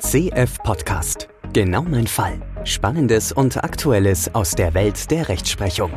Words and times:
CF 0.00 0.62
Podcast. 0.62 1.28
Genau 1.52 1.82
mein 1.82 2.06
Fall. 2.06 2.40
Spannendes 2.62 3.32
und 3.32 3.56
Aktuelles 3.56 4.32
aus 4.32 4.52
der 4.52 4.72
Welt 4.72 5.10
der 5.10 5.28
Rechtsprechung. 5.28 5.90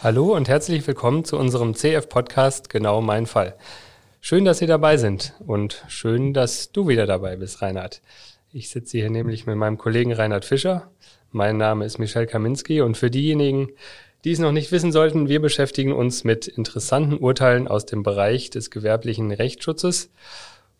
Hallo 0.00 0.36
und 0.36 0.48
herzlich 0.48 0.86
willkommen 0.86 1.24
zu 1.24 1.36
unserem 1.36 1.74
CF 1.74 2.08
Podcast 2.08 2.70
Genau 2.70 3.00
mein 3.00 3.26
Fall. 3.26 3.56
Schön, 4.20 4.44
dass 4.44 4.58
Sie 4.58 4.66
dabei 4.66 4.98
sind 4.98 5.34
und 5.44 5.84
schön, 5.88 6.32
dass 6.32 6.70
du 6.70 6.86
wieder 6.86 7.06
dabei 7.06 7.34
bist, 7.34 7.60
Reinhard. 7.60 8.02
Ich 8.52 8.68
sitze 8.68 8.98
hier 8.98 9.10
nämlich 9.10 9.46
mit 9.46 9.56
meinem 9.56 9.76
Kollegen 9.76 10.12
Reinhard 10.12 10.44
Fischer. 10.44 10.92
Mein 11.32 11.56
Name 11.56 11.84
ist 11.84 11.98
Michel 11.98 12.26
Kaminski 12.26 12.82
und 12.82 12.98
für 12.98 13.10
diejenigen, 13.10 13.68
die 14.22 14.30
es 14.30 14.38
noch 14.38 14.52
nicht 14.52 14.70
wissen 14.70 14.92
sollten, 14.92 15.28
wir 15.28 15.42
beschäftigen 15.42 15.92
uns 15.92 16.22
mit 16.22 16.46
interessanten 16.46 17.18
Urteilen 17.18 17.66
aus 17.66 17.84
dem 17.84 18.04
Bereich 18.04 18.50
des 18.50 18.70
gewerblichen 18.70 19.32
Rechtsschutzes, 19.32 20.10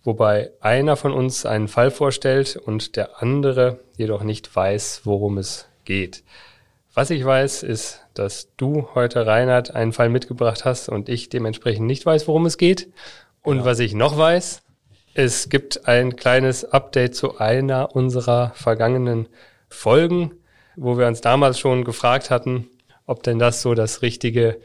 wobei 0.05 0.51
einer 0.61 0.97
von 0.97 1.13
uns 1.13 1.47
einen 1.47 1.69
Fall 1.69 1.91
vorstellt 1.91 2.57
und 2.57 2.97
der 2.97 3.23
andere 3.23 3.81
jedoch 3.97 4.23
nicht 4.23 4.55
weiß, 4.55 5.03
worum 5.05 5.39
es 5.39 5.67
geht. 5.85 6.23
Was 6.95 7.11
ich 7.11 7.25
weiß, 7.25 7.63
ist, 7.63 8.05
dass 8.15 8.49
du 8.57 8.89
heute, 8.95 9.27
Reinhard, 9.27 9.75
einen 9.75 9.93
Fall 9.93 10.09
mitgebracht 10.09 10.65
hast 10.65 10.89
und 10.89 11.09
ich 11.09 11.29
dementsprechend 11.29 11.87
nicht 11.87 12.05
weiß, 12.05 12.27
worum 12.27 12.47
es 12.47 12.59
geht. 12.59 12.89
Und 13.43 13.59
genau. 13.59 13.65
was 13.67 13.79
ich 13.79 13.95
noch 13.95 14.19
weiß, 14.19 14.63
es 15.15 15.49
gibt 15.49 15.87
ein 15.87 16.17
kleines 16.17 16.65
Update 16.65 17.15
zu 17.15 17.39
einer 17.39 17.95
unserer 17.95 18.53
vergangenen 18.55 19.29
Folgen, 19.69 20.33
wo 20.77 20.99
wir 20.99 21.07
uns 21.07 21.21
damals 21.21 21.59
schon 21.59 21.85
gefragt 21.85 22.31
hatten, 22.31 22.69
ob 23.07 23.23
denn 23.23 23.39
das 23.39 23.63
so 23.63 23.75
das 23.75 24.03
richtige 24.03 24.61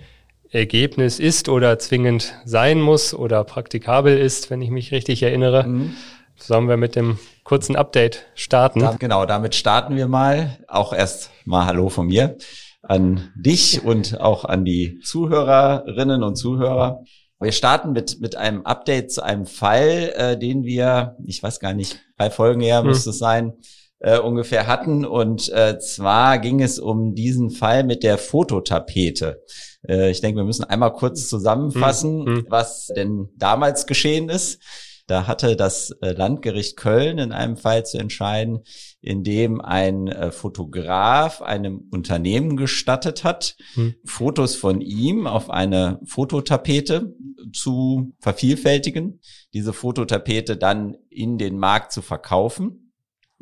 Ergebnis 0.55 1.19
ist 1.19 1.49
oder 1.49 1.77
zwingend 1.77 2.33
sein 2.45 2.81
muss 2.81 3.13
oder 3.13 3.43
praktikabel 3.43 4.17
ist, 4.17 4.49
wenn 4.49 4.61
ich 4.61 4.71
mich 4.71 4.91
richtig 4.91 5.21
erinnere. 5.21 5.67
Mhm. 5.67 5.93
Sollen 6.37 6.67
wir 6.67 6.77
mit 6.77 6.95
dem 6.95 7.19
kurzen 7.43 7.75
Update 7.75 8.25
starten? 8.33 8.79
Da, 8.79 8.95
genau, 8.97 9.25
damit 9.25 9.55
starten 9.55 9.95
wir 9.95 10.07
mal. 10.07 10.57
Auch 10.67 10.93
erst 10.93 11.31
mal 11.45 11.65
Hallo 11.65 11.89
von 11.89 12.07
mir 12.07 12.37
an 12.81 13.31
dich 13.35 13.83
und 13.83 14.19
auch 14.19 14.45
an 14.45 14.65
die 14.65 14.99
Zuhörerinnen 15.03 16.23
und 16.23 16.35
Zuhörer. 16.35 17.03
Wir 17.39 17.51
starten 17.51 17.91
mit, 17.91 18.21
mit 18.21 18.35
einem 18.35 18.65
Update 18.65 19.11
zu 19.11 19.23
einem 19.23 19.45
Fall, 19.45 20.13
äh, 20.15 20.37
den 20.37 20.63
wir, 20.63 21.17
ich 21.25 21.43
weiß 21.43 21.59
gar 21.59 21.73
nicht, 21.73 21.99
drei 22.17 22.29
Folgen 22.29 22.61
her 22.61 22.79
hm. 22.79 22.87
müsste 22.87 23.09
es 23.09 23.19
sein, 23.19 23.53
äh, 23.99 24.19
ungefähr 24.19 24.67
hatten. 24.67 25.05
Und 25.05 25.49
äh, 25.49 25.79
zwar 25.79 26.39
ging 26.39 26.61
es 26.61 26.79
um 26.79 27.13
diesen 27.13 27.49
Fall 27.49 27.83
mit 27.83 28.03
der 28.03 28.17
Fototapete. 28.17 29.41
Äh, 29.87 30.11
ich 30.11 30.21
denke, 30.21 30.39
wir 30.39 30.45
müssen 30.45 30.63
einmal 30.63 30.93
kurz 30.93 31.27
zusammenfassen, 31.27 32.25
hm, 32.25 32.35
hm. 32.35 32.45
was 32.49 32.87
denn 32.87 33.29
damals 33.35 33.87
geschehen 33.87 34.29
ist. 34.29 34.61
Da 35.07 35.27
hatte 35.27 35.55
das 35.55 35.91
äh, 36.01 36.13
Landgericht 36.13 36.77
Köln 36.77 37.19
in 37.19 37.31
einem 37.31 37.57
Fall 37.57 37.85
zu 37.85 37.99
entscheiden, 37.99 38.61
in 39.01 39.23
dem 39.23 39.61
ein 39.61 40.07
äh, 40.07 40.31
Fotograf 40.31 41.43
einem 41.43 41.87
Unternehmen 41.91 42.57
gestattet 42.57 43.23
hat, 43.23 43.55
hm. 43.75 43.95
Fotos 44.03 44.55
von 44.55 44.81
ihm 44.81 45.27
auf 45.27 45.49
eine 45.49 45.99
Fototapete 46.05 47.15
zu 47.53 48.13
vervielfältigen, 48.19 49.19
diese 49.53 49.73
Fototapete 49.73 50.57
dann 50.57 50.97
in 51.09 51.37
den 51.37 51.59
Markt 51.59 51.91
zu 51.91 52.01
verkaufen 52.01 52.81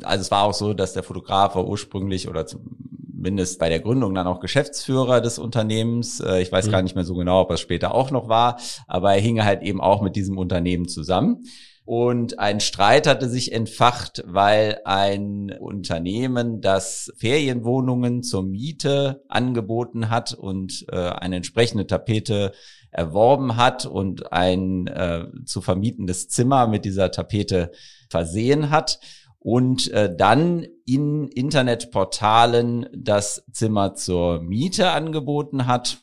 also 0.01 0.21
es 0.21 0.31
war 0.31 0.43
auch 0.43 0.53
so, 0.53 0.73
dass 0.73 0.93
der 0.93 1.03
Fotograf 1.03 1.55
war 1.55 1.67
ursprünglich 1.67 2.27
oder 2.27 2.45
zumindest 3.23 3.57
bei 3.57 3.69
der 3.69 3.79
Gründung 3.79 4.13
dann 4.13 4.27
auch 4.27 4.41
Geschäftsführer 4.41 5.21
des 5.21 5.39
Unternehmens. 5.39 6.19
Äh, 6.19 6.41
ich 6.41 6.51
weiß 6.51 6.67
mhm. 6.67 6.71
gar 6.71 6.81
nicht 6.81 6.95
mehr 6.95 7.05
so 7.05 7.15
genau, 7.15 7.39
ob 7.39 7.51
er 7.51 7.57
später 7.57 7.95
auch 7.95 8.11
noch 8.11 8.27
war, 8.27 8.59
aber 8.85 9.13
er 9.13 9.21
hing 9.21 9.41
halt 9.45 9.61
eben 9.61 9.79
auch 9.79 10.01
mit 10.01 10.17
diesem 10.17 10.37
Unternehmen 10.37 10.89
zusammen. 10.89 11.45
Und 11.85 12.39
ein 12.39 12.59
Streit 12.59 13.07
hatte 13.07 13.29
sich 13.29 13.53
entfacht, 13.53 14.23
weil 14.27 14.79
ein 14.83 15.55
Unternehmen, 15.57 16.59
das 16.59 17.13
Ferienwohnungen 17.15 18.23
zur 18.23 18.43
Miete 18.43 19.23
angeboten 19.29 20.09
hat 20.09 20.33
und 20.33 20.85
äh, 20.91 20.97
eine 20.97 21.37
entsprechende 21.37 21.87
Tapete 21.87 22.51
erworben 22.91 23.55
hat 23.55 23.85
und 23.85 24.33
ein 24.33 24.87
äh, 24.87 25.27
zu 25.45 25.61
vermietendes 25.61 26.27
Zimmer 26.27 26.67
mit 26.67 26.83
dieser 26.83 27.09
Tapete 27.09 27.71
versehen 28.09 28.69
hat, 28.69 28.99
und 29.43 29.91
äh, 29.91 30.15
dann 30.15 30.65
in 30.85 31.27
Internetportalen 31.27 32.87
das 32.95 33.45
Zimmer 33.51 33.93
zur 33.93 34.41
Miete 34.41 34.91
angeboten 34.91 35.67
hat. 35.67 35.99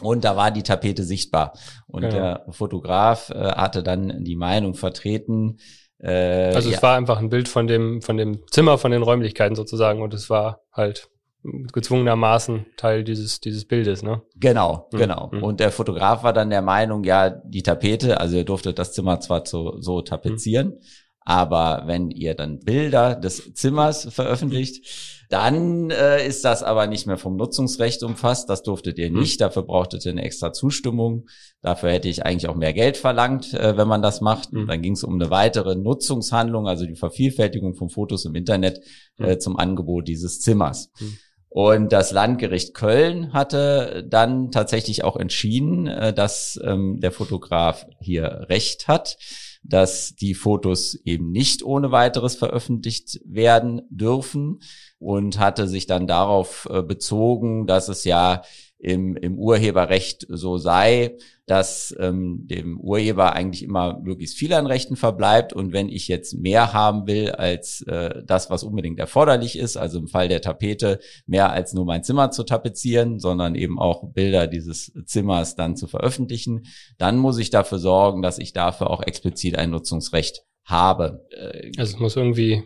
Und 0.00 0.24
da 0.24 0.34
war 0.34 0.50
die 0.50 0.62
Tapete 0.62 1.04
sichtbar. 1.04 1.52
Und 1.86 2.02
genau. 2.02 2.14
der 2.14 2.46
Fotograf 2.50 3.30
äh, 3.30 3.52
hatte 3.52 3.82
dann 3.82 4.24
die 4.24 4.34
Meinung 4.34 4.74
vertreten. 4.74 5.58
Äh, 5.98 6.52
also 6.54 6.70
es 6.70 6.76
ja. 6.76 6.82
war 6.82 6.96
einfach 6.96 7.18
ein 7.18 7.28
Bild 7.28 7.48
von 7.48 7.66
dem, 7.66 8.02
von 8.02 8.16
dem 8.16 8.40
Zimmer, 8.50 8.78
von 8.78 8.90
den 8.90 9.02
Räumlichkeiten 9.02 9.54
sozusagen. 9.54 10.02
Und 10.02 10.14
es 10.14 10.28
war 10.28 10.62
halt 10.72 11.10
gezwungenermaßen 11.44 12.66
Teil 12.76 13.04
dieses, 13.04 13.40
dieses 13.40 13.66
Bildes, 13.66 14.02
ne? 14.02 14.22
Genau, 14.36 14.88
mhm. 14.90 14.98
genau. 14.98 15.30
Mhm. 15.32 15.44
Und 15.44 15.60
der 15.60 15.70
Fotograf 15.70 16.24
war 16.24 16.32
dann 16.32 16.50
der 16.50 16.62
Meinung, 16.62 17.04
ja, 17.04 17.30
die 17.30 17.62
Tapete, 17.62 18.18
also 18.18 18.36
er 18.36 18.44
durfte 18.44 18.74
das 18.74 18.92
Zimmer 18.94 19.20
zwar 19.20 19.46
so, 19.46 19.80
so 19.80 20.00
tapezieren, 20.00 20.68
mhm. 20.68 20.80
Aber 21.28 21.82
wenn 21.84 22.10
ihr 22.10 22.32
dann 22.32 22.58
Bilder 22.58 23.14
des 23.14 23.52
Zimmers 23.52 24.08
veröffentlicht, 24.10 25.26
dann 25.28 25.90
äh, 25.90 26.26
ist 26.26 26.42
das 26.42 26.62
aber 26.62 26.86
nicht 26.86 27.06
mehr 27.06 27.18
vom 27.18 27.36
Nutzungsrecht 27.36 28.02
umfasst. 28.02 28.48
Das 28.48 28.62
durftet 28.62 28.98
ihr 28.98 29.08
hm. 29.08 29.18
nicht. 29.18 29.38
Dafür 29.42 29.64
brauchtet 29.64 30.06
ihr 30.06 30.12
eine 30.12 30.22
extra 30.22 30.54
Zustimmung. 30.54 31.26
Dafür 31.60 31.90
hätte 31.90 32.08
ich 32.08 32.24
eigentlich 32.24 32.48
auch 32.48 32.54
mehr 32.54 32.72
Geld 32.72 32.96
verlangt, 32.96 33.52
äh, 33.52 33.76
wenn 33.76 33.88
man 33.88 34.00
das 34.00 34.22
macht. 34.22 34.54
Mhm. 34.54 34.68
Dann 34.68 34.80
ging 34.80 34.94
es 34.94 35.04
um 35.04 35.16
eine 35.16 35.28
weitere 35.28 35.74
Nutzungshandlung, 35.76 36.66
also 36.66 36.86
die 36.86 36.96
Vervielfältigung 36.96 37.74
von 37.74 37.90
Fotos 37.90 38.24
im 38.24 38.34
Internet 38.34 38.80
äh, 39.18 39.32
hm. 39.32 39.40
zum 39.40 39.58
Angebot 39.58 40.08
dieses 40.08 40.40
Zimmers. 40.40 40.90
Mhm. 40.98 41.18
Und 41.50 41.92
das 41.92 42.10
Landgericht 42.10 42.72
Köln 42.72 43.34
hatte 43.34 44.02
dann 44.08 44.50
tatsächlich 44.50 45.04
auch 45.04 45.16
entschieden, 45.16 45.88
äh, 45.88 46.14
dass 46.14 46.58
ähm, 46.64 47.00
der 47.00 47.12
Fotograf 47.12 47.86
hier 48.00 48.46
Recht 48.48 48.88
hat 48.88 49.18
dass 49.62 50.14
die 50.14 50.34
Fotos 50.34 50.94
eben 51.04 51.30
nicht 51.30 51.62
ohne 51.62 51.92
weiteres 51.92 52.34
veröffentlicht 52.34 53.20
werden 53.24 53.82
dürfen 53.90 54.60
und 54.98 55.38
hatte 55.38 55.68
sich 55.68 55.86
dann 55.86 56.06
darauf 56.06 56.68
äh, 56.70 56.82
bezogen, 56.82 57.66
dass 57.66 57.88
es 57.88 58.04
ja 58.04 58.42
im, 58.78 59.16
im 59.16 59.38
Urheberrecht 59.38 60.26
so 60.28 60.56
sei, 60.56 61.16
dass 61.46 61.94
ähm, 61.98 62.46
dem 62.46 62.78
Urheber 62.78 63.32
eigentlich 63.32 63.62
immer 63.62 63.98
möglichst 64.00 64.36
viel 64.36 64.52
an 64.52 64.66
Rechten 64.66 64.96
verbleibt 64.96 65.52
und 65.52 65.72
wenn 65.72 65.88
ich 65.88 66.06
jetzt 66.06 66.34
mehr 66.38 66.72
haben 66.72 67.06
will 67.06 67.30
als 67.30 67.82
äh, 67.82 68.22
das, 68.24 68.50
was 68.50 68.62
unbedingt 68.62 68.98
erforderlich 68.98 69.58
ist, 69.58 69.76
also 69.76 69.98
im 69.98 70.08
Fall 70.08 70.28
der 70.28 70.42
Tapete 70.42 71.00
mehr 71.26 71.50
als 71.50 71.72
nur 71.72 71.86
mein 71.86 72.04
Zimmer 72.04 72.30
zu 72.30 72.44
tapezieren, 72.44 73.18
sondern 73.18 73.54
eben 73.54 73.78
auch 73.78 74.12
Bilder 74.12 74.46
dieses 74.46 74.92
Zimmers 75.06 75.56
dann 75.56 75.76
zu 75.76 75.88
veröffentlichen, 75.88 76.66
dann 76.98 77.16
muss 77.16 77.38
ich 77.38 77.50
dafür 77.50 77.78
sorgen, 77.78 78.22
dass 78.22 78.38
ich 78.38 78.52
dafür 78.52 78.90
auch 78.90 79.02
explizit 79.02 79.56
ein 79.56 79.70
Nutzungsrecht 79.70 80.44
habe. 80.64 81.26
Äh, 81.30 81.72
also 81.78 81.94
es 81.94 82.00
muss 82.00 82.16
irgendwie 82.16 82.62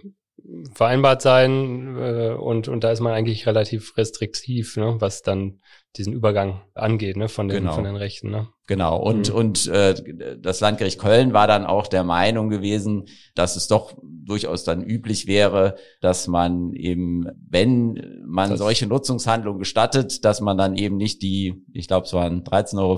vereinbart 0.75 1.23
sein 1.23 1.97
äh, 1.97 2.34
und, 2.39 2.69
und 2.69 2.84
da 2.84 2.91
ist 2.91 3.00
man 3.00 3.12
eigentlich 3.12 3.47
relativ 3.47 3.97
restriktiv, 3.97 4.77
ne, 4.77 4.97
was 4.99 5.23
dann 5.23 5.61
diesen 5.97 6.13
Übergang 6.13 6.63
angeht, 6.75 7.17
ne, 7.17 7.29
von 7.29 7.49
den, 7.49 7.63
genau. 7.63 7.75
von 7.75 7.85
den 7.85 7.97
Rechten. 7.97 8.31
Ne? 8.31 8.49
Genau. 8.72 8.97
Und, 8.97 9.28
mhm. 9.28 9.34
und 9.34 9.66
äh, 9.66 10.38
das 10.41 10.60
Landgericht 10.60 10.99
Köln 10.99 11.34
war 11.34 11.47
dann 11.47 11.66
auch 11.66 11.87
der 11.87 12.05
Meinung 12.05 12.49
gewesen, 12.49 13.05
dass 13.34 13.56
es 13.56 13.69
doch 13.69 13.93
durchaus 14.00 14.65
dann 14.65 14.83
üblich 14.83 15.27
wäre, 15.27 15.75
dass 16.00 16.27
man 16.27 16.72
eben, 16.72 17.27
wenn 17.50 18.22
man 18.25 18.49
das 18.49 18.61
solche 18.61 18.87
Nutzungshandlungen 18.87 19.59
gestattet, 19.59 20.25
dass 20.25 20.41
man 20.41 20.56
dann 20.56 20.75
eben 20.75 20.97
nicht 20.97 21.21
die, 21.21 21.62
ich 21.75 21.87
glaube, 21.87 22.06
es 22.06 22.15
waren 22.15 22.44
13,50 22.44 22.78
Euro 22.78 22.93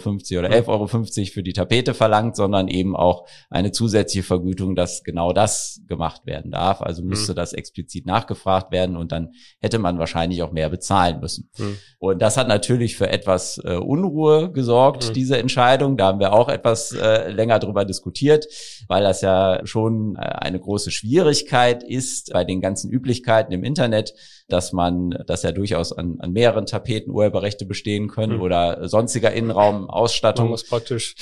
oder 0.46 0.56
11,50 0.56 0.68
Euro 0.68 0.86
für 1.32 1.42
die 1.42 1.54
Tapete 1.54 1.92
verlangt, 1.92 2.36
sondern 2.36 2.68
eben 2.68 2.94
auch 2.94 3.26
eine 3.50 3.72
zusätzliche 3.72 4.24
Vergütung, 4.24 4.76
dass 4.76 5.02
genau 5.02 5.32
das 5.32 5.80
gemacht 5.88 6.24
werden 6.24 6.52
darf. 6.52 6.82
Also 6.82 7.02
müsste 7.02 7.32
mhm. 7.32 7.36
das 7.36 7.52
explizit 7.52 8.06
nachgefragt 8.06 8.70
werden 8.70 8.96
und 8.96 9.10
dann 9.10 9.32
hätte 9.58 9.80
man 9.80 9.98
wahrscheinlich 9.98 10.40
auch 10.44 10.52
mehr 10.52 10.68
bezahlen 10.68 11.18
müssen. 11.18 11.50
Mhm. 11.58 11.78
Und 11.98 12.22
das 12.22 12.36
hat 12.36 12.46
natürlich 12.46 12.96
für 12.96 13.08
etwas 13.08 13.60
äh, 13.64 13.74
Unruhe 13.74 14.52
gesorgt, 14.52 15.08
mhm. 15.08 15.14
diese 15.14 15.38
Entscheidung 15.38 15.63
Entscheidung. 15.64 15.96
Da 15.96 16.06
haben 16.06 16.20
wir 16.20 16.32
auch 16.32 16.48
etwas 16.48 16.92
äh, 16.92 17.30
länger 17.30 17.58
drüber 17.58 17.84
diskutiert, 17.84 18.46
weil 18.88 19.02
das 19.02 19.22
ja 19.22 19.60
schon 19.64 20.16
äh, 20.16 20.20
eine 20.20 20.60
große 20.60 20.90
Schwierigkeit 20.90 21.82
ist 21.82 22.32
bei 22.32 22.44
den 22.44 22.60
ganzen 22.60 22.90
Üblichkeiten 22.90 23.52
im 23.52 23.64
Internet, 23.64 24.14
dass 24.48 24.72
man, 24.72 25.10
dass 25.26 25.42
ja 25.42 25.52
durchaus 25.52 25.92
an, 25.92 26.16
an 26.20 26.32
mehreren 26.32 26.66
Tapeten 26.66 27.10
Urheberrechte 27.10 27.64
bestehen 27.64 28.08
können 28.08 28.36
mhm. 28.36 28.42
oder 28.42 28.88
sonstiger 28.88 29.32
Innenraumausstattung. 29.32 30.46
Man 30.46 30.50
muss 30.50 30.68
praktisch 30.68 31.14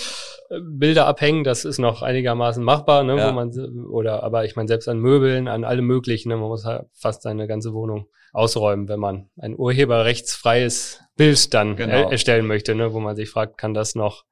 äh, 0.51 0.59
Bilder 0.61 1.07
abhängen, 1.07 1.45
das 1.45 1.65
ist 1.65 1.79
noch 1.79 2.03
einigermaßen 2.03 2.65
machbar, 2.65 3.05
ne, 3.05 3.17
ja. 3.17 3.29
wo 3.29 3.33
man 3.33 3.53
oder 3.91 4.25
aber 4.25 4.45
ich 4.45 4.57
meine 4.57 4.69
selbst 4.69 4.89
an 4.89 4.99
Möbeln, 4.99 5.47
an 5.47 5.65
allem 5.65 5.87
möglichen, 5.87 6.31
ne, 6.31 6.37
man 6.37 6.49
muss 6.49 6.65
halt 6.65 6.87
fast 6.95 7.23
seine 7.23 7.47
ganze 7.47 7.73
Wohnung 7.73 8.07
ausräumen, 8.33 8.89
wenn 8.89 9.01
man 9.01 9.31
ein 9.39 9.57
urheberrechtsfreies 9.57 11.01
Bild 11.17 11.53
dann 11.55 11.77
genau. 11.77 12.11
erstellen 12.11 12.47
möchte, 12.47 12.75
ne, 12.75 12.93
wo 12.93 13.01
man 13.01 13.15
sich 13.15 13.31
fragt, 13.31 13.59
kann 13.59 13.75
das 13.75 13.95
noch 13.95 14.25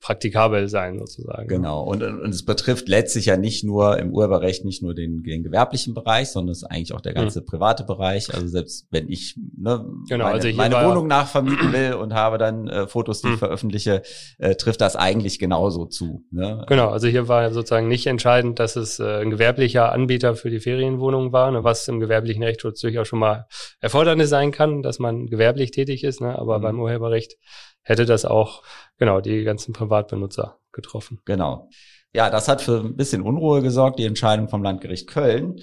praktikabel 0.00 0.68
sein 0.68 0.98
sozusagen. 0.98 1.48
Genau. 1.48 1.82
Und, 1.82 2.02
und 2.02 2.28
es 2.28 2.44
betrifft 2.44 2.88
letztlich 2.88 3.26
ja 3.26 3.36
nicht 3.36 3.64
nur 3.64 3.98
im 3.98 4.12
Urheberrecht 4.12 4.64
nicht 4.64 4.82
nur 4.82 4.94
den, 4.94 5.22
den 5.22 5.42
gewerblichen 5.42 5.94
Bereich, 5.94 6.28
sondern 6.28 6.52
es 6.52 6.58
ist 6.58 6.64
eigentlich 6.64 6.92
auch 6.92 7.00
der 7.00 7.14
ganze 7.14 7.40
mhm. 7.40 7.46
private 7.46 7.84
Bereich. 7.84 8.32
Also 8.34 8.46
selbst 8.46 8.86
wenn 8.90 9.08
ich 9.08 9.36
ne, 9.56 9.84
genau, 10.08 10.24
meine, 10.24 10.34
also 10.34 10.48
meine 10.54 10.74
Wohnung 10.74 11.06
nachvermieten 11.06 11.72
will 11.72 11.94
und 11.94 12.12
habe 12.12 12.36
dann 12.36 12.68
äh, 12.68 12.86
Fotos, 12.86 13.22
die 13.22 13.28
mhm. 13.28 13.32
ich 13.34 13.38
veröffentliche, 13.38 14.02
äh, 14.38 14.54
trifft 14.56 14.82
das 14.82 14.94
eigentlich 14.94 15.38
genauso 15.38 15.86
zu. 15.86 16.24
Ne? 16.30 16.64
Genau. 16.68 16.90
Also 16.90 17.08
hier 17.08 17.28
war 17.28 17.50
sozusagen 17.52 17.88
nicht 17.88 18.06
entscheidend, 18.06 18.58
dass 18.58 18.76
es 18.76 18.98
äh, 18.98 19.22
ein 19.22 19.30
gewerblicher 19.30 19.90
Anbieter 19.92 20.36
für 20.36 20.50
die 20.50 20.60
Ferienwohnung 20.60 21.32
war, 21.32 21.50
ne, 21.50 21.64
was 21.64 21.88
im 21.88 22.00
gewerblichen 22.00 22.42
Rechtsschutz 22.42 22.80
durchaus 22.80 23.08
schon 23.08 23.20
mal 23.20 23.46
Erfordernis 23.80 24.28
sein 24.28 24.52
kann, 24.52 24.82
dass 24.82 24.98
man 24.98 25.26
gewerblich 25.26 25.70
tätig 25.70 26.04
ist. 26.04 26.20
Ne? 26.20 26.38
Aber 26.38 26.58
mhm. 26.58 26.62
beim 26.62 26.80
Urheberrecht 26.80 27.36
hätte 27.84 28.06
das 28.06 28.24
auch 28.24 28.62
genau 28.98 29.20
die 29.20 29.44
ganzen 29.44 29.72
Privatbenutzer 29.72 30.58
getroffen. 30.72 31.20
Genau. 31.24 31.68
Ja, 32.12 32.30
das 32.30 32.48
hat 32.48 32.62
für 32.62 32.80
ein 32.80 32.96
bisschen 32.96 33.22
Unruhe 33.22 33.62
gesorgt, 33.62 33.98
die 33.98 34.04
Entscheidung 34.04 34.48
vom 34.48 34.62
Landgericht 34.62 35.08
Köln. 35.08 35.56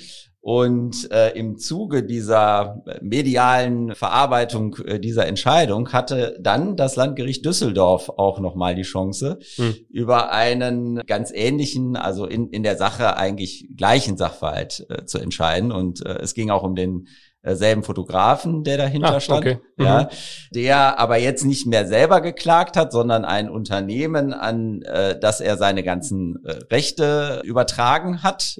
Und 0.43 1.11
äh, 1.11 1.37
im 1.37 1.59
Zuge 1.59 2.03
dieser 2.03 2.83
medialen 2.99 3.93
Verarbeitung 3.93 4.75
äh, 4.87 4.99
dieser 4.99 5.27
Entscheidung 5.27 5.93
hatte 5.93 6.35
dann 6.41 6.75
das 6.75 6.95
Landgericht 6.95 7.45
Düsseldorf 7.45 8.09
auch 8.09 8.39
nochmal 8.39 8.73
die 8.73 8.81
Chance, 8.81 9.37
hm. 9.55 9.75
über 9.89 10.31
einen 10.31 11.05
ganz 11.05 11.31
ähnlichen, 11.31 11.95
also 11.95 12.25
in, 12.25 12.49
in 12.49 12.63
der 12.63 12.75
Sache 12.75 13.17
eigentlich 13.17 13.69
gleichen 13.77 14.17
Sachverhalt 14.17 14.87
äh, 14.89 15.05
zu 15.05 15.19
entscheiden. 15.19 15.71
Und 15.71 16.03
äh, 16.03 16.17
es 16.21 16.33
ging 16.33 16.49
auch 16.49 16.63
um 16.63 16.73
den 16.73 17.05
äh, 17.05 17.30
selben 17.43 17.83
Fotografen, 17.83 18.63
der 18.63 18.77
dahinter 18.77 19.15
ah, 19.15 19.19
stand, 19.19 19.45
okay. 19.45 19.57
mhm. 19.77 19.85
ja, 19.85 20.09
der 20.53 20.99
aber 20.99 21.17
jetzt 21.17 21.43
nicht 21.43 21.65
mehr 21.65 21.87
selber 21.87 22.21
geklagt 22.21 22.77
hat, 22.77 22.91
sondern 22.91 23.25
ein 23.25 23.49
Unternehmen, 23.49 24.33
an 24.33 24.81
äh, 24.83 25.19
das 25.19 25.41
er 25.41 25.57
seine 25.57 25.83
ganzen 25.83 26.43
äh, 26.45 26.51
Rechte 26.71 27.41
übertragen 27.43 28.23
hat. 28.23 28.57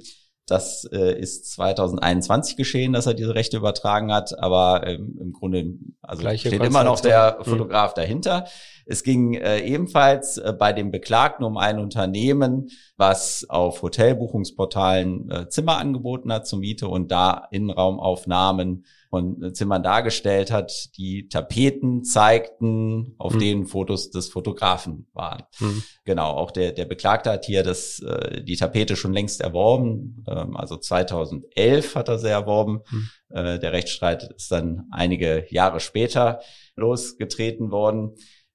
Das 0.52 0.84
äh, 0.92 1.18
ist 1.18 1.50
2021 1.52 2.58
geschehen, 2.58 2.92
dass 2.92 3.06
er 3.06 3.14
diese 3.14 3.34
Rechte 3.34 3.56
übertragen 3.56 4.12
hat, 4.12 4.38
aber 4.38 4.86
ähm, 4.86 5.16
im 5.18 5.32
Grunde 5.32 5.78
also 6.02 6.20
Gleiche 6.20 6.48
steht 6.48 6.62
immer 6.62 6.84
noch 6.84 7.00
der 7.00 7.38
mhm. 7.38 7.44
Fotograf 7.44 7.94
dahinter. 7.94 8.44
Es 8.84 9.02
ging 9.02 9.32
äh, 9.32 9.60
ebenfalls 9.60 10.36
äh, 10.36 10.52
bei 10.52 10.74
dem 10.74 10.90
Beklagten 10.90 11.42
um 11.42 11.56
ein 11.56 11.78
Unternehmen, 11.78 12.68
was 12.98 13.46
auf 13.48 13.80
Hotelbuchungsportalen 13.80 15.30
äh, 15.30 15.48
Zimmer 15.48 15.78
angeboten 15.78 16.30
hat 16.30 16.46
zur 16.46 16.58
Miete 16.58 16.86
und 16.86 17.10
da 17.10 17.48
Innenraumaufnahmen 17.50 18.84
von 19.12 19.52
Zimmern 19.52 19.82
dargestellt 19.82 20.50
hat. 20.50 20.96
Die 20.96 21.28
Tapeten 21.28 22.02
zeigten, 22.02 23.14
auf 23.18 23.34
mhm. 23.34 23.38
denen 23.40 23.66
Fotos 23.66 24.10
des 24.10 24.30
Fotografen 24.30 25.06
waren. 25.12 25.42
Mhm. 25.60 25.82
Genau, 26.06 26.30
auch 26.30 26.50
der, 26.50 26.72
der 26.72 26.86
Beklagte 26.86 27.30
hat 27.30 27.44
hier 27.44 27.62
das, 27.62 27.98
äh, 27.98 28.42
die 28.42 28.56
Tapete 28.56 28.96
schon 28.96 29.12
längst 29.12 29.42
erworben. 29.42 30.24
Ähm, 30.26 30.56
also 30.56 30.78
2011 30.78 31.94
hat 31.94 32.08
er 32.08 32.18
sie 32.18 32.30
erworben. 32.30 32.80
Mhm. 32.90 33.08
Äh, 33.28 33.58
der 33.58 33.72
Rechtsstreit 33.72 34.32
ist 34.34 34.50
dann 34.50 34.86
einige 34.90 35.44
Jahre 35.50 35.80
später 35.80 36.40
losgetreten 36.74 37.70
worden. 37.70 38.14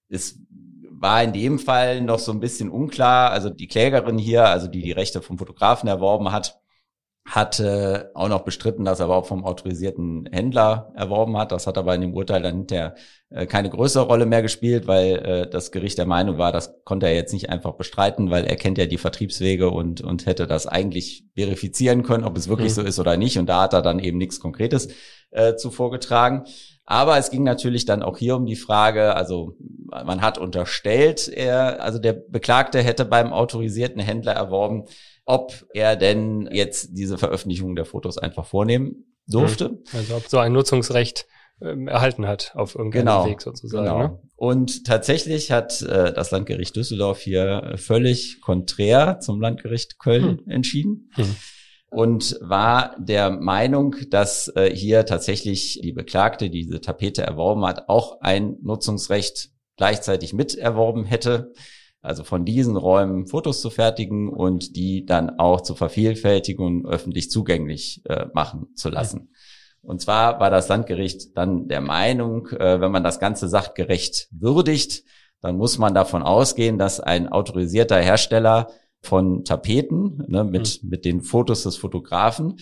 Es 0.10 0.40
war 0.90 1.22
in 1.22 1.34
dem 1.34 1.60
Fall 1.60 2.02
noch 2.02 2.18
so 2.18 2.32
ein 2.32 2.40
bisschen 2.40 2.72
unklar. 2.72 3.30
Also 3.30 3.52
die 3.52 3.68
Klägerin 3.68 4.18
hier, 4.18 4.46
also 4.46 4.68
die 4.68 4.82
die 4.82 4.92
Rechte 4.92 5.22
vom 5.22 5.38
Fotografen 5.38 5.88
erworben 5.88 6.32
hat, 6.32 6.60
hatte 7.28 8.12
auch 8.14 8.30
noch 8.30 8.46
bestritten, 8.46 8.86
dass 8.86 9.00
er 9.00 9.06
aber 9.06 9.18
auch 9.18 9.26
vom 9.26 9.44
autorisierten 9.44 10.30
Händler 10.32 10.94
erworben 10.96 11.38
hat. 11.38 11.52
Das 11.52 11.68
hat 11.68 11.78
aber 11.78 11.94
in 11.94 12.00
dem 12.00 12.14
Urteil 12.14 12.42
dann 12.42 12.56
hinterher 12.56 12.96
äh, 13.30 13.46
keine 13.46 13.70
größere 13.70 14.06
Rolle 14.06 14.26
mehr 14.26 14.42
gespielt, 14.42 14.88
weil 14.88 15.16
äh, 15.18 15.50
das 15.50 15.72
Gericht 15.72 15.98
der 15.98 16.06
Meinung 16.06 16.38
war, 16.38 16.54
das 16.54 16.82
konnte 16.86 17.06
er 17.06 17.16
jetzt 17.16 17.34
nicht 17.34 17.50
einfach 17.50 17.74
bestreiten, 17.74 18.32
weil 18.32 18.46
er 18.46 18.56
kennt 18.56 18.78
ja 18.78 18.86
die 18.86 18.98
Vertriebswege 18.98 19.70
und, 19.70 20.00
und 20.00 20.26
hätte 20.26 20.48
das 20.48 20.68
eigentlich 20.68 21.26
verifizieren 21.36 22.04
können, 22.04 22.24
ob 22.24 22.38
es 22.38 22.48
wirklich 22.48 22.72
mhm. 22.72 22.76
so 22.76 22.82
ist 22.84 23.00
oder 23.00 23.18
nicht. 23.18 23.38
Und 23.38 23.48
da 23.48 23.64
hat 23.64 23.74
er 23.74 23.82
dann 23.82 24.00
eben 24.00 24.18
nichts 24.18 24.40
Konkretes 24.40 24.88
äh, 25.32 25.56
zu 25.56 25.70
vorgetragen. 25.70 26.46
Aber 26.86 27.18
es 27.18 27.30
ging 27.30 27.44
natürlich 27.44 27.84
dann 27.84 28.04
auch 28.04 28.18
hier 28.18 28.38
um 28.38 28.46
die 28.46 28.56
Frage, 28.56 29.14
also 29.18 29.58
man 29.90 30.22
hat 30.22 30.38
unterstellt, 30.38 31.28
er, 31.28 31.84
also 31.84 32.00
der 32.00 32.14
Beklagte 32.14 32.82
hätte 32.82 33.04
beim 33.04 33.34
autorisierten 33.34 34.02
Händler 34.02 34.32
erworben, 34.32 34.86
ob 35.28 35.68
er 35.74 35.96
denn 35.96 36.50
jetzt 36.52 36.98
diese 36.98 37.18
Veröffentlichung 37.18 37.76
der 37.76 37.86
Fotos 37.86 38.18
einfach 38.18 38.46
vornehmen 38.46 39.06
durfte. 39.28 39.70
Mhm. 39.70 39.84
Also 39.94 40.16
ob 40.16 40.28
so 40.28 40.40
ein 40.40 40.54
Nutzungsrecht 40.54 41.28
ähm, 41.62 41.88
erhalten 41.88 42.26
hat 42.28 42.54
auf 42.56 42.76
irgendeinem 42.76 43.06
genau, 43.06 43.26
Weg 43.28 43.42
sozusagen. 43.42 43.86
Genau. 43.86 44.00
Ne? 44.00 44.20
Und 44.36 44.86
tatsächlich 44.86 45.52
hat 45.52 45.82
äh, 45.82 46.12
das 46.14 46.32
Landgericht 46.32 46.76
Düsseldorf 46.76 47.20
hier 47.20 47.76
völlig 47.78 48.42
konträr 48.42 49.20
zum 49.20 49.40
Landgericht 49.40 50.00
Köln 50.00 50.40
hm. 50.40 50.50
entschieden. 50.50 51.12
Hm 51.14 51.36
und 51.90 52.38
war 52.42 52.96
der 53.00 53.30
Meinung, 53.30 53.96
dass 54.10 54.50
äh, 54.56 54.70
hier 54.74 55.06
tatsächlich 55.06 55.80
die 55.82 55.94
Beklagte, 55.94 56.50
die 56.50 56.64
diese 56.64 56.82
Tapete 56.82 57.24
erworben 57.24 57.66
hat, 57.66 57.88
auch 57.88 58.20
ein 58.22 58.58
Nutzungsrecht 58.62 59.52
gleichzeitig 59.78 60.34
miterworben 60.34 61.06
hätte. 61.06 61.54
Also 62.02 62.24
von 62.24 62.46
diesen 62.46 62.78
Räumen 62.78 63.28
Fotos 63.28 63.62
zu 63.62 63.70
fertigen 63.70 64.30
und 64.30 64.76
die 64.76 65.06
dann 65.06 65.40
auch 65.40 65.62
zu 65.62 65.76
vervielfältigen 65.76 66.66
und 66.66 66.86
öffentlich 66.86 67.32
zugänglich 67.32 68.02
äh, 68.06 68.28
machen 68.34 68.68
zu 68.76 68.90
lassen. 68.90 69.30
Und 69.82 70.02
zwar 70.02 70.40
war 70.40 70.50
das 70.50 70.68
Landgericht 70.68 71.38
dann 71.38 71.68
der 71.68 71.82
Meinung, 71.82 72.48
äh, 72.50 72.80
wenn 72.80 72.92
man 72.92 73.04
das 73.04 73.20
Ganze 73.20 73.48
sachgerecht 73.48 74.28
würdigt, 74.32 75.04
dann 75.42 75.58
muss 75.58 75.78
man 75.78 75.94
davon 75.94 76.24
ausgehen, 76.24 76.78
dass 76.78 77.00
ein 77.00 77.30
autorisierter 77.30 77.98
Hersteller 77.98 78.68
von 79.02 79.44
Tapeten 79.44 80.24
ne, 80.28 80.44
mit, 80.44 80.82
mhm. 80.82 80.90
mit 80.90 81.06
den 81.06 81.22
Fotos 81.22 81.64
des 81.64 81.78
Fotografen 81.78 82.58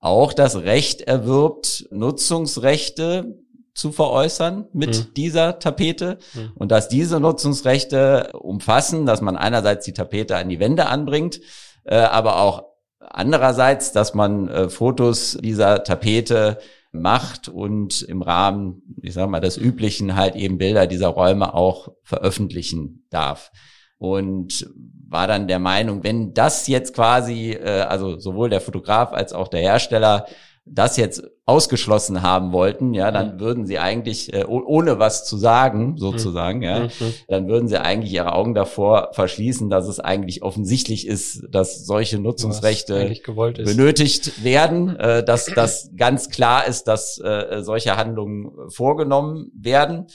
auch 0.00 0.32
das 0.32 0.56
Recht 0.56 1.00
erwirbt, 1.00 1.86
Nutzungsrechte 1.90 3.38
zu 3.74 3.90
veräußern 3.90 4.68
mit 4.72 4.96
mhm. 4.96 5.14
dieser 5.14 5.58
Tapete 5.58 6.18
mhm. 6.34 6.52
und 6.54 6.70
dass 6.70 6.88
diese 6.88 7.20
Nutzungsrechte 7.20 8.30
umfassen, 8.32 9.04
dass 9.04 9.20
man 9.20 9.36
einerseits 9.36 9.84
die 9.84 9.92
Tapete 9.92 10.36
an 10.36 10.48
die 10.48 10.60
Wände 10.60 10.86
anbringt, 10.86 11.40
äh, 11.84 11.96
aber 11.96 12.40
auch 12.40 12.64
andererseits, 13.00 13.92
dass 13.92 14.14
man 14.14 14.48
äh, 14.48 14.68
Fotos 14.68 15.36
dieser 15.42 15.82
Tapete 15.84 16.58
macht 16.92 17.48
und 17.48 18.02
im 18.02 18.22
Rahmen, 18.22 18.82
ich 19.02 19.14
sag 19.14 19.28
mal, 19.28 19.40
des 19.40 19.56
Üblichen 19.56 20.14
halt 20.14 20.36
eben 20.36 20.58
Bilder 20.58 20.86
dieser 20.86 21.08
Räume 21.08 21.52
auch 21.52 21.88
veröffentlichen 22.04 23.06
darf 23.10 23.50
und 23.98 24.70
war 25.08 25.26
dann 25.26 25.48
der 25.48 25.58
Meinung, 25.58 26.04
wenn 26.04 26.34
das 26.34 26.66
jetzt 26.66 26.94
quasi, 26.94 27.52
äh, 27.52 27.82
also 27.82 28.18
sowohl 28.18 28.50
der 28.50 28.60
Fotograf 28.60 29.12
als 29.12 29.32
auch 29.32 29.48
der 29.48 29.60
Hersteller 29.60 30.26
das 30.66 30.96
jetzt 30.96 31.22
ausgeschlossen 31.46 32.22
haben 32.22 32.52
wollten, 32.52 32.94
ja, 32.94 33.10
dann 33.10 33.34
mhm. 33.34 33.40
würden 33.40 33.66
sie 33.66 33.78
eigentlich, 33.78 34.32
äh, 34.32 34.44
ohne 34.44 34.98
was 34.98 35.26
zu 35.26 35.36
sagen, 35.36 35.98
sozusagen, 35.98 36.58
mhm. 36.58 36.64
ja, 36.64 36.80
mhm. 36.80 37.14
dann 37.28 37.48
würden 37.48 37.68
sie 37.68 37.80
eigentlich 37.80 38.12
ihre 38.12 38.32
Augen 38.32 38.54
davor 38.54 39.10
verschließen, 39.12 39.68
dass 39.68 39.86
es 39.86 40.00
eigentlich 40.00 40.42
offensichtlich 40.42 41.06
ist, 41.06 41.44
dass 41.50 41.84
solche 41.84 42.18
Nutzungsrechte 42.18 43.14
benötigt 43.56 44.42
werden, 44.42 44.96
äh, 44.96 45.22
dass 45.22 45.44
das 45.54 45.90
ganz 45.96 46.30
klar 46.30 46.66
ist, 46.66 46.84
dass 46.84 47.18
äh, 47.18 47.60
solche 47.62 47.96
Handlungen 47.98 48.70
vorgenommen 48.70 49.50
werden. 49.54 50.06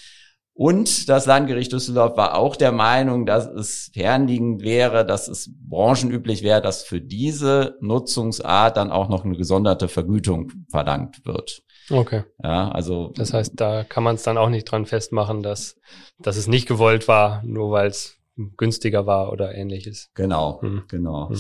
Und 0.60 1.08
das 1.08 1.26
Landgericht 1.26 1.72
Düsseldorf 1.72 2.18
war 2.18 2.36
auch 2.36 2.58
der 2.58 2.74
Meinung, 2.74 3.26
dass 3.26 3.48
es 3.48 3.92
fernliegend 3.94 4.62
wäre, 4.62 5.06
dass 5.06 5.30
es 5.30 5.50
branchenüblich 5.58 6.44
wäre, 6.44 6.62
dass 6.62 6.84
für 6.84 7.00
diese 7.00 7.78
Nutzungsart 7.80 8.76
dann 8.76 8.92
auch 8.92 9.08
noch 9.08 9.24
eine 9.24 9.38
gesonderte 9.38 9.88
Vergütung 9.88 10.52
verlangt 10.70 11.26
wird. 11.26 11.64
Okay. 11.90 12.24
Ja, 12.44 12.70
also. 12.72 13.14
Das 13.16 13.34
heißt, 13.34 13.54
da 13.56 13.86
kann 13.86 14.04
man 14.04 14.16
es 14.16 14.24
dann 14.24 14.38
auch 14.38 14.50
nicht 14.50 14.66
dran 14.66 14.86
festmachen, 14.86 15.44
dass, 15.44 15.78
dass 16.18 16.36
es 16.36 16.48
nicht 16.48 16.68
gewollt 16.68 17.08
war, 17.08 17.42
nur 17.46 17.72
weil 17.72 17.88
es 17.88 18.18
günstiger 18.58 19.06
war 19.06 19.32
oder 19.32 19.56
ähnliches. 19.56 20.12
Genau, 20.14 20.62
hm. 20.62 20.84
genau. 20.90 21.30
Hm. 21.30 21.38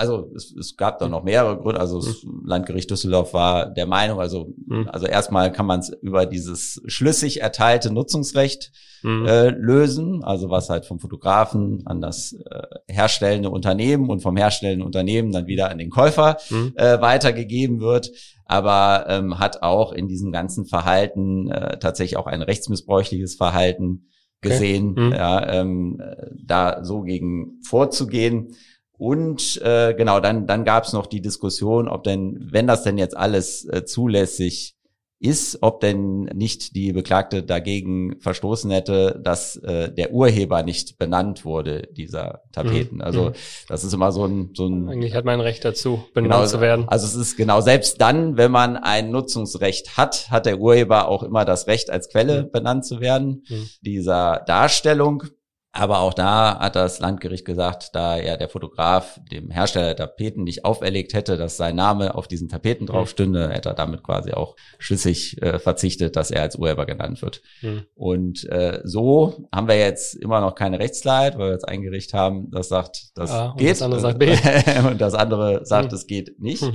Also 0.00 0.30
es, 0.34 0.54
es 0.58 0.76
gab 0.76 0.98
da 0.98 1.08
noch 1.08 1.24
mehrere 1.24 1.58
Gründe. 1.58 1.78
Also 1.78 2.00
das 2.00 2.22
hm. 2.22 2.42
Landgericht 2.46 2.90
Düsseldorf 2.90 3.34
war 3.34 3.66
der 3.66 3.86
Meinung, 3.86 4.18
also, 4.18 4.54
hm. 4.68 4.88
also 4.88 5.06
erstmal 5.06 5.52
kann 5.52 5.66
man 5.66 5.80
es 5.80 5.90
über 6.00 6.24
dieses 6.26 6.82
schlüssig 6.86 7.42
erteilte 7.42 7.92
Nutzungsrecht 7.92 8.72
hm. 9.02 9.26
äh, 9.26 9.50
lösen, 9.50 10.24
also 10.24 10.48
was 10.48 10.70
halt 10.70 10.86
vom 10.86 11.00
Fotografen 11.00 11.82
an 11.84 12.00
das 12.00 12.32
äh, 12.32 12.62
herstellende 12.88 13.50
Unternehmen 13.50 14.08
und 14.08 14.20
vom 14.20 14.36
herstellenden 14.36 14.86
Unternehmen 14.86 15.32
dann 15.32 15.46
wieder 15.46 15.70
an 15.70 15.78
den 15.78 15.90
Käufer 15.90 16.38
äh, 16.76 17.00
weitergegeben 17.00 17.80
wird 17.80 18.10
aber 18.50 19.04
ähm, 19.08 19.38
hat 19.38 19.62
auch 19.62 19.92
in 19.92 20.08
diesem 20.08 20.32
ganzen 20.32 20.66
Verhalten 20.66 21.48
äh, 21.52 21.78
tatsächlich 21.78 22.16
auch 22.16 22.26
ein 22.26 22.42
rechtsmissbräuchliches 22.42 23.36
Verhalten 23.36 24.08
gesehen, 24.40 24.90
okay. 24.90 25.00
mhm. 25.00 25.12
ja, 25.12 25.52
ähm, 25.52 26.02
da 26.44 26.82
so 26.82 27.02
gegen 27.02 27.60
vorzugehen. 27.62 28.56
Und 29.00 29.58
äh, 29.64 29.94
genau, 29.94 30.20
dann, 30.20 30.46
dann 30.46 30.66
gab 30.66 30.84
es 30.84 30.92
noch 30.92 31.06
die 31.06 31.22
Diskussion, 31.22 31.88
ob 31.88 32.04
denn, 32.04 32.48
wenn 32.52 32.66
das 32.66 32.82
denn 32.82 32.98
jetzt 32.98 33.16
alles 33.16 33.64
äh, 33.64 33.86
zulässig 33.86 34.74
ist, 35.22 35.58
ob 35.62 35.80
denn 35.80 36.24
nicht 36.34 36.74
die 36.76 36.92
Beklagte 36.92 37.42
dagegen 37.42 38.20
verstoßen 38.20 38.70
hätte, 38.70 39.18
dass 39.24 39.56
äh, 39.56 39.90
der 39.90 40.12
Urheber 40.12 40.62
nicht 40.62 40.98
benannt 40.98 41.46
wurde 41.46 41.88
dieser 41.92 42.42
Tapeten. 42.52 42.96
Mhm. 42.96 43.02
Also 43.02 43.24
Mhm. 43.24 43.32
das 43.68 43.84
ist 43.84 43.94
immer 43.94 44.12
so 44.12 44.26
ein 44.26 44.50
so 44.54 44.66
ein 44.66 44.88
Eigentlich 44.90 45.14
hat 45.14 45.24
man 45.24 45.34
ein 45.34 45.40
Recht 45.40 45.64
dazu, 45.64 46.04
benannt 46.12 46.32
Genau, 46.34 46.46
zu 46.46 46.60
werden. 46.60 46.84
Also 46.88 47.06
es 47.06 47.14
ist 47.14 47.36
genau 47.38 47.62
selbst 47.62 48.02
dann, 48.02 48.36
wenn 48.36 48.50
man 48.50 48.76
ein 48.76 49.10
Nutzungsrecht 49.10 49.96
hat, 49.96 50.30
hat 50.30 50.44
der 50.44 50.58
Urheber 50.58 51.08
auch 51.08 51.22
immer 51.22 51.46
das 51.46 51.66
Recht, 51.66 51.88
als 51.90 52.10
Quelle 52.10 52.44
benannt 52.44 52.84
zu 52.84 53.00
werden 53.00 53.44
Mhm. 53.48 53.68
dieser 53.80 54.42
Darstellung. 54.46 55.24
Aber 55.72 56.00
auch 56.00 56.14
da 56.14 56.58
hat 56.58 56.74
das 56.74 56.98
Landgericht 56.98 57.44
gesagt, 57.44 57.90
da 57.94 58.18
ja 58.18 58.36
der 58.36 58.48
Fotograf 58.48 59.20
dem 59.30 59.50
Hersteller 59.50 59.94
der 59.94 60.08
Tapeten 60.08 60.42
nicht 60.42 60.64
auferlegt 60.64 61.14
hätte, 61.14 61.36
dass 61.36 61.56
sein 61.56 61.76
Name 61.76 62.16
auf 62.16 62.26
diesen 62.26 62.48
Tapeten 62.48 62.86
drauf 62.86 63.08
stünde, 63.10 63.50
hätte 63.50 63.68
er 63.68 63.74
damit 63.76 64.02
quasi 64.02 64.32
auch 64.32 64.56
schlüssig 64.78 65.40
äh, 65.40 65.60
verzichtet, 65.60 66.16
dass 66.16 66.32
er 66.32 66.42
als 66.42 66.56
Urheber 66.56 66.86
genannt 66.86 67.22
wird. 67.22 67.40
Mhm. 67.62 67.84
Und 67.94 68.44
äh, 68.48 68.80
so 68.82 69.46
haben 69.54 69.68
wir 69.68 69.78
jetzt 69.78 70.14
immer 70.16 70.40
noch 70.40 70.56
keine 70.56 70.80
Rechtsklarheit, 70.80 71.38
weil 71.38 71.46
wir 71.48 71.52
jetzt 71.52 71.68
ein 71.68 71.82
Gericht 71.82 72.14
haben, 72.14 72.50
das 72.50 72.68
sagt, 72.68 73.10
das 73.14 73.30
A 73.30 73.50
und 73.50 73.58
geht. 73.58 73.70
das 73.70 73.82
andere 73.82 74.00
sagt 74.00 74.18
B. 74.18 74.36
und 74.88 75.00
das 75.00 75.14
andere 75.14 75.64
sagt, 75.64 75.92
Hm. 75.92 75.96
es 75.96 76.06
geht 76.08 76.40
nicht. 76.40 76.62
Hm. 76.62 76.72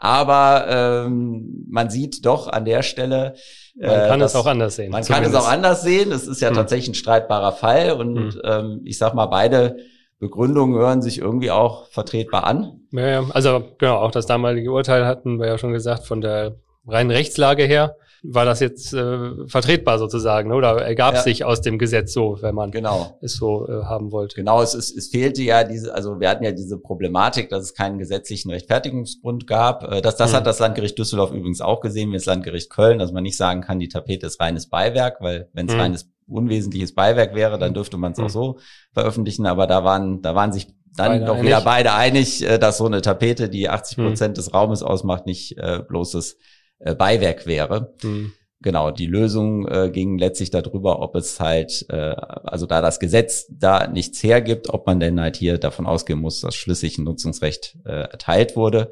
Aber 0.00 0.66
ähm, 1.06 1.66
man 1.68 1.90
sieht 1.90 2.24
doch 2.24 2.46
an 2.48 2.64
der 2.64 2.82
Stelle, 2.82 3.34
Man 3.76 3.90
äh, 3.90 4.08
kann 4.08 4.20
es 4.20 4.32
dass- 4.32 4.40
auch 4.42 4.46
anders 4.46 4.76
sehen. 4.76 4.92
man 4.92 5.02
kann 5.02 5.22
es 5.22 5.28
zumindest. 5.28 5.36
auch 5.46 5.50
anders 5.50 5.82
sehen. 5.82 6.12
Es 6.12 6.26
ist 6.28 6.40
ja 6.40 6.48
Hm. 6.48 6.54
tatsächlich 6.54 6.88
ein 6.90 6.94
streitbarer 6.94 7.52
Fall 7.52 7.92
und 7.92 8.16
Hm. 8.34 8.40
ähm, 8.44 8.80
ich 8.84 8.96
sag 8.96 9.14
mal, 9.14 9.26
beide 9.26 9.76
Begründungen 10.20 10.78
hören 10.78 11.02
sich 11.02 11.18
irgendwie 11.18 11.50
auch 11.50 11.86
vertretbar 11.90 12.44
an. 12.44 12.80
Ja, 12.92 13.06
ja, 13.08 13.24
also 13.32 13.62
genau, 13.78 13.96
auch 13.96 14.10
das 14.12 14.26
damalige 14.26 14.70
Urteil 14.72 15.04
hatten 15.04 15.38
wir 15.38 15.46
ja 15.46 15.58
schon 15.58 15.72
gesagt, 15.72 16.06
von 16.06 16.20
der 16.20 16.56
reinen 16.86 17.10
Rechtslage 17.10 17.64
her 17.64 17.96
war 18.22 18.44
das 18.44 18.60
jetzt 18.60 18.92
äh, 18.94 19.46
vertretbar 19.46 19.98
sozusagen, 19.98 20.52
oder 20.52 20.76
ergab 20.82 21.14
Ja. 21.14 21.22
sich 21.22 21.44
aus 21.44 21.60
dem 21.60 21.78
Gesetz 21.78 22.12
so, 22.12 22.38
wenn 22.40 22.54
man 22.54 22.70
Genau. 22.70 23.18
es 23.22 23.34
so 23.36 23.68
äh, 23.68 23.84
haben 23.84 24.10
wollte. 24.12 24.36
Genau, 24.36 24.60
es, 24.62 24.74
ist, 24.74 24.96
es 24.96 25.08
fehlte 25.08 25.42
ja 25.42 25.64
diese, 25.64 25.94
also 25.94 26.18
wir 26.20 26.28
hatten 26.28 26.44
ja 26.44 26.52
diese 26.52 26.78
Problematik, 26.78 27.48
dass 27.50 27.62
es 27.62 27.74
keinen 27.74 27.98
gesetzlichen 27.98 28.50
Rechtfertigungsgrund 28.50 29.46
gab. 29.46 29.84
Äh, 29.84 30.00
Das, 30.00 30.16
das 30.16 30.32
Mhm. 30.32 30.36
hat 30.36 30.46
das 30.46 30.58
Landgericht 30.58 30.98
Düsseldorf 30.98 31.30
übrigens 31.32 31.60
auch 31.60 31.80
gesehen, 31.80 32.10
wie 32.10 32.14
das 32.14 32.26
Landgericht 32.26 32.70
Köln, 32.70 32.98
dass 32.98 33.12
man 33.12 33.22
nicht 33.22 33.36
sagen 33.36 33.60
kann, 33.60 33.78
die 33.78 33.88
Tapete 33.88 34.26
ist 34.26 34.40
reines 34.40 34.68
Beiwerk, 34.68 35.20
weil 35.20 35.48
wenn 35.52 35.66
es 35.68 35.74
Mhm. 35.74 35.80
reines 35.80 36.10
unwesentliches 36.26 36.94
Beiwerk 36.94 37.34
wäre, 37.34 37.58
dann 37.58 37.72
dürfte 37.74 37.96
man 37.96 38.12
es 38.12 38.18
Mhm. 38.18 38.24
auch 38.24 38.30
so 38.30 38.58
veröffentlichen. 38.92 39.46
Aber 39.46 39.66
da 39.66 39.84
waren, 39.84 40.20
da 40.22 40.34
waren 40.34 40.52
sich 40.52 40.66
dann 40.96 41.12
Beide 41.12 41.24
doch 41.26 41.34
einig. 41.34 41.46
wieder 41.46 41.60
beide 41.60 41.92
einig, 41.92 42.42
äh, 42.44 42.58
dass 42.58 42.78
so 42.78 42.86
eine 42.86 43.00
Tapete, 43.00 43.48
die 43.48 43.68
80 43.68 43.98
Mhm. 43.98 44.02
Prozent 44.08 44.36
des 44.36 44.52
Raumes 44.52 44.82
ausmacht, 44.82 45.26
nicht 45.26 45.56
äh, 45.56 45.80
bloßes 45.86 46.36
äh, 46.78 46.94
Beiwerk 46.94 47.46
wäre. 47.46 47.94
Hm. 48.02 48.32
Genau, 48.60 48.90
die 48.90 49.06
Lösung 49.06 49.68
äh, 49.68 49.88
ging 49.88 50.18
letztlich 50.18 50.50
darüber, 50.50 51.00
ob 51.00 51.14
es 51.14 51.38
halt, 51.38 51.86
äh, 51.90 51.94
also 51.94 52.66
da 52.66 52.80
das 52.80 52.98
Gesetz 52.98 53.46
da 53.50 53.86
nichts 53.86 54.20
hergibt, 54.22 54.70
ob 54.70 54.84
man 54.86 54.98
denn 54.98 55.20
halt 55.20 55.36
hier 55.36 55.58
davon 55.58 55.86
ausgehen 55.86 56.18
muss, 56.18 56.40
dass 56.40 56.56
schlüssig 56.56 56.98
ein 56.98 57.04
Nutzungsrecht 57.04 57.76
äh, 57.84 58.10
erteilt 58.10 58.56
wurde. 58.56 58.90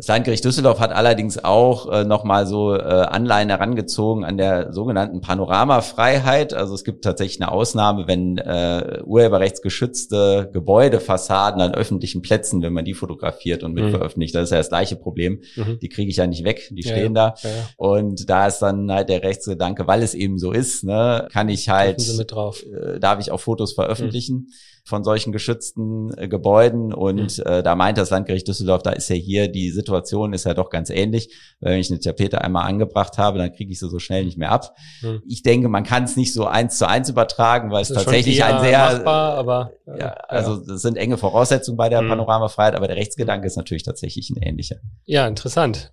Das 0.00 0.08
Landgericht 0.08 0.42
Düsseldorf 0.46 0.80
hat 0.80 0.92
allerdings 0.92 1.44
auch 1.44 1.86
äh, 1.92 2.04
nochmal 2.04 2.46
so 2.46 2.74
äh, 2.74 2.78
Anleihen 2.78 3.50
herangezogen 3.50 4.24
an 4.24 4.38
der 4.38 4.72
sogenannten 4.72 5.20
Panoramafreiheit. 5.20 6.54
Also 6.54 6.72
es 6.74 6.84
gibt 6.84 7.04
tatsächlich 7.04 7.38
eine 7.42 7.52
Ausnahme, 7.52 8.08
wenn 8.08 8.38
äh, 8.38 9.02
urheberrechtsgeschützte 9.04 10.48
Gebäudefassaden 10.54 11.60
an 11.60 11.74
öffentlichen 11.74 12.22
Plätzen, 12.22 12.62
wenn 12.62 12.72
man 12.72 12.86
die 12.86 12.94
fotografiert 12.94 13.62
und 13.62 13.74
mit 13.74 13.84
Mhm. 13.84 13.90
veröffentlicht, 13.90 14.34
das 14.34 14.44
ist 14.44 14.50
ja 14.52 14.56
das 14.56 14.70
gleiche 14.70 14.96
Problem. 14.96 15.42
Mhm. 15.56 15.78
Die 15.80 15.90
kriege 15.90 16.10
ich 16.10 16.16
ja 16.16 16.26
nicht 16.26 16.44
weg, 16.44 16.70
die 16.70 16.82
Ja, 16.82 16.92
stehen 16.92 17.14
ja. 17.14 17.34
da. 17.42 17.48
Ja. 17.48 17.50
Und 17.76 18.30
da 18.30 18.46
ist 18.46 18.60
dann 18.60 18.90
halt 18.90 19.10
der 19.10 19.22
Rechtsgedanke, 19.22 19.86
weil 19.86 20.02
es 20.02 20.14
eben 20.14 20.38
so 20.38 20.52
ist, 20.52 20.82
ne, 20.82 21.28
kann 21.30 21.50
ich 21.50 21.68
halt, 21.68 22.00
äh, 22.00 22.98
darf 23.00 23.20
ich 23.20 23.30
auch 23.32 23.40
Fotos 23.40 23.74
veröffentlichen 23.74 24.48
von 24.90 25.02
solchen 25.04 25.32
geschützten 25.32 26.12
äh, 26.18 26.28
Gebäuden. 26.28 26.92
Und 26.92 27.38
äh, 27.46 27.62
da 27.62 27.74
meint 27.74 27.96
das 27.96 28.10
Landgericht 28.10 28.46
Düsseldorf, 28.46 28.82
da 28.82 28.90
ist 28.90 29.08
ja 29.08 29.16
hier, 29.16 29.48
die 29.48 29.70
Situation 29.70 30.34
ist 30.34 30.44
ja 30.44 30.52
doch 30.52 30.68
ganz 30.68 30.90
ähnlich. 30.90 31.34
Weil 31.60 31.72
wenn 31.72 31.80
ich 31.80 31.90
eine 31.90 32.00
Tapete 32.00 32.42
einmal 32.42 32.66
angebracht 32.68 33.16
habe, 33.16 33.38
dann 33.38 33.52
kriege 33.52 33.72
ich 33.72 33.78
sie 33.78 33.88
so 33.88 33.98
schnell 33.98 34.24
nicht 34.26 34.36
mehr 34.36 34.50
ab. 34.52 34.74
Hm. 35.00 35.22
Ich 35.26 35.42
denke, 35.42 35.68
man 35.70 35.84
kann 35.84 36.04
es 36.04 36.16
nicht 36.16 36.34
so 36.34 36.44
eins 36.46 36.76
zu 36.76 36.86
eins 36.86 37.08
übertragen, 37.08 37.70
weil 37.70 37.80
es 37.82 37.88
tatsächlich 37.88 38.44
ein 38.44 38.60
sehr 38.60 38.78
machbar, 38.78 39.38
aber 39.38 39.72
äh, 39.86 39.98
ja, 40.00 40.08
also 40.28 40.56
das 40.56 40.82
sind 40.82 40.96
enge 40.98 41.16
Voraussetzungen 41.16 41.78
bei 41.78 41.88
der 41.88 42.02
Mhm. 42.02 42.08
Panoramafreiheit, 42.08 42.74
aber 42.74 42.88
der 42.88 42.96
Rechtsgedanke 42.96 43.46
ist 43.46 43.56
natürlich 43.56 43.84
tatsächlich 43.84 44.28
ein 44.30 44.42
ähnlicher. 44.42 44.76
ja, 45.06 45.26
interessant. 45.26 45.92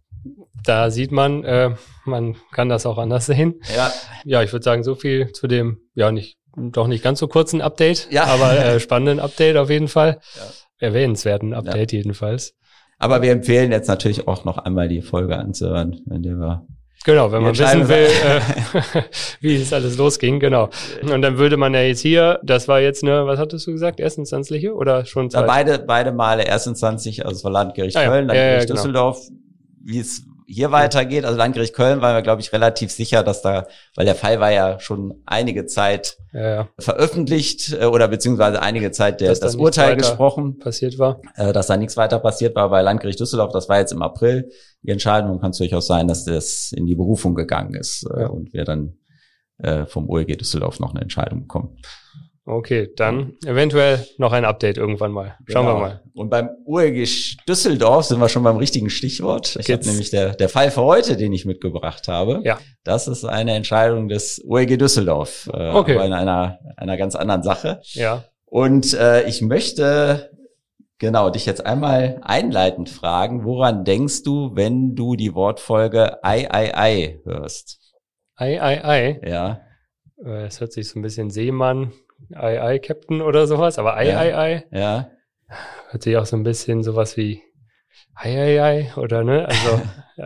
Da 0.63 0.89
sieht 0.89 1.12
man, 1.12 1.44
äh, 1.46 1.75
man 2.04 2.36
kann 2.51 2.68
das 2.68 2.86
auch 2.86 2.98
anders 2.98 3.27
sehen. 3.27 3.62
Ja, 3.75 3.92
Ja, 4.25 4.44
ich 4.44 4.51
würde 4.51 4.63
sagen, 4.63 4.84
so 4.84 4.96
viel 4.96 5.32
zu 5.32 5.48
dem, 5.48 5.77
ja, 5.94 6.12
nicht, 6.12 6.38
doch 6.58 6.88
nicht 6.88 7.04
ganz 7.04 7.20
so 7.20 7.28
kurzen 7.28 7.62
Update, 7.62 8.08
Ja. 8.12 8.26
aber 8.26 8.58
äh, 8.58 8.80
spannenden 8.80 9.20
Update 9.20 9.58
auf 9.58 9.70
jeden 9.70 9.88
Fall. 9.88 10.20
Ja. 10.36 10.88
Erwähnenswerten 10.88 11.54
Update 11.54 11.92
jedenfalls. 11.92 12.54
aber 13.00 13.22
wir 13.22 13.32
empfehlen 13.32 13.72
jetzt 13.72 13.88
natürlich 13.88 14.28
auch 14.28 14.44
noch 14.46 14.58
einmal 14.58 14.88
die 14.88 15.02
Folge 15.02 15.38
anzuhören, 15.38 16.02
in 16.12 16.24
der 16.24 16.36
wir 16.36 16.66
Genau, 17.06 17.32
wenn 17.32 17.42
man 17.44 17.58
wissen 17.58 17.88
will, 17.88 18.08
äh, 18.08 19.02
wie 19.40 19.56
es 19.56 19.72
alles 19.72 19.98
losging, 19.98 20.40
genau. 20.42 20.70
Und 21.04 21.22
dann 21.22 21.38
würde 21.38 21.56
man 21.56 21.74
ja 21.74 21.82
jetzt 21.82 22.02
hier, 22.02 22.40
das 22.44 22.68
war 22.68 22.82
jetzt 22.82 23.02
eine, 23.04 23.26
was 23.28 23.40
hattest 23.40 23.66
du 23.66 23.72
gesagt, 23.72 24.00
erstinstanzliche 24.02 24.74
oder 24.74 25.06
schon 25.06 25.26
Ja, 25.26 25.40
zwei? 25.40 25.46
beide, 25.48 25.80
beide 25.80 26.12
Male 26.12 26.44
erstinstanzlich, 26.46 27.24
also 27.26 27.38
es 27.38 27.44
war 27.46 27.52
Landgericht 27.52 27.96
Ah 27.96 28.04
ja, 28.04 28.10
Köln, 28.10 28.28
ja, 28.28 28.34
ja, 28.36 28.42
Landgericht 28.42 28.68
genau. 28.68 28.78
Düsseldorf, 28.82 29.20
wie 29.84 30.00
es 30.00 30.24
hier 30.50 30.72
weitergeht. 30.72 31.25
Also 31.25 31.38
Landgericht 31.38 31.75
Köln 31.75 32.01
waren 32.01 32.16
wir, 32.16 32.22
glaube 32.22 32.42
ich, 32.42 32.54
relativ 32.54 32.89
sicher, 32.92 33.22
dass 33.22 33.42
da, 33.42 33.68
weil 33.96 34.06
der 34.06 34.16
Fall 34.16 34.39
war 34.39 34.50
ja 34.51 34.80
schon 34.80 35.22
einige 35.25 35.66
Zeit 35.66 36.18
Ja, 36.34 36.50
ja, 36.50 36.70
veröffentlicht 36.80 37.74
äh, 37.80 37.86
oder 37.86 38.08
beziehungsweise 38.08 38.62
einige 38.62 38.92
Zeit 38.92 39.20
der, 39.20 39.30
Dass 39.30 39.42
das 39.42 39.56
Urteil 39.56 39.98
gesprochen, 39.98 40.58
passiert 40.58 40.98
war. 40.98 41.20
äh, 41.36 41.51
dass 41.51 41.68
da 41.68 41.75
nichts 41.75 41.98
weiter 41.98 42.20
passiert 42.20 42.56
war 42.56 42.70
bei 42.70 42.82
Landgericht 42.82 43.20
Düsseldorf. 43.20 43.51
Das 43.51 43.68
war 43.68 43.80
jetzt 43.80 43.92
im 43.92 44.01
April 44.01 44.50
die 44.84 44.92
Entscheidung. 44.92 45.39
Kann 45.42 45.51
es 45.51 45.58
durchaus 45.58 45.86
sein, 45.86 46.08
dass 46.08 46.24
das 46.24 46.72
in 46.74 46.86
die 46.86 46.96
Berufung 46.96 47.36
gegangen 47.36 47.74
ist 47.75 48.08
äh, 48.16 48.22
Ja. 48.22 48.27
und 48.27 48.54
wir 48.54 48.63
dann 48.63 48.98
äh, 49.58 49.86
vom 49.86 50.10
OEG 50.10 50.38
Düsseldorf 50.38 50.80
noch 50.80 50.92
eine 50.92 51.01
Entscheidung 51.01 51.42
bekommen. 51.42 51.77
Okay, 52.50 52.89
dann 52.96 53.34
eventuell 53.46 54.06
noch 54.18 54.32
ein 54.32 54.46
Update 54.46 54.77
irgendwann 54.77 55.12
mal. 55.12 55.36
Schauen 55.50 55.66
Genau. 55.66 55.77
wir 55.77 55.82
mal. 55.82 56.01
Und 56.13 56.30
beim 56.30 56.50
UEG 56.66 57.06
Düsseldorf 57.46 58.06
sind 58.06 58.20
wir 58.22 58.30
schon 58.30 58.44
beim 58.44 58.56
richtigen 58.56 58.89
Stichwort. 58.89 59.58
Ich 59.60 59.70
habe 59.70 59.86
nämlich 59.86 60.12
der, 60.12 60.34
der 60.34 60.48
Fall 60.48 60.72
für 60.72 60.84
heute, 60.84 61.18
den 61.18 61.34
ich 61.34 61.44
mitgebracht 61.46 62.08
habe. 62.08 62.39
Ja. 62.46 62.58
Das 62.86 63.10
ist 63.10 63.25
eine 63.25 63.51
Entscheidung 63.54 64.08
des 64.08 64.42
UEG 64.46 64.77
Düsseldorf, 64.80 65.50
äh, 65.54 65.72
Okay. 65.72 65.96
aber 65.96 66.06
in 66.06 66.13
einer, 66.13 66.60
einer 66.77 66.96
ganz 66.96 67.16
anderen 67.16 67.44
Sache. 67.44 67.82
Ja, 67.94 68.24
Und 68.46 68.94
äh, 68.94 69.27
ich 69.27 69.42
möchte 69.42 70.32
genau 71.00 71.30
dich 71.30 71.46
jetzt 71.46 71.66
einmal 71.66 72.20
einleitend 72.24 72.88
fragen, 72.89 73.44
woran 73.44 73.84
denkst 73.84 74.24
du, 74.24 74.56
wenn 74.56 74.96
du 74.96 75.18
die 75.18 75.36
Wortfolge 75.36 76.24
Ei, 76.24 76.48
Ei, 76.50 76.74
Ei 76.74 77.20
hörst? 77.25 77.80
Ei, 78.36 78.62
ei, 78.62 78.84
ei. 78.86 79.22
Ja, 79.27 79.60
Äh, 80.24 80.46
Es 80.46 80.62
hört 80.62 80.72
sich 80.72 80.88
so 80.88 80.98
ein 80.98 81.01
bisschen 81.04 81.30
Seemann, 81.30 81.92
ei, 82.36 82.59
ei, 82.59 82.79
Captain 82.79 83.21
oder 83.21 83.47
sowas, 83.47 83.77
aber 83.79 83.95
ei, 83.97 84.09
Ja. 84.09 84.19
ei, 84.19 84.33
ei. 84.36 84.63
ja, 84.71 85.09
Hört 85.89 86.03
sich 86.03 86.17
auch 86.17 86.25
so 86.25 86.36
ein 86.36 86.43
bisschen 86.43 86.83
sowas 86.83 87.15
wie 87.17 87.41
ei, 88.15 88.36
ei, 88.38 88.62
ei 88.62 88.91
oder 88.97 89.24
ne? 89.24 89.47
Also 89.47 89.81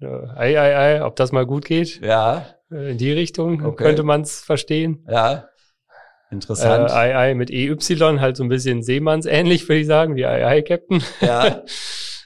äh, 0.00 0.06
ei, 0.36 0.58
ei, 0.58 0.76
ei, 0.96 1.02
ob 1.02 1.16
das 1.16 1.32
mal 1.32 1.46
gut 1.46 1.64
geht. 1.64 2.00
ja, 2.02 2.46
Äh, 2.72 2.90
In 2.92 2.98
die 2.98 3.12
Richtung 3.12 3.64
Okay. 3.64 3.84
könnte 3.84 4.02
man 4.02 4.22
es 4.22 4.40
verstehen. 4.40 5.04
ja. 5.08 5.32
Äh, 5.34 6.34
Interessant. 6.34 6.90
ei, 6.90 7.14
ei 7.16 7.34
mit 7.34 7.50
EY, 7.52 7.76
halt 8.18 8.36
so 8.36 8.42
ein 8.42 8.48
bisschen 8.48 8.82
Seemannsähnlich, 8.82 9.68
würde 9.68 9.80
ich 9.80 9.86
sagen, 9.86 10.16
wie 10.16 10.24
ei, 10.26 10.44
ei, 10.44 10.62
Captain. 10.62 11.00
ja. 11.20 11.62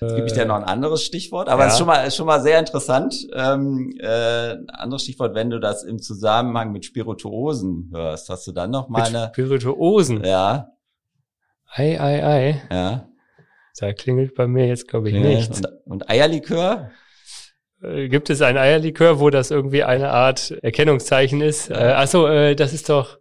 Gebe 0.00 0.26
ich 0.26 0.33
dir 0.33 0.47
noch 0.47 0.57
ein 0.57 0.64
anderes 0.64 1.04
Stichwort, 1.04 1.49
aber 1.50 1.62
ja. 1.62 1.66
es 1.69 1.75
ist 1.75 1.78
schon 1.78 1.87
mal, 1.87 2.04
ist 2.07 2.16
schon 2.16 2.26
mal 2.26 2.40
sehr 2.40 2.59
interessant. 2.59 3.14
Ähm, 3.35 3.92
äh, 4.00 4.52
ein 4.52 4.71
anderes 4.71 5.02
Stichwort, 5.02 5.35
wenn 5.35 5.50
du 5.50 5.61
das 5.61 5.85
im 5.85 6.00
Zusammenhang 6.00 6.73
mit 6.73 6.87
Spirituosen 6.87 7.90
hörst, 7.92 8.30
hast 8.30 8.47
du 8.47 8.52
dann 8.52 8.71
noch 8.71 8.88
mal 8.88 9.00
Mit 9.02 9.14
eine, 9.14 9.26
Spirituosen. 9.35 10.25
ja, 10.25 10.69
Ei, 11.73 12.00
ei, 12.00 12.25
ei. 12.25 12.62
ja, 12.71 13.09
Da 13.78 13.92
klingelt 13.92 14.35
bei 14.35 14.47
mir 14.47 14.66
jetzt, 14.66 14.88
glaube 14.88 15.09
ich, 15.11 15.14
Nee. 15.14 15.37
nichts. 15.37 15.59
Und, 15.59 15.69
und 15.85 16.11
Eierlikör? 16.11 16.90
Äh, 17.83 18.09
Gibt 18.09 18.28
es 18.30 18.42
ein 18.42 18.57
Eierlikör, 18.57 19.21
wo 19.21 19.30
das 19.30 19.50
irgendwie 19.50 19.85
eine 19.85 20.11
Art 20.11 20.50
Erkennungszeichen 20.62 21.40
ist? 21.42 21.71
Äh, 21.71 21.75
achso, 21.75 22.26
äh, 22.26 22.57
das 22.57 22.73
ist 22.73 22.88
doch 22.88 23.19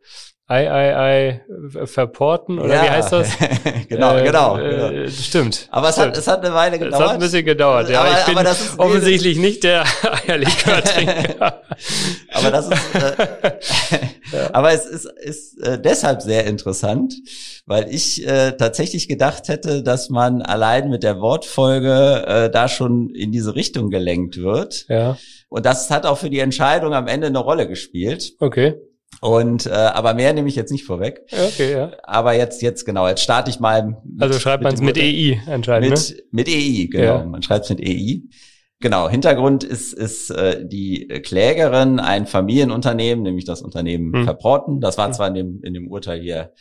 Ei, 0.51 0.67
ei, 0.67 0.95
ei, 0.97 1.41
verporten 1.85 2.57
oder 2.57 2.73
ja. 2.73 2.83
wie 2.83 2.89
heißt 2.89 3.11
das? 3.11 3.29
genau, 3.87 4.17
äh, 4.17 4.23
genau, 4.23 4.55
genau. 4.55 4.89
Äh, 4.89 5.07
stimmt. 5.07 5.67
Aber 5.69 5.89
es 5.89 5.93
stimmt. 5.93 6.07
hat, 6.07 6.17
es 6.17 6.27
hat 6.27 6.43
eine 6.43 6.55
Weile 6.55 6.79
gedauert. 6.79 7.03
Es 7.03 7.07
hat 7.07 7.13
ein 7.13 7.19
bisschen 7.19 7.45
gedauert, 7.45 7.87
ja. 7.87 8.01
Aber, 8.01 8.19
ich 8.19 8.25
bin 8.25 8.35
aber 8.35 8.43
das 8.45 8.61
ist 8.61 8.79
offensichtlich 8.79 9.37
nicht 9.37 9.63
der 9.63 9.83
Eierlikör-Trinker. 10.27 11.61
aber 12.33 12.49
das 12.49 12.67
ist, 12.67 12.95
äh, 12.95 13.99
ja. 14.35 14.49
aber 14.51 14.71
es 14.71 14.87
ist, 14.87 15.05
ist 15.21 15.61
äh, 15.61 15.79
deshalb 15.79 16.23
sehr 16.23 16.47
interessant, 16.47 17.13
weil 17.67 17.93
ich 17.93 18.27
äh, 18.27 18.53
tatsächlich 18.53 19.07
gedacht 19.07 19.49
hätte, 19.49 19.83
dass 19.83 20.09
man 20.09 20.41
allein 20.41 20.89
mit 20.89 21.03
der 21.03 21.21
Wortfolge 21.21 22.25
äh, 22.25 22.49
da 22.49 22.67
schon 22.67 23.11
in 23.11 23.31
diese 23.31 23.53
Richtung 23.53 23.91
gelenkt 23.91 24.41
wird. 24.41 24.87
Ja. 24.89 25.15
Und 25.47 25.67
das 25.67 25.91
hat 25.91 26.07
auch 26.07 26.17
für 26.17 26.31
die 26.31 26.39
Entscheidung 26.39 26.95
am 26.95 27.07
Ende 27.07 27.27
eine 27.27 27.37
Rolle 27.37 27.67
gespielt. 27.67 28.33
Okay. 28.39 28.77
Und 29.21 29.65
äh, 29.65 29.71
aber 29.71 30.13
mehr 30.13 30.33
nehme 30.33 30.47
ich 30.47 30.55
jetzt 30.55 30.71
nicht 30.71 30.85
vorweg. 30.85 31.21
Okay, 31.31 31.73
ja. 31.73 31.91
Aber 32.03 32.33
jetzt 32.33 32.61
jetzt 32.61 32.85
genau, 32.85 33.07
jetzt 33.07 33.21
starte 33.21 33.49
ich 33.49 33.59
mal. 33.59 33.97
Mit, 34.03 34.21
also 34.21 34.39
schreibt 34.39 34.63
man 34.63 34.73
es 34.73 34.81
mit 34.81 34.97
EI 34.97 35.41
anscheinend. 35.47 35.89
Mit 35.89 36.09
ne? 36.09 36.23
mit 36.31 36.47
EI, 36.47 36.87
genau. 36.89 37.03
Ja. 37.03 37.25
Man 37.25 37.41
schreibt 37.41 37.65
es 37.65 37.69
mit 37.69 37.81
EI. 37.81 38.21
Genau, 38.81 39.09
Hintergrund 39.09 39.65
ist, 39.65 39.93
ist 39.93 40.29
äh, 40.29 40.65
die 40.65 41.07
Klägerin 41.07 41.99
ein 41.99 42.27
Familienunternehmen, 42.27 43.23
nämlich 43.23 43.43
das 43.43 43.61
Unternehmen 43.61 44.13
hm. 44.13 44.23
Verporten. 44.23 44.79
Das 44.79 44.97
war 44.97 45.07
hm. 45.07 45.13
zwar 45.13 45.27
in 45.27 45.33
dem, 45.33 45.63
in 45.63 45.73
dem 45.73 45.89
Urteil 45.89 46.21
hier 46.21 46.53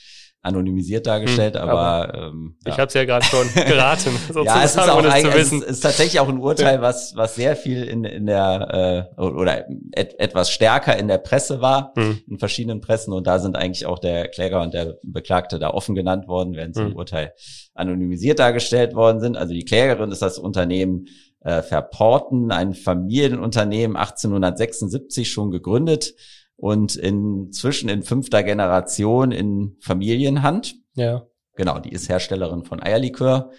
anonymisiert 0.49 1.07
dargestellt, 1.07 1.55
hm, 1.55 1.63
aber, 1.63 1.81
aber 1.81 2.15
ähm, 2.15 2.57
ja. 2.65 2.73
ich 2.73 2.79
habe 2.79 2.89
es 2.89 2.95
ja 2.95 3.05
gerade 3.05 3.25
schon 3.25 3.47
geraten. 3.55 4.11
ja, 4.45 4.65
es 4.65 4.73
ist 4.73 4.79
auch 4.79 5.05
ein, 5.05 5.27
es 5.27 5.53
ist, 5.53 5.81
tatsächlich 5.81 6.19
auch 6.21 6.29
ein 6.29 6.39
Urteil, 6.39 6.83
was 6.83 7.15
was 7.15 7.37
sehr 7.37 7.55
viel 7.55 7.85
in 7.85 8.05
in 8.05 8.27
der 8.27 9.09
äh, 9.17 9.21
oder 9.21 9.67
et, 9.93 10.19
etwas 10.19 10.51
stärker 10.51 10.97
in 10.97 11.09
der 11.09 11.19
Presse 11.19 11.61
war, 11.61 11.93
hm. 11.97 12.21
in 12.29 12.39
verschiedenen 12.39 12.81
Pressen 12.81 13.13
und 13.13 13.27
da 13.27 13.39
sind 13.39 13.57
eigentlich 13.57 13.87
auch 13.87 13.99
der 13.99 14.29
Kläger 14.29 14.63
und 14.63 14.75
der 14.75 14.97
Beklagte 15.03 15.59
da 15.59 15.71
offen 15.71 15.95
genannt 15.95 16.27
worden, 16.27 16.55
während 16.55 16.75
sie 16.75 16.83
hm. 16.83 16.91
im 16.93 16.97
Urteil 16.97 17.33
anonymisiert 17.75 18.39
dargestellt 18.39 18.95
worden 18.95 19.21
sind. 19.21 19.37
Also 19.37 19.55
die 19.55 19.65
Klägerin 19.65 20.11
ist 20.11 20.23
das 20.23 20.39
Unternehmen 20.39 21.07
äh, 21.41 21.63
Verporten, 21.63 22.51
ein 22.51 22.75
Familienunternehmen 22.75 23.97
1876 23.97 25.31
schon 25.31 25.51
gegründet 25.51 26.15
und 26.59 26.95
inzwischen 26.97 27.89
in 27.89 28.03
fünfter 28.03 28.43
Generation 28.43 29.31
in 29.31 29.77
Familienhand. 29.81 30.75
Ja. 30.95 31.23
Genau, 31.55 31.79
die 31.79 31.93
ist 31.93 32.09
Herstellerin 32.09 32.65
von 32.65 32.83
Eierlikör. 32.83 33.53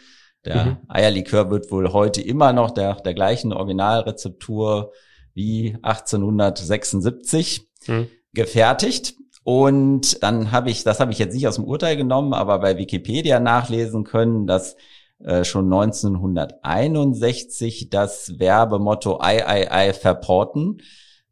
Der 0.45 0.65
mhm. 0.65 0.77
Eierlikör 0.89 1.49
wird 1.49 1.71
wohl 1.71 1.93
heute 1.93 2.21
immer 2.21 2.51
noch 2.53 2.71
der, 2.71 2.95
der 2.95 3.13
gleichen 3.13 3.53
Originalrezeptur 3.53 4.91
wie 5.33 5.77
1876 5.81 7.69
mhm. 7.87 8.09
gefertigt. 8.33 9.15
Und 9.43 10.21
dann 10.21 10.51
habe 10.51 10.69
ich, 10.69 10.83
das 10.83 10.99
habe 10.99 11.13
ich 11.13 11.19
jetzt 11.19 11.33
nicht 11.33 11.47
aus 11.47 11.55
dem 11.55 11.63
Urteil 11.63 11.95
genommen, 11.95 12.33
aber 12.33 12.59
bei 12.59 12.77
Wikipedia 12.77 13.39
nachlesen 13.39 14.03
können, 14.03 14.45
dass 14.45 14.75
äh, 15.19 15.45
schon 15.45 15.71
1961 15.71 17.89
das 17.89 18.37
Werbemotto 18.39 19.21
Ei, 19.21 19.47
Ei, 19.47 19.71
Ei 19.71 19.93
verporten 19.93 20.81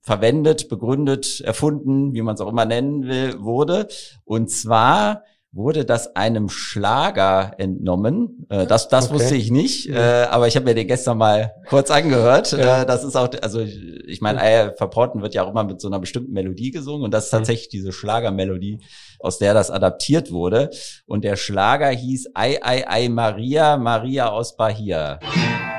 verwendet, 0.08 0.70
begründet, 0.70 1.42
erfunden, 1.42 2.14
wie 2.14 2.22
man 2.22 2.36
es 2.36 2.42
auch 2.42 2.48
immer 2.48 2.64
nennen 2.64 3.04
will, 3.04 3.42
wurde. 3.42 3.90
Und 4.24 4.50
zwar 4.50 5.24
wurde 5.52 5.84
das 5.84 6.16
einem 6.16 6.48
Schlager 6.48 7.52
entnommen. 7.58 8.46
Äh, 8.48 8.68
das 8.68 8.88
das 8.88 9.08
okay. 9.08 9.16
wusste 9.16 9.36
ich 9.36 9.52
nicht, 9.52 9.90
äh, 9.90 10.28
aber 10.30 10.48
ich 10.48 10.56
habe 10.56 10.66
mir 10.66 10.76
den 10.76 10.88
gestern 10.88 11.18
mal 11.18 11.56
kurz 11.68 11.92
angehört. 11.92 12.54
Ja. 12.54 12.84
Äh, 12.84 12.86
das 12.86 13.04
ist 13.04 13.18
auch, 13.18 13.30
also 13.42 13.60
ich 13.60 14.22
meine, 14.22 14.40
Eier 14.40 14.76
verporten 14.78 15.22
wird 15.22 15.34
ja 15.34 15.44
auch 15.44 15.50
immer 15.50 15.66
mit 15.66 15.82
so 15.82 15.90
einer 15.90 16.00
bestimmten 16.00 16.32
Melodie 16.32 16.72
gesungen 16.72 17.04
und 17.04 17.14
das 17.14 17.26
ist 17.26 17.34
mhm. 17.34 17.40
tatsächlich 17.40 17.68
diese 17.68 17.92
Schlagermelodie, 17.92 18.80
aus 19.20 19.40
der 19.40 19.54
das 19.54 19.72
adaptiert 19.72 20.32
wurde. 20.32 20.70
Und 21.06 21.26
der 21.26 21.36
Schlager 21.36 21.90
hieß 21.90 22.30
Ei, 22.34 22.60
Ei, 22.62 22.88
Ei, 22.88 23.10
Maria, 23.10 23.76
Maria 23.76 24.30
aus 24.30 24.56
Bahia. 24.56 25.20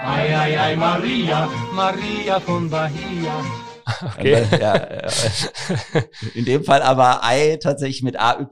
Ei, 0.05 0.37
Ei, 0.37 0.61
Ei, 0.61 0.77
Maria, 0.77 1.49
Maria 1.75 2.41
von 2.41 2.69
Bahia. 2.69 3.68
Okay. 4.19 4.45
ja, 4.61 4.75
in 6.35 6.45
dem 6.45 6.65
Fall 6.65 6.83
aber 6.83 7.25
Ei 7.25 7.59
tatsächlich 7.61 8.03
mit 8.03 8.19
AY. 8.19 8.47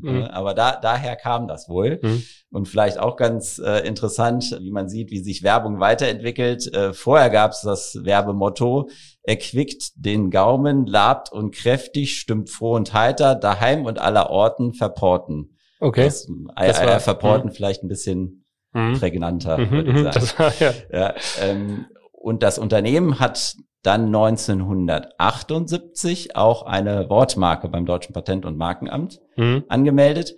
Mhm. 0.00 0.24
Aber 0.24 0.54
da, 0.54 0.76
daher 0.76 1.16
kam 1.16 1.48
das 1.48 1.68
wohl. 1.68 2.00
Mhm. 2.02 2.22
Und 2.50 2.68
vielleicht 2.68 2.98
auch 2.98 3.16
ganz 3.16 3.58
äh, 3.58 3.86
interessant, 3.86 4.58
wie 4.60 4.70
man 4.70 4.88
sieht, 4.88 5.10
wie 5.10 5.22
sich 5.22 5.42
Werbung 5.42 5.80
weiterentwickelt. 5.80 6.72
Äh, 6.72 6.92
vorher 6.92 7.30
gab 7.30 7.52
es 7.52 7.60
das 7.60 7.98
Werbemotto, 8.02 8.88
erquickt 9.22 9.92
den 9.96 10.30
Gaumen, 10.30 10.86
labt 10.86 11.32
und 11.32 11.54
kräftig, 11.54 12.18
stimmt 12.18 12.50
froh 12.50 12.74
und 12.74 12.94
heiter, 12.94 13.34
daheim 13.34 13.84
und 13.84 13.98
aller 13.98 14.30
Orten 14.30 14.72
verporten. 14.72 15.56
Okay. 15.80 16.04
Das, 16.04 16.28
Ei, 16.54 16.66
das 16.68 16.82
war, 16.82 17.00
verporten 17.00 17.50
mh. 17.50 17.54
vielleicht 17.54 17.82
ein 17.82 17.88
bisschen 17.88 18.44
mhm. 18.72 18.94
prägnanter, 18.98 19.58
mhm, 19.58 19.70
würde 19.70 19.90
ich 19.90 19.98
sagen. 19.98 20.14
Das 20.14 20.38
war, 20.38 20.52
ja. 20.60 20.74
ja 20.92 21.14
ähm, 21.42 21.86
und 22.12 22.42
das 22.42 22.58
Unternehmen 22.58 23.20
hat 23.20 23.56
dann 23.82 24.06
1978 24.06 26.36
auch 26.36 26.64
eine 26.64 27.08
Wortmarke 27.08 27.68
beim 27.68 27.86
Deutschen 27.86 28.12
Patent- 28.12 28.44
und 28.44 28.56
Markenamt 28.56 29.20
mhm. 29.36 29.62
angemeldet. 29.68 30.34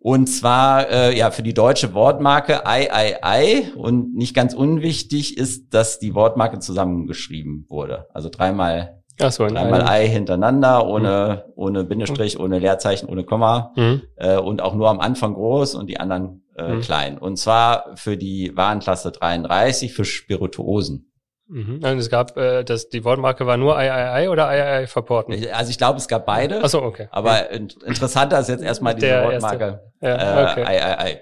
Und 0.00 0.28
zwar 0.28 0.88
äh, 0.90 1.16
ja 1.16 1.32
für 1.32 1.42
die 1.42 1.54
deutsche 1.54 1.92
Wortmarke 1.92 2.66
Ei, 2.66 2.88
Ei, 2.92 3.16
Ei. 3.22 3.72
Und 3.74 4.14
nicht 4.14 4.34
ganz 4.34 4.54
unwichtig 4.54 5.36
ist, 5.36 5.74
dass 5.74 5.98
die 5.98 6.14
Wortmarke 6.14 6.60
zusammengeschrieben 6.60 7.66
wurde. 7.68 8.06
Also 8.14 8.28
dreimal, 8.28 9.02
so, 9.18 9.48
dreimal 9.48 9.82
Ei 9.82 10.06
hintereinander, 10.06 10.86
ohne, 10.86 11.44
mhm. 11.46 11.52
ohne 11.56 11.84
Bindestrich, 11.84 12.38
ohne 12.38 12.60
Leerzeichen, 12.60 13.08
ohne 13.08 13.24
Komma. 13.24 13.72
Mhm. 13.74 14.02
Äh, 14.14 14.38
und 14.38 14.62
auch 14.62 14.74
nur 14.74 14.88
am 14.88 15.00
Anfang 15.00 15.34
groß 15.34 15.74
und 15.74 15.88
die 15.88 15.98
anderen 15.98 16.44
äh, 16.56 16.74
mhm. 16.74 16.80
klein. 16.80 17.18
Und 17.18 17.36
zwar 17.36 17.96
für 17.96 18.16
die 18.16 18.56
Warenklasse 18.56 19.10
33 19.10 19.92
für 19.92 20.04
Spirituosen. 20.04 21.07
Mhm. 21.48 21.76
Und 21.76 21.98
es 21.98 22.10
gab, 22.10 22.36
äh, 22.36 22.62
das, 22.62 22.88
die 22.88 23.04
Wortmarke 23.04 23.46
war 23.46 23.56
nur 23.56 23.80
III 23.80 24.28
oder 24.28 24.80
III 24.80 24.86
verporten? 24.86 25.34
Also 25.52 25.70
ich 25.70 25.78
glaube, 25.78 25.98
es 25.98 26.06
gab 26.06 26.26
beide. 26.26 26.60
Ach 26.62 26.68
so, 26.68 26.82
okay. 26.82 27.08
Aber 27.10 27.50
in, 27.50 27.68
interessanter 27.86 28.38
ist 28.40 28.48
jetzt 28.48 28.62
erstmal 28.62 28.94
diese 28.94 29.06
Der 29.06 29.24
Wortmarke 29.24 29.80
ja, 30.00 30.52
okay. 30.52 30.62
äh, 30.62 31.10
III. 31.10 31.18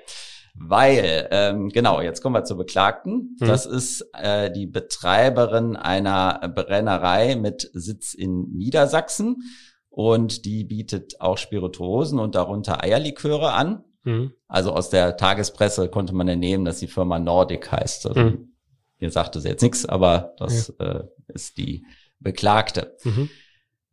Weil, 0.58 1.28
ähm, 1.30 1.68
genau, 1.68 2.00
jetzt 2.00 2.22
kommen 2.22 2.34
wir 2.34 2.44
zur 2.44 2.56
Beklagten. 2.56 3.36
Mhm. 3.38 3.46
Das 3.46 3.66
ist 3.66 4.08
äh, 4.14 4.50
die 4.50 4.66
Betreiberin 4.66 5.76
einer 5.76 6.40
Brennerei 6.54 7.36
mit 7.36 7.70
Sitz 7.74 8.14
in 8.14 8.52
Niedersachsen. 8.52 9.42
Und 9.90 10.44
die 10.44 10.64
bietet 10.64 11.20
auch 11.20 11.38
Spirituosen 11.38 12.18
und 12.18 12.34
darunter 12.34 12.82
Eierliköre 12.82 13.52
an. 13.52 13.84
Mhm. 14.04 14.32
Also 14.48 14.72
aus 14.72 14.90
der 14.90 15.16
Tagespresse 15.16 15.88
konnte 15.88 16.14
man 16.14 16.28
entnehmen, 16.28 16.64
dass 16.64 16.78
die 16.78 16.86
Firma 16.86 17.18
Nordic 17.18 17.70
heißt. 17.70 18.06
Also 18.06 18.20
mhm. 18.20 18.55
Ihr 18.98 19.10
sagte 19.10 19.40
sie 19.40 19.48
jetzt 19.48 19.62
nichts, 19.62 19.86
aber 19.86 20.34
das 20.38 20.72
ja. 20.78 20.86
äh, 20.86 21.04
ist 21.28 21.58
die 21.58 21.84
Beklagte. 22.18 22.96
Mhm. 23.04 23.28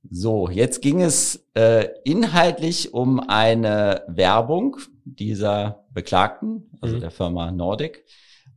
So, 0.10 0.50
jetzt 0.50 0.82
ging 0.82 1.02
es 1.02 1.46
äh, 1.54 1.88
inhaltlich 2.04 2.94
um 2.94 3.20
eine 3.22 4.04
Werbung 4.08 4.78
dieser 5.06 5.86
Beklagten, 5.92 6.70
also 6.82 6.98
mhm. 6.98 7.02
der 7.02 7.12
Firma 7.12 7.52
Nordic. 7.52 8.04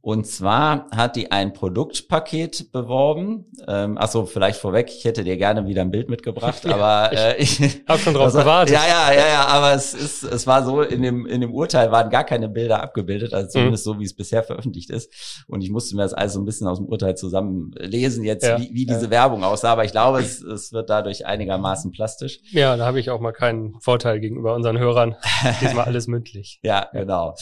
Und 0.06 0.24
zwar 0.24 0.86
hat 0.94 1.16
die 1.16 1.32
ein 1.32 1.52
Produktpaket 1.52 2.70
beworben. 2.70 3.46
Ähm, 3.66 3.98
achso, 3.98 4.24
vielleicht 4.24 4.60
vorweg, 4.60 4.88
ich 4.88 5.04
hätte 5.04 5.24
dir 5.24 5.36
gerne 5.36 5.66
wieder 5.66 5.82
ein 5.82 5.90
Bild 5.90 6.08
mitgebracht, 6.08 6.64
aber 6.72 7.10
äh, 7.12 7.42
ich 7.42 7.82
habe 7.88 7.98
schon 7.98 8.14
drauf 8.14 8.26
also, 8.26 8.38
gewartet. 8.38 8.76
Ja, 8.76 8.82
ja, 8.86 9.12
ja, 9.12 9.28
ja, 9.28 9.46
aber 9.46 9.74
es 9.74 9.94
ist, 9.94 10.22
es 10.22 10.46
war 10.46 10.64
so, 10.64 10.82
in 10.82 11.02
dem, 11.02 11.26
in 11.26 11.40
dem 11.40 11.52
Urteil 11.52 11.90
waren 11.90 12.08
gar 12.08 12.22
keine 12.22 12.48
Bilder 12.48 12.84
abgebildet, 12.84 13.34
also 13.34 13.48
zumindest 13.48 13.84
mhm. 13.84 13.94
so, 13.94 13.98
wie 13.98 14.04
es 14.04 14.14
bisher 14.14 14.44
veröffentlicht 14.44 14.90
ist. 14.90 15.42
Und 15.48 15.62
ich 15.62 15.70
musste 15.70 15.96
mir 15.96 16.02
das 16.02 16.14
alles 16.14 16.34
so 16.34 16.40
ein 16.40 16.44
bisschen 16.44 16.68
aus 16.68 16.78
dem 16.78 16.86
Urteil 16.86 17.16
zusammenlesen, 17.16 18.22
jetzt, 18.22 18.46
ja, 18.46 18.60
wie, 18.60 18.72
wie 18.72 18.86
diese 18.86 19.06
ja. 19.06 19.10
Werbung 19.10 19.42
aussah. 19.42 19.72
Aber 19.72 19.84
ich 19.84 19.90
glaube, 19.90 20.20
es, 20.20 20.40
es 20.40 20.72
wird 20.72 20.88
dadurch 20.88 21.26
einigermaßen 21.26 21.90
plastisch. 21.90 22.38
Ja, 22.52 22.76
da 22.76 22.86
habe 22.86 23.00
ich 23.00 23.10
auch 23.10 23.18
mal 23.18 23.32
keinen 23.32 23.74
Vorteil 23.80 24.20
gegenüber 24.20 24.54
unseren 24.54 24.78
Hörern. 24.78 25.16
Diesmal 25.60 25.84
alles 25.86 26.06
mündlich. 26.06 26.60
ja, 26.62 26.90
genau. 26.92 27.34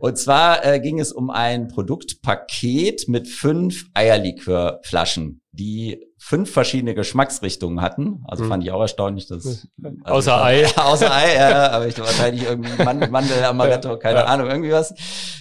Und 0.00 0.16
zwar 0.16 0.64
äh, 0.64 0.80
ging 0.80 0.98
es 0.98 1.12
um 1.12 1.28
ein 1.28 1.68
Produktpaket 1.68 3.06
mit 3.08 3.28
fünf 3.28 3.84
Eierlikörflaschen, 3.92 5.42
die 5.52 6.02
fünf 6.16 6.50
verschiedene 6.50 6.94
Geschmacksrichtungen 6.94 7.82
hatten. 7.82 8.24
Also 8.26 8.44
hm. 8.44 8.50
fand 8.50 8.64
ich 8.64 8.70
auch 8.70 8.80
erstaunlich, 8.80 9.26
dass 9.26 9.68
also 10.02 10.30
außer 10.30 10.42
Ei, 10.42 10.66
außer 10.76 11.12
Ei, 11.12 11.34
ja, 11.34 11.70
aber 11.70 11.86
ich 11.86 11.98
wahrscheinlich 11.98 12.44
irgendwie 12.44 12.82
Mandel, 12.82 13.10
Mandel 13.10 13.44
Amaretto, 13.44 13.98
keine 13.98 14.20
ja. 14.20 14.24
Ahnung, 14.24 14.48
irgendwie 14.48 14.72
was. 14.72 14.94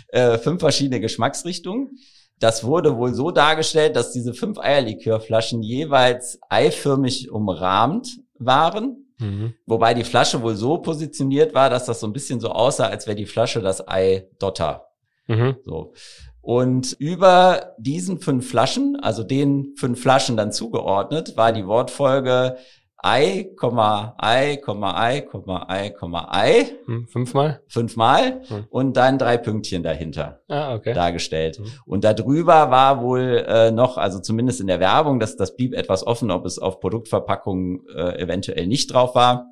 Äh, 0.09 0.37
fünf 0.37 0.59
verschiedene 0.59 0.99
Geschmacksrichtungen. 0.99 1.97
Das 2.37 2.65
wurde 2.65 2.97
wohl 2.97 3.13
so 3.13 3.31
dargestellt, 3.31 3.95
dass 3.95 4.11
diese 4.11 4.33
fünf 4.33 4.59
Eierlikörflaschen 4.59 5.63
jeweils 5.63 6.37
eiförmig 6.49 7.31
umrahmt 7.31 8.19
waren 8.37 9.08
Mhm. 9.19 9.53
Wobei 9.65 9.93
die 9.93 10.03
Flasche 10.03 10.41
wohl 10.41 10.55
so 10.55 10.77
positioniert 10.77 11.53
war, 11.53 11.69
dass 11.69 11.85
das 11.85 11.99
so 11.99 12.07
ein 12.07 12.13
bisschen 12.13 12.39
so 12.39 12.49
aussah, 12.49 12.87
als 12.87 13.05
wäre 13.05 13.15
die 13.15 13.25
Flasche 13.25 13.61
das 13.61 13.87
Ei 13.87 14.27
Dotter. 14.39 14.87
Mhm. 15.27 15.57
So. 15.65 15.93
Und 16.41 16.95
über 16.99 17.75
diesen 17.77 18.19
fünf 18.19 18.49
Flaschen, 18.49 18.97
also 18.99 19.23
den 19.23 19.75
fünf 19.77 20.01
Flaschen 20.01 20.37
dann 20.37 20.51
zugeordnet, 20.51 21.35
war 21.37 21.51
die 21.51 21.67
Wortfolge 21.67 22.57
Ei, 23.01 23.51
Komma, 23.55 24.13
Ei, 24.17 24.57
Komma, 24.57 24.99
Ei, 24.99 25.21
Komma, 25.21 25.65
Ei, 25.69 25.89
Komma, 25.91 26.27
Ei. 26.31 26.65
Hm, 26.85 27.07
fünfmal? 27.07 27.61
Fünfmal. 27.67 28.41
Hm. 28.47 28.65
Und 28.69 28.97
dann 28.97 29.17
drei 29.17 29.37
Pünktchen 29.37 29.83
dahinter 29.83 30.41
Ah, 30.49 30.75
okay. 30.75 30.93
dargestellt. 30.93 31.59
Mhm. 31.59 31.65
Und 31.85 32.03
darüber 32.03 32.69
war 32.71 33.01
wohl 33.01 33.45
äh, 33.47 33.71
noch, 33.71 33.97
also 33.97 34.19
zumindest 34.19 34.59
in 34.59 34.67
der 34.67 34.79
Werbung, 34.81 35.19
dass 35.19 35.37
das 35.37 35.55
blieb 35.55 35.73
etwas 35.73 36.05
offen, 36.05 36.29
ob 36.29 36.45
es 36.45 36.59
auf 36.59 36.79
Produktverpackungen 36.81 37.85
äh, 37.95 38.19
eventuell 38.21 38.67
nicht 38.67 38.93
drauf 38.93 39.15
war. 39.15 39.45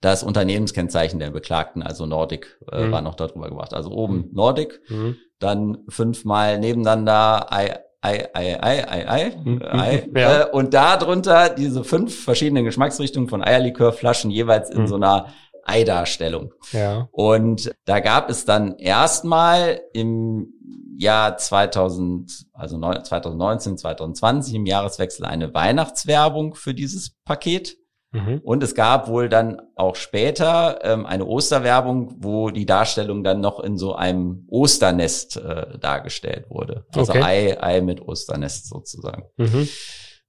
Das 0.00 0.22
Unternehmenskennzeichen 0.22 1.18
der 1.18 1.30
Beklagten, 1.30 1.82
also 1.82 2.06
Nordic, 2.06 2.58
äh, 2.70 2.86
Mhm. 2.86 2.92
war 2.92 3.00
noch 3.02 3.14
darüber 3.14 3.48
gebracht. 3.48 3.74
Also 3.74 3.90
oben 3.90 4.30
Nordic, 4.32 4.80
Mhm. 4.88 5.16
dann 5.38 5.78
fünfmal 5.88 6.58
nebeneinander 6.58 7.52
Ei, 7.52 7.78
Ei, 8.02 8.28
Ei, 8.34 8.54
Ei, 8.60 8.84
Ei, 8.88 9.08
Ei, 9.08 9.32
Mhm. 9.44 9.62
Ei. 9.62 10.08
Ja. 10.16 10.42
Äh, 10.42 10.50
und 10.50 10.74
da 10.74 10.96
drunter 10.96 11.48
diese 11.48 11.82
fünf 11.84 12.24
verschiedenen 12.24 12.64
Geschmacksrichtungen 12.64 13.28
von 13.28 13.42
Eierlikörflaschen 13.42 14.30
jeweils 14.30 14.70
in 14.70 14.82
Mhm. 14.82 14.86
so 14.86 14.94
einer 14.96 15.26
Ei-Darstellung. 15.64 16.52
Ja. 16.72 17.08
Und 17.10 17.72
da 17.86 17.98
gab 18.00 18.30
es 18.30 18.44
dann 18.44 18.76
erstmal 18.78 19.80
im 19.92 20.52
Jahr 20.96 21.36
2000, 21.36 22.46
also 22.52 22.76
neun- 22.78 23.02
2019, 23.04 23.76
2020 23.76 24.54
im 24.54 24.66
Jahreswechsel 24.66 25.24
eine 25.26 25.52
Weihnachtswerbung 25.54 26.54
für 26.54 26.72
dieses 26.72 27.14
Paket. 27.24 27.76
Mhm. 28.12 28.40
Und 28.44 28.62
es 28.62 28.74
gab 28.74 29.08
wohl 29.08 29.28
dann 29.28 29.60
auch 29.74 29.96
später 29.96 30.78
ähm, 30.82 31.04
eine 31.06 31.26
Osterwerbung, 31.26 32.14
wo 32.18 32.50
die 32.50 32.64
Darstellung 32.66 33.24
dann 33.24 33.40
noch 33.40 33.60
in 33.60 33.76
so 33.76 33.94
einem 33.94 34.46
Osternest 34.48 35.36
äh, 35.36 35.78
dargestellt 35.78 36.46
wurde. 36.48 36.86
Also 36.94 37.12
Okay. 37.12 37.22
Ei, 37.22 37.62
Ei 37.62 37.80
mit 37.80 38.00
Osternest 38.00 38.68
sozusagen. 38.68 39.24
Mhm. 39.36 39.68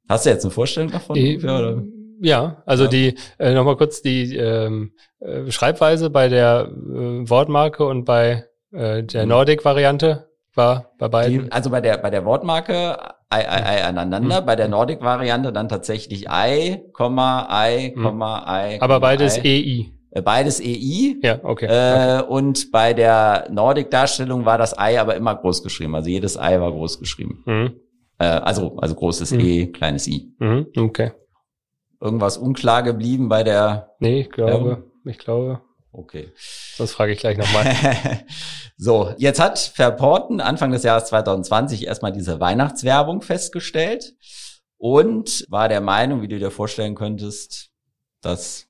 Hast 0.09 0.25
du 0.25 0.29
jetzt 0.29 0.43
eine 0.43 0.51
Vorstellung 0.51 0.91
davon? 0.91 1.15
Die- 1.15 1.37
oder? 1.37 1.83
Ja, 2.19 2.63
also 2.65 2.85
Ja. 2.85 2.89
die, 2.89 3.15
äh, 3.37 3.53
nochmal 3.53 3.77
kurz 3.77 4.01
die 4.01 4.35
ähm, 4.35 4.93
äh, 5.19 5.51
Schreibweise 5.51 6.09
bei 6.09 6.29
der 6.29 6.67
äh, 6.71 7.29
Wortmarke 7.29 7.85
und 7.85 8.05
bei 8.05 8.45
äh, 8.73 9.03
der 9.03 9.23
Mhm. 9.23 9.29
Nordic-Variante 9.29 10.27
war 10.55 10.93
bei 10.97 11.07
beiden. 11.09 11.43
Die, 11.45 11.51
also 11.51 11.69
bei 11.69 11.79
der, 11.79 11.97
bei 11.99 12.09
der 12.09 12.25
Wortmarke 12.25 12.97
Ei, 13.29 13.41
Ei, 13.47 13.63
Ei 13.77 13.83
aneinander, 13.83 14.41
Mhm. 14.41 14.45
bei 14.45 14.55
der 14.55 14.67
Nordic-Variante 14.69 15.51
dann 15.51 15.67
tatsächlich 15.67 16.29
Ei, 16.29 16.83
Komma, 16.93 17.47
Ei, 17.49 17.93
Mhm. 17.95 18.03
Komma, 18.03 18.43
Ei. 18.47 18.81
aber 18.81 18.99
beides 19.01 19.37
Ei. 19.37 19.41
EI. 19.43 19.91
Äh, 20.11 20.21
Beides 20.21 20.61
EI. 20.61 21.17
Ja, 21.21 21.39
okay. 21.43 21.65
okay. 21.67 22.19
Äh, 22.19 22.21
und 22.23 22.71
bei 22.71 22.93
der 22.93 23.47
Nordic-Darstellung 23.51 24.45
war 24.45 24.57
das 24.57 24.77
Ei 24.79 24.99
aber 24.99 25.15
immer 25.15 25.35
groß 25.35 25.61
geschrieben. 25.61 25.93
Also 25.95 26.09
jedes 26.09 26.37
Ei 26.39 26.59
war 26.61 26.71
groß 26.71 26.99
geschrieben. 26.99 27.43
Mhm. 27.45 27.73
Äh, 28.17 28.25
also, 28.25 28.77
also 28.77 28.95
großes 28.95 29.31
Mhm. 29.33 29.39
E, 29.41 29.67
kleines 29.67 30.07
I. 30.07 30.31
Mhm. 30.39 30.67
Okay. 30.77 31.11
Irgendwas 31.99 32.37
unklar 32.37 32.83
geblieben 32.83 33.27
bei 33.27 33.43
der, 33.43 33.91
Nee, 33.99 34.21
ich 34.21 34.29
glaube, 34.31 34.51
Werbung? 34.51 34.83
ich 35.05 35.17
glaube, 35.17 35.61
okay. 35.97 36.31
sonst 36.75 36.93
frage 36.93 37.11
ich 37.11 37.19
gleich 37.19 37.37
nochmal. 37.37 38.25
so, 38.77 39.13
jetzt 39.17 39.39
hat 39.39 39.59
Verporten 39.59 40.41
Anfang 40.41 40.71
des 40.71 40.83
Jahres 40.83 41.05
2020 41.05 41.85
erstmal 41.85 42.11
diese 42.11 42.39
Weihnachtswerbung 42.39 43.21
festgestellt 43.21 44.13
und 44.77 45.45
war 45.49 45.69
der 45.69 45.81
Meinung, 45.81 46.21
wie 46.21 46.27
du 46.27 46.39
dir 46.39 46.51
vorstellen 46.51 46.95
könntest, 46.95 47.71
das 48.21 48.67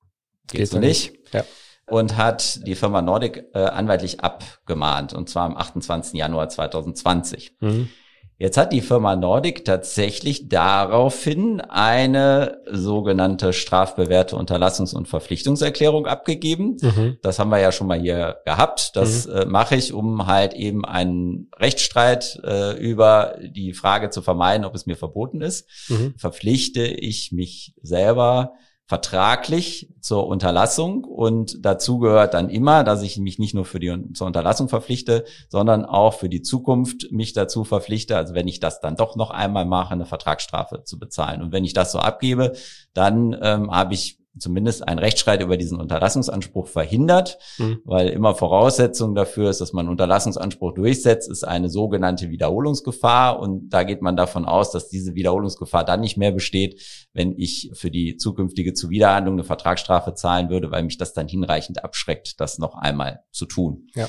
geht, 0.48 0.60
Geht 0.60 0.70
so 0.70 0.76
so 0.76 0.80
nicht. 0.80 1.14
Ja. 1.34 1.44
Und 1.86 2.18
hat 2.18 2.66
die 2.66 2.76
Firma 2.76 3.02
Nordic 3.02 3.46
äh, 3.54 3.60
anwaltlich 3.60 4.20
abgemahnt, 4.20 5.14
und 5.14 5.30
zwar 5.30 5.46
am 5.46 5.56
28. 5.56 6.14
Januar 6.14 6.50
2020. 6.50 7.56
Mhm. 7.60 7.90
Jetzt 8.40 8.58
hat 8.58 8.72
die 8.72 8.82
Firma 8.82 9.16
Nordic 9.16 9.66
tatsächlich 9.66 10.48
daraufhin 10.48 11.60
eine 11.60 12.62
sogenannte 12.72 13.52
strafbewährte 13.52 14.36
Unterlassungs- 14.36 14.94
und 14.94 15.08
Verpflichtungserklärung 15.08 16.06
abgegeben. 16.06 16.78
Mhm. 16.80 17.18
Das 17.24 17.40
haben 17.40 17.50
wir 17.50 17.60
ja 17.60 17.72
schon 17.72 17.88
mal 17.88 18.00
hier 18.00 18.38
gehabt. 18.46 18.96
Das 18.96 19.26
äh, 19.26 19.46
mache 19.48 19.76
ich, 19.76 19.92
um 19.92 20.28
halt 20.28 20.54
eben 20.54 20.86
einen 20.86 21.50
Rechtsstreit 21.58 22.40
äh, 22.44 22.78
über 22.78 23.38
die 23.42 23.74
Frage 23.74 24.12
zu 24.12 24.22
vermeiden, 24.22 24.66
ob 24.66 24.76
es 24.76 24.86
mir 24.86 24.98
verboten 24.98 25.42
ist. 25.42 25.68
Mhm. 25.90 26.14
Verpflichte 26.18 26.86
ich 26.86 27.32
mich 27.32 27.74
selber 27.82 28.54
vertraglich 28.88 29.94
zur 30.00 30.28
Unterlassung 30.28 31.04
und 31.04 31.66
dazu 31.66 32.00
gehört 32.00 32.34
dann 32.34 32.50
immer, 32.50 32.86
dass 32.86 33.04
ich 33.04 33.18
mich 33.18 33.38
nicht 33.38 33.54
nur 33.54 33.66
für 33.66 33.80
die 33.80 34.14
zur 34.14 34.28
Unterlassung 34.28 34.70
verpflichte, 34.70 35.26
sondern 35.50 35.84
auch 35.84 36.14
für 36.14 36.30
die 36.30 36.42
Zukunft 36.42 37.12
mich 37.12 37.34
dazu 37.34 37.66
verpflichte, 37.66 38.16
also 38.16 38.34
wenn 38.34 38.48
ich 38.48 38.62
das 38.62 38.80
dann 38.80 38.96
doch 38.96 39.18
noch 39.18 39.30
einmal 39.30 39.66
mache, 39.66 39.92
eine 39.92 40.06
Vertragsstrafe 40.06 40.84
zu 40.86 40.98
bezahlen. 40.98 41.42
Und 41.42 41.52
wenn 41.52 41.66
ich 41.66 41.74
das 41.74 41.92
so 41.92 42.00
abgebe, 42.00 42.54
dann 42.94 43.38
ähm, 43.42 43.72
habe 43.72 43.94
ich 43.94 44.20
zumindest 44.40 44.88
einen 44.88 45.00
Rechtsstreit 45.00 45.42
über 45.42 45.58
diesen 45.58 45.80
Unterlassungsanspruch 45.80 46.68
verhindert, 46.68 47.38
Mhm. 47.58 47.82
weil 47.86 48.10
immer 48.10 48.36
Voraussetzung 48.36 49.16
dafür 49.16 49.50
ist, 49.50 49.62
dass 49.62 49.74
man 49.74 49.86
einen 49.86 49.92
Unterlassungsanspruch 49.92 50.74
durchsetzt, 50.74 51.30
ist 51.30 51.44
eine 51.44 51.70
sogenannte 51.70 52.30
Wiederholungsgefahr. 52.30 53.40
Und 53.40 53.70
da 53.70 53.84
geht 53.84 54.02
man 54.02 54.16
davon 54.16 54.46
aus, 54.46 54.72
dass 54.72 54.90
diese 54.90 55.16
Wiederholungsgefahr 55.16 55.84
dann 55.84 56.02
nicht 56.02 56.18
mehr 56.18 56.32
besteht, 56.32 56.82
wenn 57.14 57.34
ich 57.38 57.72
für 57.74 57.92
die 57.92 58.18
zukünftige 58.18 58.74
Zuwiderhandlung 58.74 59.36
eine 59.36 59.44
Vertragsstrafe 59.44 60.14
zahlen 60.14 60.50
würde, 60.50 60.72
weil 60.72 60.84
mich 60.84 60.98
das 60.98 61.14
dann 61.14 61.28
hinreichend 61.28 61.84
abschreckt, 61.84 62.40
das 62.40 62.58
noch 62.60 62.76
einmal 62.76 63.22
zu 63.32 63.46
tun. 63.46 63.88
Ja. 63.96 64.08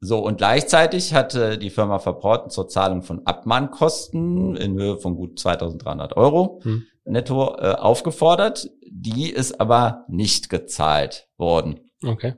So, 0.00 0.18
und 0.18 0.36
gleichzeitig 0.36 1.14
hatte 1.14 1.56
die 1.56 1.70
Firma 1.70 1.98
Verporten 1.98 2.50
zur 2.50 2.68
Zahlung 2.68 3.02
von 3.02 3.24
Abmahnkosten 3.26 4.54
in 4.56 4.74
Höhe 4.74 4.98
von 4.98 5.16
gut 5.16 5.38
2300 5.38 6.16
Euro 6.16 6.60
Hm. 6.62 6.84
Netto 7.04 7.56
äh, 7.58 7.72
aufgefordert. 7.72 8.70
Die 8.90 9.30
ist 9.30 9.60
aber 9.60 10.04
nicht 10.08 10.48
gezahlt 10.48 11.28
worden. 11.36 11.80
Okay. 12.04 12.34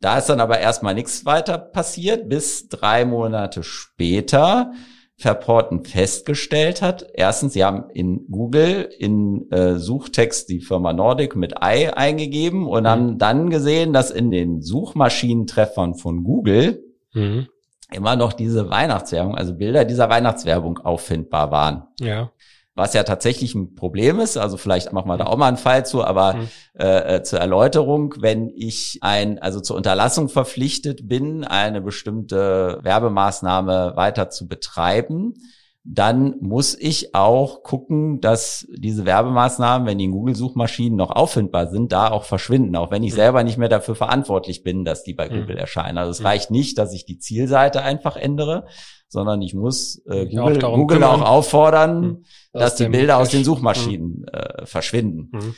Da 0.00 0.18
ist 0.18 0.28
dann 0.28 0.40
aber 0.40 0.58
erstmal 0.58 0.94
nichts 0.94 1.24
weiter 1.24 1.58
passiert, 1.58 2.28
bis 2.28 2.68
drei 2.68 3.04
Monate 3.04 3.62
später 3.62 4.72
Verporten 5.16 5.84
festgestellt 5.84 6.82
hat. 6.82 7.06
Erstens, 7.14 7.52
sie 7.52 7.62
haben 7.62 7.88
in 7.90 8.26
Google 8.28 8.88
in 8.98 9.48
äh, 9.52 9.78
Suchtext 9.78 10.48
die 10.48 10.60
Firma 10.60 10.92
Nordic 10.92 11.36
mit 11.36 11.62
Ei 11.62 11.96
eingegeben 11.96 12.66
und 12.66 12.88
haben 12.88 13.18
dann 13.18 13.48
gesehen, 13.50 13.92
dass 13.92 14.10
in 14.10 14.32
den 14.32 14.62
Suchmaschinentreffern 14.62 15.94
von 15.94 16.24
Google 16.24 16.82
Mhm. 17.14 17.46
immer 17.92 18.16
noch 18.16 18.32
diese 18.32 18.70
Weihnachtswerbung, 18.70 19.36
also 19.36 19.54
Bilder 19.54 19.84
dieser 19.84 20.08
Weihnachtswerbung 20.08 20.78
auffindbar 20.78 21.50
waren. 21.50 21.84
Ja. 22.00 22.32
Was 22.74 22.94
ja 22.94 23.02
tatsächlich 23.02 23.54
ein 23.54 23.74
Problem 23.74 24.18
ist, 24.18 24.38
also 24.38 24.56
vielleicht 24.56 24.94
machen 24.94 25.08
wir 25.08 25.18
da 25.18 25.26
auch 25.26 25.36
mal 25.36 25.48
einen 25.48 25.58
Fall 25.58 25.84
zu, 25.84 26.02
aber 26.04 26.34
Mhm. 26.34 26.48
äh, 26.78 27.16
äh, 27.16 27.22
zur 27.22 27.38
Erläuterung, 27.38 28.14
wenn 28.20 28.48
ich 28.48 28.98
ein, 29.02 29.38
also 29.40 29.60
zur 29.60 29.76
Unterlassung 29.76 30.30
verpflichtet 30.30 31.06
bin, 31.06 31.44
eine 31.44 31.82
bestimmte 31.82 32.78
Werbemaßnahme 32.82 33.92
weiter 33.96 34.30
zu 34.30 34.48
betreiben, 34.48 35.34
dann 35.84 36.36
muss 36.40 36.74
ich 36.78 37.14
auch 37.14 37.62
gucken, 37.64 38.20
dass 38.20 38.66
diese 38.74 39.04
Werbemaßnahmen, 39.04 39.86
wenn 39.86 39.98
die 39.98 40.04
in 40.04 40.12
Google-Suchmaschinen 40.12 40.96
noch 40.96 41.10
auffindbar 41.10 41.66
sind, 41.66 41.90
da 41.92 42.08
auch 42.10 42.22
verschwinden, 42.24 42.76
auch 42.76 42.90
wenn 42.92 43.02
ich 43.02 43.12
Mhm. 43.12 43.16
selber 43.16 43.42
nicht 43.44 43.58
mehr 43.58 43.68
dafür 43.68 43.96
verantwortlich 43.96 44.62
bin, 44.62 44.84
dass 44.84 45.02
die 45.02 45.12
bei 45.12 45.28
Mhm. 45.28 45.40
Google 45.40 45.58
erscheinen. 45.58 45.98
Also 45.98 46.12
es 46.12 46.20
Mhm. 46.20 46.26
reicht 46.26 46.50
nicht, 46.52 46.78
dass 46.78 46.94
ich 46.94 47.04
die 47.04 47.18
Zielseite 47.18 47.82
einfach 47.82 48.16
ändere, 48.16 48.64
sondern 49.12 49.42
ich 49.42 49.54
muss 49.54 50.02
äh, 50.10 50.24
Mich 50.24 50.38
auch 50.38 50.46
Google, 50.48 50.60
Google 50.72 50.98
kümmern. 50.98 51.20
auch 51.22 51.28
auffordern, 51.28 52.00
Mhm. 52.00 52.24
dass 52.52 52.74
die 52.76 52.88
Bilder 52.88 53.18
aus 53.18 53.28
den 53.28 53.40
Cache. 53.40 53.44
Suchmaschinen 53.44 54.26
äh, 54.32 54.66
verschwinden. 54.66 55.28
Mhm. 55.32 55.54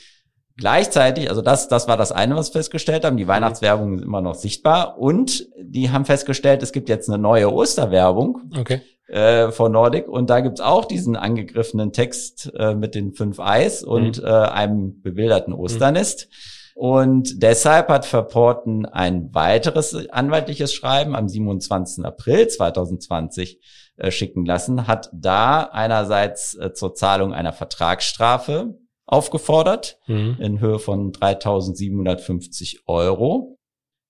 Gleichzeitig, 0.56 1.28
also 1.30 1.42
das, 1.42 1.66
das 1.68 1.88
war 1.88 1.96
das 1.96 2.12
eine, 2.12 2.36
was 2.36 2.50
wir 2.54 2.60
festgestellt 2.60 3.04
haben, 3.04 3.16
die 3.16 3.26
Weihnachtswerbung 3.26 3.94
ist 3.96 4.02
immer 4.04 4.20
noch 4.20 4.36
sichtbar 4.36 4.98
und 4.98 5.48
die 5.60 5.90
haben 5.90 6.04
festgestellt, 6.04 6.62
es 6.62 6.70
gibt 6.70 6.88
jetzt 6.88 7.08
eine 7.08 7.18
neue 7.18 7.52
Osterwerbung 7.52 8.40
Okay. 8.56 8.80
äh, 9.08 9.50
von 9.50 9.72
Nordic 9.72 10.06
und 10.06 10.30
da 10.30 10.38
gibt's 10.40 10.60
auch 10.60 10.84
diesen 10.84 11.16
angegriffenen 11.16 11.92
Text 11.92 12.52
äh, 12.56 12.74
mit 12.76 12.94
den 12.94 13.14
fünf 13.14 13.40
Eis 13.40 13.82
und 13.82 14.22
äh, 14.22 14.26
einem 14.26 15.00
bebilderten 15.02 15.52
Osternest. 15.52 16.28
Und 16.74 17.42
deshalb 17.42 17.88
hat 17.88 18.04
Verporten 18.04 18.84
ein 18.84 19.32
weiteres 19.32 19.94
anwaltliches 20.10 20.74
Schreiben 20.74 21.14
am 21.14 21.28
27. 21.28 22.04
April 22.04 22.48
2020 22.48 23.60
äh, 23.96 24.10
schicken 24.10 24.44
lassen, 24.44 24.88
hat 24.88 25.08
da 25.12 25.62
einerseits 25.62 26.54
äh, 26.56 26.72
zur 26.72 26.94
Zahlung 26.94 27.32
einer 27.32 27.52
Vertragsstrafe 27.52 28.74
aufgefordert 29.06 29.98
Mhm. 30.08 30.36
in 30.40 30.60
Höhe 30.60 30.78
von 30.80 31.12
3.750 31.12 32.80
Euro. 32.86 33.58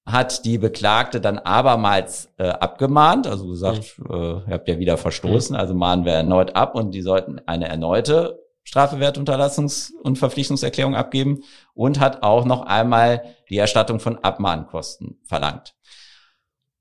Hat 0.07 0.45
die 0.45 0.59
Beklagte 0.59 1.21
dann 1.21 1.39
abermals 1.39 2.31
äh, 2.37 2.45
abgemahnt, 2.49 3.27
also 3.27 3.47
gesagt, 3.47 3.99
äh, 4.09 4.13
ihr 4.13 4.45
habt 4.51 4.69
ja 4.69 4.79
wieder 4.79 4.99
verstoßen, 4.99 5.57
also 5.57 5.75
mahnen 5.75 6.05
wir 6.05 6.13
erneut 6.13 6.57
ab 6.57 6.75
und 6.75 6.93
die 6.93 7.01
sollten 7.01 7.41
eine 7.47 7.69
erneute 7.69 8.39
Strafewertunterlassungs- 8.67 9.93
und 10.03 10.19
Verpflichtungserklärung 10.19 10.95
abgeben 10.95 11.43
und 11.75 12.01
hat 12.01 12.23
auch 12.23 12.45
noch 12.45 12.63
einmal 12.63 13.23
die 13.51 13.59
Erstattung 13.59 14.01
von 14.01 14.19
Abmahnkosten 14.19 15.19
verlangt. 15.25 15.75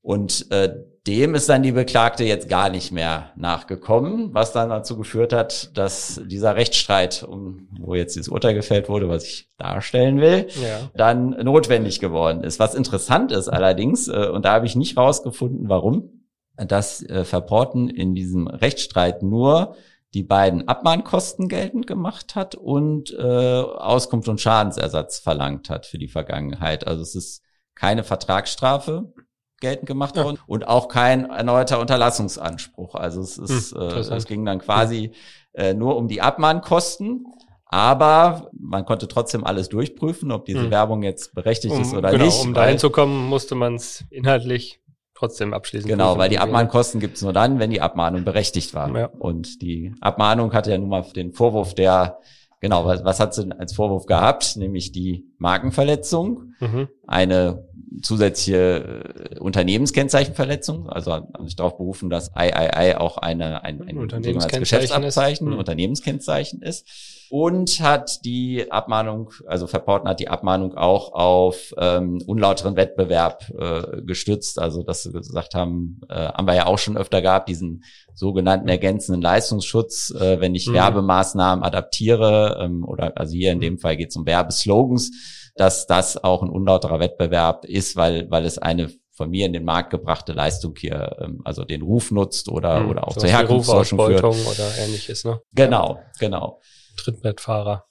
Und 0.02 0.52
äh, 0.52 0.74
dem 1.08 1.34
ist 1.36 1.48
dann 1.50 1.64
die 1.64 1.72
Beklagte 1.72 2.24
jetzt 2.26 2.50
gar 2.50 2.70
nicht 2.70 2.92
mehr 2.92 3.32
nachgekommen, 3.36 4.34
was 4.34 4.52
dann 4.54 4.70
dazu 4.70 4.98
geführt 4.98 5.32
hat, 5.34 5.78
dass 5.78 6.22
dieser 6.26 6.56
Rechtsstreit, 6.56 7.24
um, 7.24 7.68
wo 7.80 7.96
jetzt 7.96 8.16
dieses 8.16 8.28
Urteil 8.30 8.54
gefällt 8.54 8.90
wurde, 8.90 9.08
was 9.10 9.24
ich 9.26 9.50
darstellen 9.58 10.20
will, 10.20 10.48
Ja. 10.62 10.90
dann 10.94 11.30
notwendig 11.44 12.00
geworden 12.00 12.44
ist. 12.44 12.60
Was 12.60 12.76
interessant 12.76 13.32
ist 13.32 13.48
allerdings, 13.48 14.08
äh, 14.10 14.28
und 14.30 14.44
da 14.46 14.54
habe 14.54 14.66
ich 14.66 14.76
nicht 14.76 14.98
rausgefunden, 14.98 15.70
warum, 15.70 16.26
dass 16.56 17.02
äh, 17.04 17.24
Verporten 17.26 17.90
in 17.90 18.14
diesem 18.14 18.48
Rechtsstreit 18.48 19.24
nur 19.24 19.76
die 20.14 20.24
beiden 20.24 20.68
Abmahnkosten 20.68 21.48
geltend 21.50 21.88
gemacht 21.88 22.36
hat 22.36 22.56
und 22.56 23.12
äh, 23.18 23.22
Auskunft 23.62 24.28
und 24.30 24.40
Schadensersatz 24.42 25.20
verlangt 25.20 25.70
hat 25.70 25.86
für 25.86 25.98
die 25.98 26.08
Vergangenheit. 26.08 26.86
Also 26.88 27.02
es 27.02 27.16
ist 27.16 27.42
keine 27.76 28.04
Vertragsstrafe 28.04 29.14
geltend 29.60 29.88
gemacht 29.88 30.16
Ja. 30.18 30.26
worden 30.26 30.40
und 30.46 30.68
auch 30.68 30.88
kein 30.88 31.30
erneuter 31.30 31.80
Unterlassungsanspruch. 31.80 32.96
Also 32.96 33.22
es 33.22 33.38
ist, 33.38 33.72
Hm, 33.74 33.82
äh, 33.82 34.00
es 34.16 34.26
ging 34.26 34.46
dann 34.46 34.60
quasi 34.60 35.12
äh, 35.54 35.74
nur 35.74 35.96
um 35.98 36.08
die 36.08 36.22
Abmahnkosten. 36.22 37.26
Aber 37.66 38.52
man 38.54 38.86
konnte 38.86 39.08
trotzdem 39.08 39.44
alles 39.44 39.68
durchprüfen, 39.68 40.32
ob 40.32 40.46
diese 40.46 40.66
Hm. 40.66 40.70
Werbung 40.70 41.02
jetzt 41.02 41.34
berechtigt 41.34 41.74
ist 41.74 41.92
Um, 41.92 41.98
oder 41.98 42.12
genau, 42.12 42.26
nicht. 42.26 42.40
um 42.40 42.54
dahin 42.54 42.78
zu 42.78 42.92
kommen, 42.92 43.26
musste 43.28 43.56
man 43.56 43.74
es 43.76 44.04
inhaltlich 44.12 44.80
trotzdem 45.24 45.54
abschließen. 45.54 45.90
Genau, 45.90 46.18
weil 46.18 46.30
die 46.30 46.40
Abmahnkosten 46.40 47.00
gibt's 47.00 47.22
nur 47.22 47.32
dann, 47.32 47.60
wenn 47.60 47.70
die 47.70 47.80
Abmahnung 47.82 48.26
berechtigt 48.26 48.74
war. 48.74 48.94
Ja. 48.98 49.06
Und 49.08 49.62
die 49.62 49.94
Abmahnung 50.02 50.54
hatte 50.54 50.72
ja 50.72 50.78
nun 50.78 50.90
mal 50.90 51.06
den 51.16 51.32
Vorwurf 51.32 51.74
der, 51.74 52.20
genau, 52.60 52.86
was, 52.86 53.06
was 53.06 53.20
hat 53.22 53.34
sie 53.34 53.44
denn 53.44 53.54
als 53.54 53.74
Vorwurf 53.74 54.06
gehabt? 54.06 54.58
Nämlich 54.58 54.92
die 54.92 55.26
Markenverletzung, 55.38 56.54
Mhm. 56.60 56.88
Eine 57.08 57.68
zusätzliche 58.02 59.34
äh, 59.36 59.40
Unternehmenskennzeichenverletzung, 59.40 60.90
also 60.90 61.12
haben 61.14 61.46
sich 61.46 61.56
darauf 61.56 61.78
berufen, 61.78 62.10
dass 62.10 62.32
III 62.36 62.96
auch 62.96 63.18
eine, 63.18 63.64
ein, 63.64 63.82
ein 63.82 63.96
sogenanntes 63.96 64.02
Unternehmenskennzeichen 64.02 64.60
Geschäftsabzeichen, 64.62 65.48
ist. 65.48 65.54
Mhm. 65.54 65.60
Unternehmenskennzeichen 65.60 66.62
ist. 66.62 66.88
Und 67.30 67.80
hat 67.80 68.24
die 68.26 68.72
Abmahnung, 68.72 69.32
also 69.48 69.66
Verporten 69.66 70.08
hat 70.08 70.20
die 70.20 70.28
Abmahnung 70.28 70.76
auch 70.76 71.14
auf 71.14 71.74
ähm, 71.78 72.22
unlauteren 72.28 72.76
Wettbewerb 72.76 73.50
äh, 73.58 74.02
gestützt. 74.04 74.60
Also 74.60 74.84
dass 74.84 75.04
sie 75.04 75.12
gesagt 75.12 75.56
haben, 75.56 76.02
äh, 76.10 76.14
haben 76.14 76.46
wir 76.46 76.54
ja 76.54 76.68
auch 76.68 76.78
schon 76.78 76.96
öfter 76.96 77.24
gehabt, 77.24 77.50
diesen 77.50 77.84
sogenannten 78.14 78.68
ergänzenden 78.68 79.22
Leistungsschutz, 79.22 80.12
äh, 80.12 80.40
wenn 80.42 80.54
ich 80.54 80.68
Mhm. 80.68 80.74
Werbemaßnahmen 80.74 81.64
adaptiere, 81.64 82.60
ähm, 82.62 82.84
oder 82.84 83.14
also 83.18 83.34
hier 83.34 83.52
in 83.52 83.60
dem 83.60 83.80
Fall 83.80 83.98
geht 83.98 84.10
es 84.10 84.16
um 84.16 84.28
Werbeslogans, 84.28 85.43
dass 85.56 85.86
das 85.88 86.24
auch 86.24 86.42
ein 86.44 86.50
unlauterer 86.50 87.00
Wettbewerb 87.00 87.66
ist, 87.66 87.96
weil, 87.96 88.30
weil 88.32 88.46
es 88.46 88.58
eine 88.58 88.90
von 89.16 89.30
mir 89.30 89.46
in 89.46 89.54
den 89.54 89.64
Markt 89.64 89.92
gebrachte 89.92 90.34
Leistung 90.34 90.74
hier, 90.76 91.16
ähm, 91.22 91.42
also 91.44 91.64
den 91.66 91.84
Ruf 91.84 92.10
nutzt 92.10 92.50
oder, 92.50 92.80
Mhm. 92.82 92.90
oder 92.90 93.04
auch 93.08 93.12
Sowas 93.12 93.22
zur 93.22 93.30
wie 93.30 93.34
Herkunftstäuschung 93.34 94.00
führt. 94.08 94.24
Oder 94.24 94.78
ähnliches, 94.84 95.24
ne? 95.24 95.40
Genau, 95.54 96.00
genau, 96.20 96.60
Trittbrettfahrer, 96.98 97.86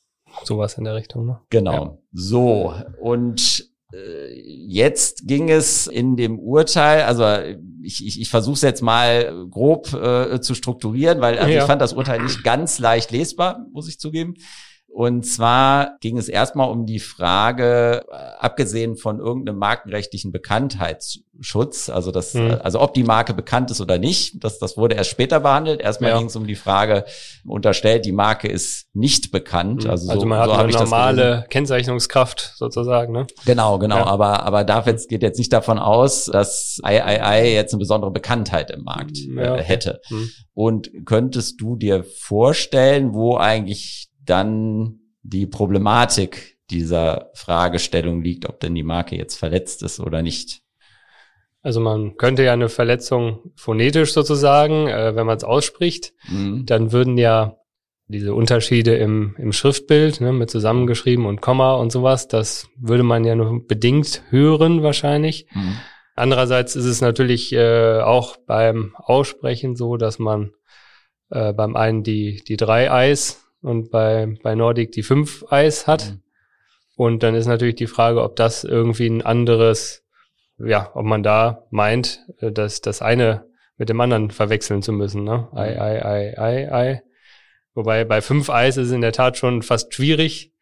sowas 0.45 0.75
in 0.79 0.85
der 0.85 0.95
Richtung, 0.97 1.27
ne? 1.27 1.41
genau. 1.51 1.73
Ja. 1.73 1.99
So, 2.13 2.75
und 3.01 3.69
äh, 3.93 4.33
jetzt 4.67 5.29
ging 5.29 5.49
es 5.51 5.87
in 5.87 6.17
dem 6.17 6.39
Urteil, 6.41 7.03
also 7.03 7.25
ich, 7.85 8.05
ich, 8.05 8.21
ich 8.21 8.29
versuche 8.31 8.55
es 8.55 8.63
jetzt 8.63 8.83
mal 8.83 9.47
grob 9.51 9.93
äh, 9.93 10.41
zu 10.41 10.55
strukturieren, 10.55 11.21
weil 11.21 11.39
also 11.39 11.53
Ja. 11.53 11.61
ich 11.61 11.65
fand 11.67 11.81
das 11.83 11.93
Urteil 11.93 12.23
nicht 12.23 12.43
ganz 12.43 12.79
leicht 12.81 13.11
lesbar, 13.13 13.65
muss 13.73 13.89
ich 13.89 14.01
zugeben. 14.01 14.35
Und 14.95 15.25
zwar 15.25 15.97
ging 16.01 16.19
es 16.19 16.29
erstmal 16.29 16.69
um 16.71 16.85
die 16.85 16.99
Frage, 16.99 18.05
äh, 18.11 18.15
abgesehen 18.39 18.97
von 18.97 19.21
irgendeinem 19.21 19.57
markenrechtlichen 19.59 20.33
Bekanntheitsschutz, 20.33 21.89
also 21.89 22.11
das, 22.13 22.35
Mhm. 22.35 22.59
also 22.63 22.79
ob 22.79 22.93
die 22.93 23.03
Marke 23.03 23.33
bekannt 23.33 23.71
ist 23.71 23.81
oder 23.81 23.97
nicht, 23.97 24.45
das, 24.45 24.59
das 24.59 24.77
wurde 24.77 24.95
erst 24.95 25.09
später 25.09 25.41
behandelt. 25.41 25.81
Erstmal 25.81 26.11
Ja. 26.11 26.19
ging 26.19 26.27
es 26.27 26.37
um 26.37 26.47
die 26.47 26.57
Frage, 26.57 27.07
unterstellt, 27.47 28.05
die 28.05 28.13
Marke 28.13 28.49
ist 28.49 28.87
nicht 28.93 29.33
bekannt. 29.33 29.87
Also, 29.87 30.07
so, 30.07 30.13
also 30.13 30.27
man 30.27 30.39
hat 30.41 30.51
so 30.51 30.57
eine 30.57 30.73
normale 30.73 31.47
Kennzeichnungskraft 31.49 32.53
sozusagen, 32.57 33.15
ne? 33.15 33.27
Genau, 33.47 33.79
genau. 33.79 33.97
Ja. 33.97 34.07
Aber, 34.07 34.43
aber 34.43 34.65
darf 34.65 34.87
jetzt, 34.87 35.09
geht 35.09 35.23
jetzt 35.23 35.39
nicht 35.39 35.55
davon 35.55 35.79
aus, 35.79 36.27
dass 36.27 36.81
III 36.87 37.55
jetzt 37.55 37.73
eine 37.73 37.79
besondere 37.79 38.11
Bekanntheit 38.11 38.71
im 38.71 38.83
Markt 38.85 39.17
Ja, 39.17 39.43
äh, 39.43 39.51
okay. 39.53 39.63
hätte. 39.63 40.01
Hm. 40.09 40.29
Und 40.53 40.91
könntest 41.07 41.61
du 41.63 41.77
dir 41.77 42.05
vorstellen, 42.05 43.15
wo 43.15 43.39
eigentlich 43.39 44.09
dann 44.25 45.01
die 45.23 45.47
Problematik 45.47 46.59
dieser 46.71 47.31
Fragestellung 47.35 48.23
liegt, 48.23 48.49
ob 48.49 48.61
denn 48.61 48.75
die 48.75 48.83
Marke 48.83 49.17
jetzt 49.17 49.37
verletzt 49.37 49.83
ist 49.83 50.01
oder 50.01 50.23
nicht? 50.23 50.63
Also 51.63 51.81
man 51.81 52.17
könnte 52.17 52.43
ja 52.43 52.53
eine 52.53 52.69
Verletzung 52.69 53.53
phonetisch 53.55 54.13
sozusagen, 54.13 54.89
äh, 54.89 55.15
wenn 55.15 55.27
man 55.27 55.37
es 55.37 55.45
ausspricht, 55.45 56.13
Mhm. 56.29 56.67
dann 56.67 56.93
würden 56.93 57.19
ja 57.19 57.57
diese 58.09 58.35
Unterschiede 58.35 58.97
im, 58.97 59.37
im 59.39 59.53
Schriftbild, 59.53 60.21
ne, 60.21 60.33
mit 60.33 60.51
zusammengeschrieben 60.51 61.25
und 61.25 61.41
Komma 61.41 61.75
und 61.75 61.93
sowas, 61.93 62.29
das 62.29 62.69
würde 62.77 63.05
man 63.05 63.25
ja 63.25 63.35
nur 63.37 63.67
bedingt 63.67 64.23
hören 64.31 64.83
wahrscheinlich. 64.83 65.47
Mhm. 65.55 65.77
Andererseits 66.15 66.77
ist 66.77 66.85
es 66.85 67.01
natürlich 67.01 67.53
äh, 67.53 68.01
auch 68.01 68.37
beim 68.37 68.95
Aussprechen 68.97 69.77
so, 69.77 69.97
dass 69.97 70.19
man 70.19 70.51
äh, 71.31 71.53
beim 71.53 71.75
einen 71.77 72.03
die, 72.03 72.43
die 72.47 72.57
drei 72.57 72.91
Eis 72.91 73.42
und 73.63 73.91
bei, 73.91 74.37
bei 74.43 74.55
Nordic 74.55 74.93
die 74.93 75.03
fünf 75.03 75.45
Eis 75.51 75.87
hat. 75.87 76.11
Mhm. 76.11 76.23
Und 76.97 77.23
dann 77.23 77.35
ist 77.35 77.47
natürlich 77.47 77.77
die 77.77 77.87
Frage, 77.87 78.23
ob 78.23 78.37
das 78.37 78.65
irgendwie 78.65 79.07
ein 79.07 79.23
anderes, 79.23 80.05
ja, 80.59 80.91
ob 80.95 81.05
man 81.05 81.23
da 81.23 81.67
meint, 81.71 82.21
äh, 82.41 82.53
dass 82.53 82.81
das 82.81 83.03
eine 83.03 83.47
mit 83.79 83.89
dem 83.89 84.01
anderen 84.01 84.31
verwechseln 84.31 84.83
zu 84.83 84.93
müssen, 84.93 85.25
ne? 85.25 85.49
Ei, 85.53 85.81
ei, 85.81 86.05
ei, 86.05 86.39
ei, 86.39 86.73
ei. 86.73 87.03
Wobei 87.75 88.05
bei 88.05 88.21
fünf 88.21 88.51
Eis 88.51 88.77
ist 88.77 88.89
es 88.89 88.93
in 88.93 89.01
der 89.01 89.13
Tat 89.13 89.39
schon 89.39 89.63
fast 89.63 89.95
schwierig, 89.95 90.53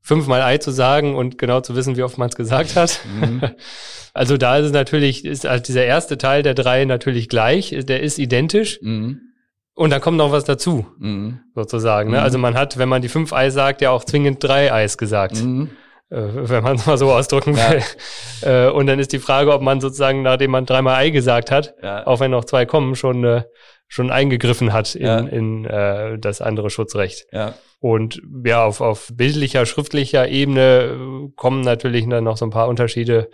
fünfmal 0.00 0.40
Ei 0.42 0.58
zu 0.58 0.70
sagen 0.70 1.16
und 1.16 1.36
genau 1.36 1.60
zu 1.60 1.74
wissen, 1.74 1.96
wie 1.96 2.02
oft 2.02 2.16
man 2.16 2.28
es 2.28 2.36
gesagt 2.36 2.76
hat. 2.76 3.00
Mhm. 3.04 3.42
Also 4.12 4.36
da 4.36 4.58
ist 4.58 4.66
es 4.66 4.72
natürlich, 4.72 5.24
ist 5.24 5.44
halt 5.44 5.68
dieser 5.68 5.84
erste 5.84 6.18
Teil 6.18 6.42
der 6.42 6.54
drei 6.54 6.84
natürlich 6.84 7.28
gleich, 7.28 7.76
der 7.84 8.00
ist 8.00 8.18
identisch 8.18 8.80
Mhm. 8.82 9.20
Und 9.74 9.90
dann 9.90 10.00
kommt 10.00 10.16
noch 10.18 10.32
was 10.32 10.44
dazu, 10.44 10.86
Mhm. 10.98 11.40
sozusagen. 11.54 12.10
Ne? 12.10 12.18
Mhm. 12.18 12.22
Also 12.22 12.38
man 12.38 12.54
hat, 12.54 12.76
wenn 12.78 12.88
man 12.88 13.02
die 13.02 13.08
fünf 13.08 13.32
Eis 13.32 13.54
sagt, 13.54 13.80
ja 13.80 13.90
auch 13.90 14.04
zwingend 14.04 14.42
drei 14.42 14.72
Eis 14.72 14.98
gesagt, 14.98 15.42
Mhm. 15.42 15.70
äh, 16.10 16.16
wenn 16.20 16.62
man 16.64 16.76
es 16.76 16.86
mal 16.86 16.98
so 16.98 17.10
ausdrücken 17.12 17.54
Ja. 17.56 17.70
will. 17.70 17.82
Äh, 18.42 18.70
und 18.70 18.86
dann 18.86 18.98
ist 18.98 19.12
die 19.12 19.18
Frage, 19.18 19.52
ob 19.52 19.62
man 19.62 19.80
sozusagen, 19.80 20.22
nachdem 20.22 20.50
man 20.50 20.66
dreimal 20.66 20.96
Ei 20.96 21.10
gesagt 21.10 21.50
hat, 21.50 21.74
Ja. 21.82 22.06
auch 22.06 22.20
wenn 22.20 22.30
noch 22.30 22.44
zwei 22.44 22.66
kommen, 22.66 22.94
schon, 22.96 23.24
äh, 23.24 23.42
schon 23.88 24.10
eingegriffen 24.10 24.72
hat 24.72 24.94
in, 24.94 25.06
Ja. 25.06 25.18
in 25.18 25.64
äh, 25.64 26.18
das 26.18 26.40
andere 26.40 26.70
Schutzrecht. 26.70 27.26
ja. 27.32 27.54
Und 27.82 28.20
ja, 28.44 28.62
auf, 28.66 28.82
auf 28.82 29.08
bildlicher, 29.14 29.64
schriftlicher 29.64 30.28
Ebene 30.28 30.82
äh, 30.82 31.28
kommen 31.34 31.62
natürlich 31.62 32.06
dann 32.10 32.24
noch 32.24 32.36
so 32.36 32.44
ein 32.44 32.50
paar 32.50 32.68
Unterschiede 32.68 33.30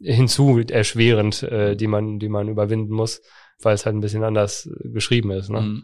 hinzu, 0.00 0.58
erschwerend, 0.70 1.42
äh, 1.42 1.76
die 1.76 1.86
man, 1.86 2.18
die 2.18 2.30
man 2.30 2.48
überwinden 2.48 2.94
muss, 2.94 3.20
weil 3.62 3.74
es 3.74 3.86
halt 3.86 3.96
ein 3.96 4.00
bisschen 4.00 4.24
anders 4.24 4.68
geschrieben 4.84 5.30
ist. 5.32 5.50
Ne? 5.50 5.60
Mhm. 5.60 5.82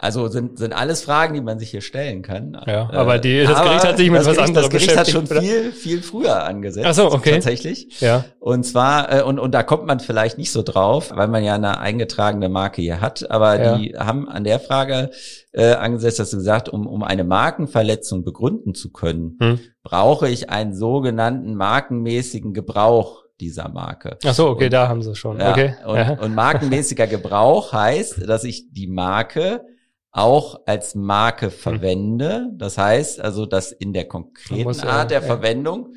Also 0.00 0.28
sind, 0.28 0.60
sind 0.60 0.72
alles 0.72 1.02
Fragen, 1.02 1.34
die 1.34 1.40
man 1.40 1.58
sich 1.58 1.70
hier 1.72 1.80
stellen 1.80 2.22
kann. 2.22 2.56
Ja, 2.68 2.88
aber 2.92 3.18
die- 3.18 3.42
das 3.42 3.60
Gericht 3.60 3.84
hat 3.84 3.96
sich 3.96 4.08
mit 4.12 4.20
was 4.20 4.26
Gericht, 4.26 4.40
anderem 4.42 4.62
Das 4.62 4.70
Gericht 4.70 4.96
hat 4.96 5.10
schon 5.10 5.24
beschäftigt, 5.26 5.52
viel, 5.52 5.72
viel 5.72 6.02
früher 6.02 6.44
angesetzt. 6.44 6.86
Ach 6.88 6.94
so, 6.94 7.10
okay. 7.10 7.32
Tatsächlich. 7.32 8.00
Ja. 8.00 8.24
Und 8.38 8.62
zwar, 8.64 9.12
äh, 9.12 9.22
und, 9.24 9.40
und 9.40 9.52
da 9.54 9.64
kommt 9.64 9.86
man 9.86 9.98
vielleicht 9.98 10.38
nicht 10.38 10.52
so 10.52 10.62
drauf, 10.62 11.10
weil 11.12 11.26
man 11.26 11.42
ja 11.42 11.56
eine 11.56 11.80
eingetragene 11.80 12.48
Marke 12.48 12.80
hier 12.80 13.00
hat, 13.00 13.28
aber 13.28 13.60
Ja. 13.60 13.76
die 13.76 13.96
haben 13.98 14.28
an 14.28 14.44
der 14.44 14.60
Frage 14.60 15.10
äh, 15.50 15.72
angesetzt, 15.72 16.20
dass 16.20 16.30
sie 16.30 16.36
gesagt, 16.36 16.68
um, 16.68 16.86
um 16.86 17.02
eine 17.02 17.24
Markenverletzung 17.24 18.22
begründen 18.22 18.76
zu 18.76 18.92
können, 18.92 19.36
Hm. 19.42 19.58
brauche 19.82 20.28
ich 20.28 20.48
einen 20.48 20.76
sogenannten 20.76 21.56
markenmäßigen 21.56 22.54
Gebrauch 22.54 23.24
dieser 23.40 23.68
Marke. 23.68 24.18
Ach 24.24 24.34
so, 24.34 24.48
okay, 24.48 24.64
Und- 24.64 24.72
da 24.72 24.88
haben 24.88 25.02
sie 25.02 25.14
schon. 25.14 25.38
Ja, 25.38 25.50
okay. 25.52 25.74
und, 25.86 25.96
ja. 25.96 26.10
und 26.20 26.34
markenmäßiger 26.34 27.06
Gebrauch 27.08 27.72
heißt, 27.72 28.28
dass 28.28 28.44
ich 28.44 28.72
die 28.72 28.86
Marke 28.88 29.64
auch 30.10 30.60
als 30.66 30.94
Marke 30.94 31.50
verwende. 31.50 32.48
Das 32.54 32.78
heißt 32.78 33.20
also, 33.20 33.46
dass 33.46 33.72
in 33.72 33.92
der 33.92 34.08
konkreten 34.08 34.64
muss, 34.64 34.82
Art 34.82 35.10
der 35.10 35.20
ja. 35.20 35.26
Verwendung 35.26 35.94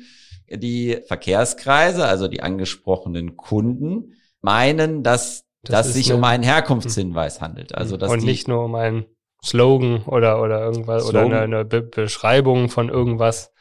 die 0.48 0.98
Verkehrskreise, 1.06 2.06
also 2.06 2.28
die 2.28 2.42
angesprochenen 2.42 3.36
Kunden, 3.36 4.14
meinen, 4.40 5.02
dass 5.02 5.44
Das 5.62 5.72
das 5.72 5.86
ist 5.88 5.94
sich 5.94 6.12
um 6.12 6.22
einen 6.24 6.42
Herkunftshinweis 6.42 7.40
handelt. 7.40 7.74
Also 7.74 7.96
dass 7.96 8.10
und 8.10 8.24
nicht 8.24 8.48
nur 8.48 8.64
um 8.64 8.74
einen 8.74 9.06
Slogan 9.44 10.02
oder, 10.04 10.40
oder 10.42 10.60
irgendwas 10.60 11.04
oder 11.04 11.20
Slogan. 11.20 11.32
eine, 11.32 11.56
eine 11.56 11.64
Be 11.64 11.82
Beschreibung 11.82 12.68
von 12.68 12.88
irgendwas, 12.88 13.52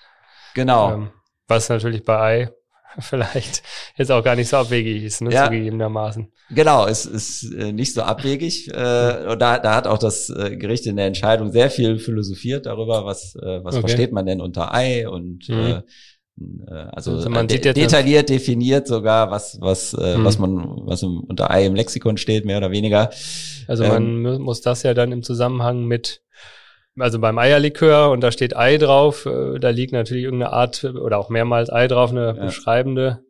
genau. 0.53 0.93
ähm, 0.93 1.09
was 1.47 1.69
natürlich 1.69 2.03
bei 2.03 2.19
Ei 2.19 2.51
vielleicht 2.99 3.63
jetzt 3.97 4.11
auch 4.11 4.23
gar 4.23 4.35
nicht 4.35 4.49
so 4.49 4.57
abwegig 4.57 5.03
ist, 5.03 5.21
ne, 5.21 5.31
Ja. 5.31 5.45
zugegebenermaßen. 5.45 6.31
Genau, 6.49 6.85
es 6.87 7.05
ist 7.05 7.51
äh, 7.53 7.71
nicht 7.71 7.93
so 7.93 8.01
abwegig. 8.01 8.67
Äh, 8.73 9.27
und 9.31 9.39
da, 9.41 9.59
da 9.59 9.75
hat 9.75 9.87
auch 9.87 9.97
das 9.97 10.29
äh, 10.29 10.57
Gericht 10.57 10.85
in 10.85 10.97
der 10.97 11.05
Entscheidung 11.07 11.51
sehr 11.51 11.69
viel 11.69 11.97
philosophiert 11.99 12.65
darüber, 12.65 13.05
was, 13.05 13.35
äh, 13.35 13.63
was 13.63 13.75
Okay. 13.75 13.81
versteht 13.87 14.11
man 14.11 14.25
denn 14.25 14.41
unter 14.41 14.73
Ei 14.73 15.07
und 15.07 15.47
Mhm. 15.49 15.55
äh, 15.59 15.69
äh, 15.69 16.73
also, 16.91 17.11
Also 17.15 17.29
man 17.29 17.47
de 17.47 17.57
sieht 17.57 17.65
jetzt- 17.65 17.77
detailliert 17.77 18.29
definiert 18.29 18.87
sogar, 18.87 19.31
was, 19.31 19.57
was, 19.61 19.93
äh, 19.93 20.17
Mhm. 20.17 20.25
was 20.25 20.39
man, 20.39 20.65
was 20.87 21.03
im, 21.03 21.19
unter 21.21 21.51
Ei 21.51 21.65
im 21.65 21.75
Lexikon 21.75 22.17
steht, 22.17 22.45
mehr 22.45 22.57
oder 22.57 22.71
weniger. 22.71 23.11
Also 23.67 23.83
Ähm, 23.83 23.91
man 23.91 24.21
mu- 24.33 24.39
muss 24.39 24.61
das 24.61 24.83
ja 24.83 24.93
dann 24.93 25.11
im 25.11 25.23
Zusammenhang 25.23 25.85
mit, 25.85 26.21
also 26.99 27.19
beim 27.19 27.37
Eierlikör 27.37 28.11
und 28.11 28.21
da 28.21 28.31
steht 28.31 28.55
Ei 28.55 28.77
drauf, 28.77 29.25
äh, 29.25 29.59
da 29.59 29.69
liegt 29.69 29.93
natürlich 29.93 30.23
irgendeine 30.25 30.53
Art 30.53 30.83
oder 30.83 31.17
auch 31.17 31.29
mehrmals 31.29 31.71
Ei 31.71 31.87
drauf, 31.87 32.11
eine 32.11 32.27
Ja. 32.37 32.45
beschreibende, 32.45 33.23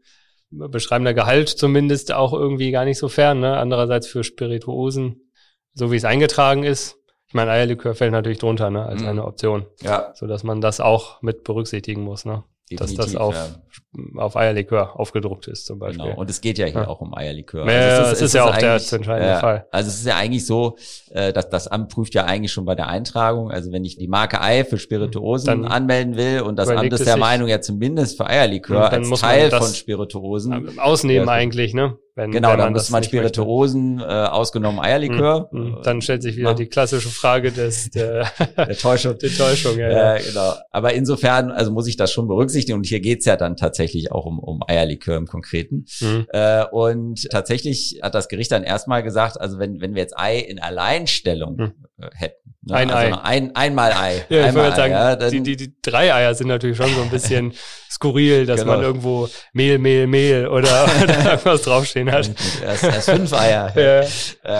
beschreibender 0.50 1.14
Gehalt 1.14 1.50
zumindest 1.50 2.12
auch 2.14 2.34
irgendwie 2.34 2.72
gar 2.72 2.86
nicht 2.86 2.98
so 2.98 3.08
fern. 3.08 3.40
Ne? 3.40 3.58
Andererseits 3.58 4.08
für 4.08 4.24
Spirituosen, 4.24 5.32
so 5.74 5.92
wie 5.92 5.96
es 5.98 6.06
eingetragen 6.06 6.64
ist. 6.64 6.98
Ich 7.28 7.34
meine, 7.34 7.52
Eierlikör 7.52 7.96
fällt 7.96 8.12
natürlich 8.12 8.40
drunter, 8.40 8.70
ne, 8.70 8.86
als 8.86 9.02
Mhm. 9.04 9.08
eine 9.08 9.26
Option, 9.26 9.66
Ja, 9.82 10.12
so 10.16 10.28
dass 10.28 10.44
man 10.44 10.60
das 10.60 10.82
auch 10.82 11.22
mit 11.22 11.46
berücksichtigen 11.46 12.02
muss, 12.02 12.26
ne? 12.26 12.44
Dass 12.80 12.94
das 12.94 13.08
definitiv, 13.08 13.20
auf, 13.20 13.36
ja. 13.36 14.22
auf 14.22 14.36
Eierlikör 14.36 15.00
aufgedruckt 15.00 15.48
ist 15.48 15.66
zum 15.66 15.80
Beispiel. 15.80 16.06
Genau. 16.06 16.18
Und 16.20 16.30
es 16.30 16.42
geht 16.42 16.58
ja 16.58 16.66
hier 16.66 16.82
Ja. 16.82 16.88
auch 16.88 17.02
um 17.02 17.14
Eierlikör. 17.14 17.66
Ja, 17.66 17.72
ja, 17.72 18.02
es 18.04 18.14
es 18.14 18.22
ist 18.22 18.34
ja 18.36 18.46
auch 18.46 18.58
der 18.58 18.74
entscheidende 18.76 19.38
Fall. 19.40 19.68
Also 19.72 19.90
es 19.90 19.96
ist 20.00 20.06
ja 20.06 20.16
eigentlich 20.16 20.46
so, 20.46 20.78
äh, 21.12 21.34
dass 21.34 21.50
das 21.50 21.68
Amt 21.68 21.90
prüft 21.90 22.14
ja 22.14 22.26
eigentlich 22.26 22.52
schon 22.52 22.66
bei 22.66 22.76
der 22.76 22.88
Eintragung. 22.88 23.52
Also 23.52 23.72
wenn 23.72 23.84
ich 23.86 23.98
die 23.98 24.08
Marke 24.08 24.42
Ei 24.42 24.64
für 24.64 24.78
Spirituosen 24.78 25.48
Dann 25.48 25.66
anmelden 25.66 26.16
will 26.18 26.42
und 26.42 26.58
das 26.58 26.70
Amt 26.70 26.94
ist 26.94 27.06
der 27.06 27.18
Meinung 27.18 27.48
ja 27.48 27.62
zumindest 27.62 28.18
für 28.18 28.28
Eierlikör 28.28 28.90
dann 28.90 29.02
als 29.02 29.08
muss 29.08 29.22
man 29.22 29.32
Teil 29.32 29.50
von 29.52 29.68
Spirituosen. 29.74 30.80
Ausnehmen 30.80 31.30
eigentlich, 31.30 31.74
ne? 31.74 31.98
Wenn, 32.22 32.32
Genau, 32.32 32.52
wenn 32.52 32.58
dann 32.60 32.74
muss 32.74 32.90
man. 32.92 33.04
Spirituosen 33.04 34.00
äh, 34.00 34.04
ausgenommen 34.04 34.80
Eierlikör. 34.80 35.50
Mhm. 35.52 35.60
Mhm. 35.62 35.78
Äh, 35.78 35.82
Dann 35.84 36.02
stellt 36.02 36.22
sich 36.22 36.36
wieder 36.38 36.50
Ja. 36.50 36.54
die 36.56 36.68
klassische 36.68 37.10
Frage 37.10 37.52
des 37.52 37.90
der, 37.90 38.28
der 38.58 38.78
Täuschung. 38.78 39.18
der 39.22 39.30
Täuschung. 39.32 39.78
Ja, 39.80 39.90
ja. 39.90 40.16
Ja, 40.18 40.22
genau. 40.24 40.54
Aber 40.70 40.94
insofern, 40.94 41.52
also 41.52 41.72
muss 41.72 41.88
ich 41.88 41.98
das 41.98 42.12
schon 42.12 42.28
berücksichtigen. 42.28 42.78
Und 42.78 42.86
hier 42.86 43.00
geht's 43.00 43.26
ja 43.26 43.36
dann 43.38 43.56
tatsächlich 43.58 44.12
auch 44.12 44.26
um, 44.26 44.40
um 44.40 44.62
Eierlikör 44.68 45.18
im 45.18 45.26
Konkreten. 45.26 45.86
Mhm. 46.00 46.28
Äh, 46.30 46.66
und 46.72 47.28
tatsächlich 47.32 48.00
hat 48.04 48.14
das 48.16 48.28
Gericht 48.28 48.52
dann 48.52 48.64
erstmal 48.64 49.02
gesagt, 49.04 49.40
also 49.42 49.58
wenn, 49.60 49.82
wenn 49.82 49.96
wir 49.96 50.02
jetzt 50.02 50.18
Ei 50.18 50.38
in 50.38 50.60
Alleinstellung 50.60 51.58
Hm. 51.58 51.72
äh, 52.00 52.08
hätten. 52.14 52.56
Ne? 52.64 52.76
Ein 52.76 52.92
also 52.92 53.16
Ei. 53.16 53.22
Ein, 53.24 53.56
einmal 53.56 53.92
Ei. 53.94 54.26
Ja, 54.30 54.40
ich 54.42 54.46
einmal 54.48 54.64
wollte 54.66 54.76
sagen, 54.78 54.94
Ei, 54.94 54.98
ja, 54.98 55.30
die, 55.30 55.42
die, 55.42 55.56
die 55.56 55.74
drei 55.82 56.14
Eier 56.14 56.36
sind 56.36 56.48
natürlich 56.48 56.78
schon 56.78 56.94
so 56.94 57.02
ein 57.02 57.10
bisschen 57.10 57.54
skurril, 57.90 58.46
dass 58.46 58.62
Genau. 58.62 58.74
man 58.74 58.84
irgendwo 58.84 59.28
Mehl, 59.54 59.80
Mehl, 59.80 60.06
Mehl 60.08 60.48
oder, 60.48 60.86
oder 61.04 61.24
irgendwas 61.32 61.64
draufstehen 61.64 62.12
hat. 62.12 62.30
erst, 62.64 62.84
erst 62.84 63.10
fünf 63.10 63.34
Eier. 63.34 63.74
Ja. 63.76 64.02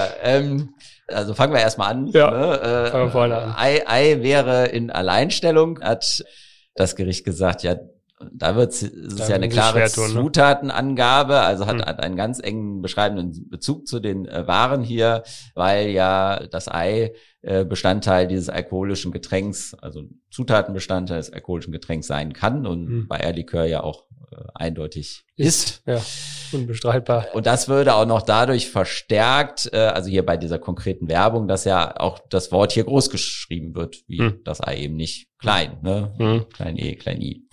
Äh, 0.06 0.08
ähm, 0.24 0.74
also 1.08 1.34
fangen 1.34 1.54
wir 1.54 1.60
erstmal 1.62 1.92
an. 1.92 2.08
Ja, 2.08 2.32
Ne? 2.32 2.60
Äh, 2.88 2.92
fangen 2.92 3.06
wir 3.06 3.12
vorne 3.12 3.38
an. 3.38 3.54
Ei, 3.58 3.84
Ei 3.86 4.18
wäre 4.22 4.68
in 4.68 4.90
Alleinstellung, 4.90 5.80
hat 5.82 6.24
das 6.76 6.96
Gericht 6.96 7.24
gesagt, 7.26 7.64
ja, 7.64 7.76
da 8.34 8.56
wird 8.56 8.72
es 8.74 8.84
ist 8.84 9.30
ja 9.30 9.36
eine 9.36 9.50
klare 9.50 9.90
tun, 9.92 10.14
ne? 10.14 10.22
Zutatenangabe, 10.22 11.40
also 11.42 11.66
hat, 11.66 11.76
Hm. 11.76 11.86
hat 11.86 12.00
einen 12.04 12.16
ganz 12.16 12.40
engen 12.40 12.82
beschreibenden 12.82 13.50
Bezug 13.50 13.88
zu 13.88 14.00
den 14.00 14.26
äh, 14.28 14.48
Waren 14.48 14.84
hier, 14.84 15.24
weil 15.56 15.90
ja 15.90 16.46
das 16.52 16.68
Ei 16.68 17.14
äh, 17.42 17.66
Bestandteil 17.66 18.28
dieses 18.28 18.50
alkoholischen 18.50 19.12
Getränks, 19.12 19.74
also 19.76 20.04
Zutatenbestandteil 20.30 21.18
des 21.18 21.32
alkoholischen 21.34 21.72
Getränks 21.74 22.08
sein 22.08 22.34
kann 22.34 22.66
und 22.66 22.88
Hm. 22.88 23.08
bei 23.08 23.20
Eierlikör 23.24 23.66
ja 23.66 23.82
auch 23.84 24.06
äh, 24.32 24.36
eindeutig 24.56 25.24
ist. 25.36 25.82
Ja, 25.86 26.02
unbestreitbar. 26.52 27.28
Und 27.34 27.46
das 27.48 27.68
würde 27.68 27.96
auch 27.96 28.06
noch 28.06 28.22
dadurch 28.22 28.70
verstärkt, 28.70 29.70
äh, 29.74 29.78
also 29.78 30.10
hier 30.10 30.26
bei 30.26 30.38
dieser 30.38 30.60
konkreten 30.60 31.08
Werbung, 31.10 31.48
dass 31.48 31.66
ja 31.66 32.00
auch 32.00 32.20
das 32.30 32.52
Wort 32.52 32.72
hier 32.72 32.84
groß 32.86 33.10
geschrieben 33.10 33.76
wird, 33.76 33.98
wie 34.08 34.20
Hm. 34.20 34.40
das 34.44 34.62
Ei 34.66 34.78
eben 34.78 34.96
nicht 34.96 35.28
klein, 35.40 35.78
ne? 35.82 36.14
Mhm. 36.20 36.50
Klein 36.54 36.78
e, 36.78 36.96
klein 36.96 37.20
i. 37.22 37.44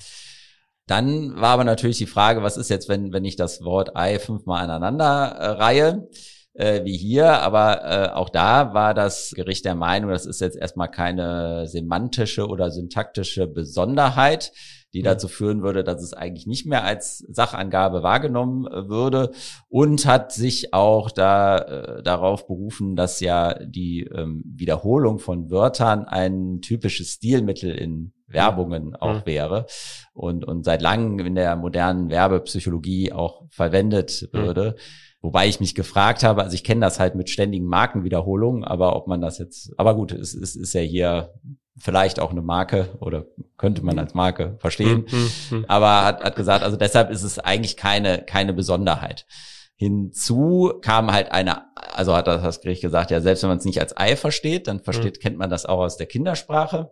Dann 0.88 1.37
war 1.37 1.51
aber 1.51 1.64
natürlich 1.64 1.98
die 1.98 2.07
Frage, 2.07 2.42
was 2.42 2.57
ist 2.57 2.70
jetzt, 2.70 2.88
wenn, 2.88 3.12
wenn 3.12 3.24
ich 3.27 3.37
das 3.37 3.62
Wort 3.62 3.94
Ei 3.94 4.18
fünfmal 4.18 4.64
aneinander 4.64 5.37
äh, 5.38 5.48
reihe, 5.51 6.09
äh, 6.55 6.83
wie 6.85 6.96
hier, 6.96 7.40
aber 7.42 7.85
äh, 7.85 8.09
auch 8.09 8.31
da 8.31 8.72
war 8.72 8.94
das 8.94 9.33
Gericht 9.37 9.66
der 9.66 9.74
Meinung, 9.74 10.11
das 10.11 10.24
ist 10.24 10.40
jetzt 10.40 10.57
erstmal 10.57 10.90
keine 10.90 11.66
semantische 11.66 12.48
oder 12.48 12.70
syntaktische 12.70 13.46
Besonderheit, 13.46 14.51
die 14.94 15.03
dazu 15.03 15.29
führen 15.29 15.62
würde, 15.62 15.85
dass 15.85 16.03
es 16.03 16.14
eigentlich 16.14 16.46
nicht 16.46 16.64
mehr 16.64 16.85
als 16.85 17.18
Sachangabe 17.18 18.03
wahrgenommen 18.03 18.66
äh, 18.66 18.88
würde 18.88 19.33
und 19.68 20.07
hat 20.07 20.33
sich 20.33 20.72
auch 20.72 21.11
da 21.11 21.59
äh, 21.59 22.03
darauf 22.03 22.46
berufen, 22.46 22.96
dass 22.96 23.20
ja 23.20 23.59
die 23.62 24.05
ähm, 24.05 24.42
Wiederholung 24.46 25.18
von 25.18 25.51
Wörtern 25.51 26.07
ein 26.07 26.62
typisches 26.62 27.11
Stilmittel 27.11 27.72
in 27.72 28.14
Werbungen 28.28 28.94
auch 28.94 29.20
Mhm. 29.20 29.26
wäre 29.26 29.66
und, 30.12 30.44
und 30.44 30.64
seit 30.64 30.82
langem 30.82 31.24
in 31.26 31.34
der 31.34 31.56
modernen 31.56 32.10
Werbepsychologie 32.10 33.12
auch 33.12 33.42
verwendet 33.50 34.28
Mhm. 34.32 34.38
würde. 34.38 34.76
Wobei 35.20 35.48
ich 35.48 35.58
mich 35.58 35.74
gefragt 35.74 36.22
habe, 36.22 36.42
also 36.44 36.54
ich 36.54 36.62
kenne 36.62 36.80
das 36.80 37.00
halt 37.00 37.16
mit 37.16 37.28
ständigen 37.28 37.66
Markenwiederholungen, 37.66 38.62
aber 38.64 38.94
ob 38.94 39.08
man 39.08 39.20
das 39.20 39.38
jetzt, 39.38 39.72
aber 39.76 39.94
gut, 39.96 40.12
es, 40.12 40.32
es 40.34 40.54
ist 40.54 40.72
ja 40.74 40.80
hier 40.80 41.34
vielleicht 41.76 42.20
auch 42.20 42.30
eine 42.30 42.42
Marke 42.42 42.96
oder 43.00 43.24
könnte 43.56 43.84
man 43.84 43.98
als 43.98 44.14
Marke 44.14 44.56
verstehen. 44.58 45.06
Mhm. 45.10 45.58
Mhm. 45.58 45.64
Aber 45.68 46.04
hat, 46.04 46.22
hat 46.22 46.36
gesagt, 46.36 46.62
also 46.64 46.76
deshalb 46.76 47.10
ist 47.10 47.22
es 47.22 47.38
eigentlich 47.38 47.76
keine, 47.76 48.18
keine 48.22 48.52
Besonderheit. 48.52 49.26
Hinzu 49.82 50.72
kam 50.82 51.12
halt 51.12 51.30
eine, 51.30 51.62
also 51.76 52.14
hat 52.14 52.26
das 52.26 52.60
Gericht 52.60 52.82
gesagt, 52.82 53.10
ja, 53.12 53.20
selbst 53.20 53.42
wenn 53.42 53.48
man 53.50 53.58
es 53.58 53.64
nicht 53.64 53.80
als 53.80 53.96
Ei 53.96 54.16
versteht, 54.16 54.66
dann 54.66 54.80
versteht, 54.80 55.20
kennt 55.20 55.38
man 55.38 55.50
das 55.50 55.66
auch 55.66 55.78
aus 55.78 55.96
der 55.96 56.06
Kindersprache 56.06 56.90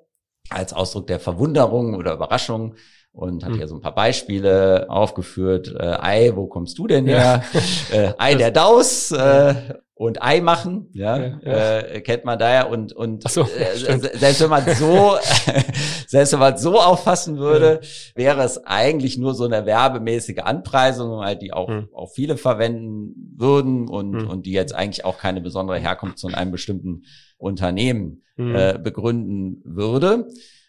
als 0.51 0.73
Ausdruck 0.73 1.07
der 1.07 1.21
Verwunderung 1.21 1.95
oder 1.95 2.13
Überraschung 2.15 2.75
und 3.13 3.45
hat 3.45 3.53
Mhm. 3.53 3.57
hier 3.57 3.69
so 3.69 3.75
ein 3.77 3.81
paar 3.81 3.95
Beispiele 3.95 4.87
aufgeführt. 4.91 5.75
Äh, 5.79 5.97
Ei, 6.01 6.33
wo 6.35 6.47
kommst 6.47 6.79
du 6.79 6.87
denn 6.87 7.07
Ja. 7.07 7.43
her? 7.43 7.43
äh, 7.91 8.13
Ei 8.19 8.35
der 8.35 8.51
Daus 8.51 9.11
äh, 9.13 9.55
und 9.95 10.23
Ei 10.23 10.43
machen, 10.43 10.91
ja, 10.93 11.17
Ja, 11.17 11.41
ja. 11.43 11.79
Äh, 11.79 12.01
kennt 12.03 12.27
man 12.27 12.39
daher 12.39 12.69
und 12.69 12.93
und 12.93 13.25
Ach 13.25 13.31
so, 13.31 13.43
äh, 13.43 13.75
selbst 14.19 14.41
wenn 14.43 14.51
man 14.51 14.67
so 14.75 15.17
selbst 16.07 16.33
wenn 16.35 16.41
man 16.41 16.59
so 16.59 16.79
auffassen 16.79 17.39
würde, 17.39 17.81
wäre 18.15 18.43
es 18.43 18.59
eigentlich 18.67 19.17
nur 19.17 19.35
so 19.35 19.45
eine 19.45 19.65
werbemäßige 19.65 20.41
Anpreisung, 20.43 21.21
halt, 21.21 21.41
die 21.43 21.53
auch, 21.55 21.69
Hm. 21.69 21.89
auch 21.95 22.11
viele 22.11 22.37
verwenden 22.37 23.33
würden 23.37 23.89
und, 23.89 24.21
Hm. 24.21 24.29
und 24.29 24.45
die 24.47 24.53
jetzt 24.53 24.75
eigentlich 24.75 25.07
auch 25.07 25.17
keine 25.19 25.41
besondere 25.41 25.79
Herkunft 25.79 26.19
zu 26.19 26.29
einem 26.29 26.51
bestimmten 26.53 27.05
Unternehmen 27.38 28.22
Mhm. 28.37 28.55
äh, 28.55 28.79
begründen 28.83 29.62
würde. 29.64 30.29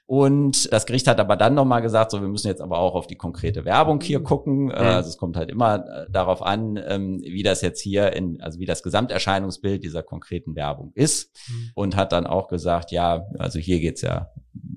Und 0.09 0.71
das 0.71 0.85
Gericht 0.85 1.05
hat 1.07 1.19
aber 1.19 1.35
dann 1.35 1.53
nochmal 1.53 1.81
gesagt, 1.81 2.11
so 2.11 2.21
wir 2.21 2.29
müssen 2.29 2.47
jetzt 2.47 2.61
aber 2.61 2.79
auch 2.79 2.95
auf 2.95 3.07
die 3.07 3.17
konkrete 3.17 3.65
Werbung 3.65 3.99
hier 3.99 4.23
gucken. 4.23 4.71
Äh, 4.71 4.81
Mhm. 4.81 4.87
also 4.87 5.09
es 5.09 5.17
kommt 5.17 5.35
halt 5.35 5.51
immer 5.51 5.85
äh, 5.85 6.05
darauf 6.09 6.41
an, 6.41 6.79
ähm, 6.87 7.19
wie 7.21 7.43
das 7.43 7.61
jetzt 7.61 7.81
hier 7.81 8.13
in, 8.13 8.39
also 8.41 8.57
wie 8.59 8.65
das 8.65 8.83
Gesamterscheinungsbild 8.83 9.83
dieser 9.83 10.03
konkreten 10.03 10.55
Werbung 10.55 10.91
ist. 10.95 11.35
Mhm. 11.49 11.71
Und 11.75 11.95
hat 11.97 12.13
dann 12.13 12.25
auch 12.25 12.47
gesagt, 12.47 12.91
ja, 12.91 13.25
also 13.37 13.59
hier 13.59 13.81
geht's 13.81 14.01
ja, 14.01 14.31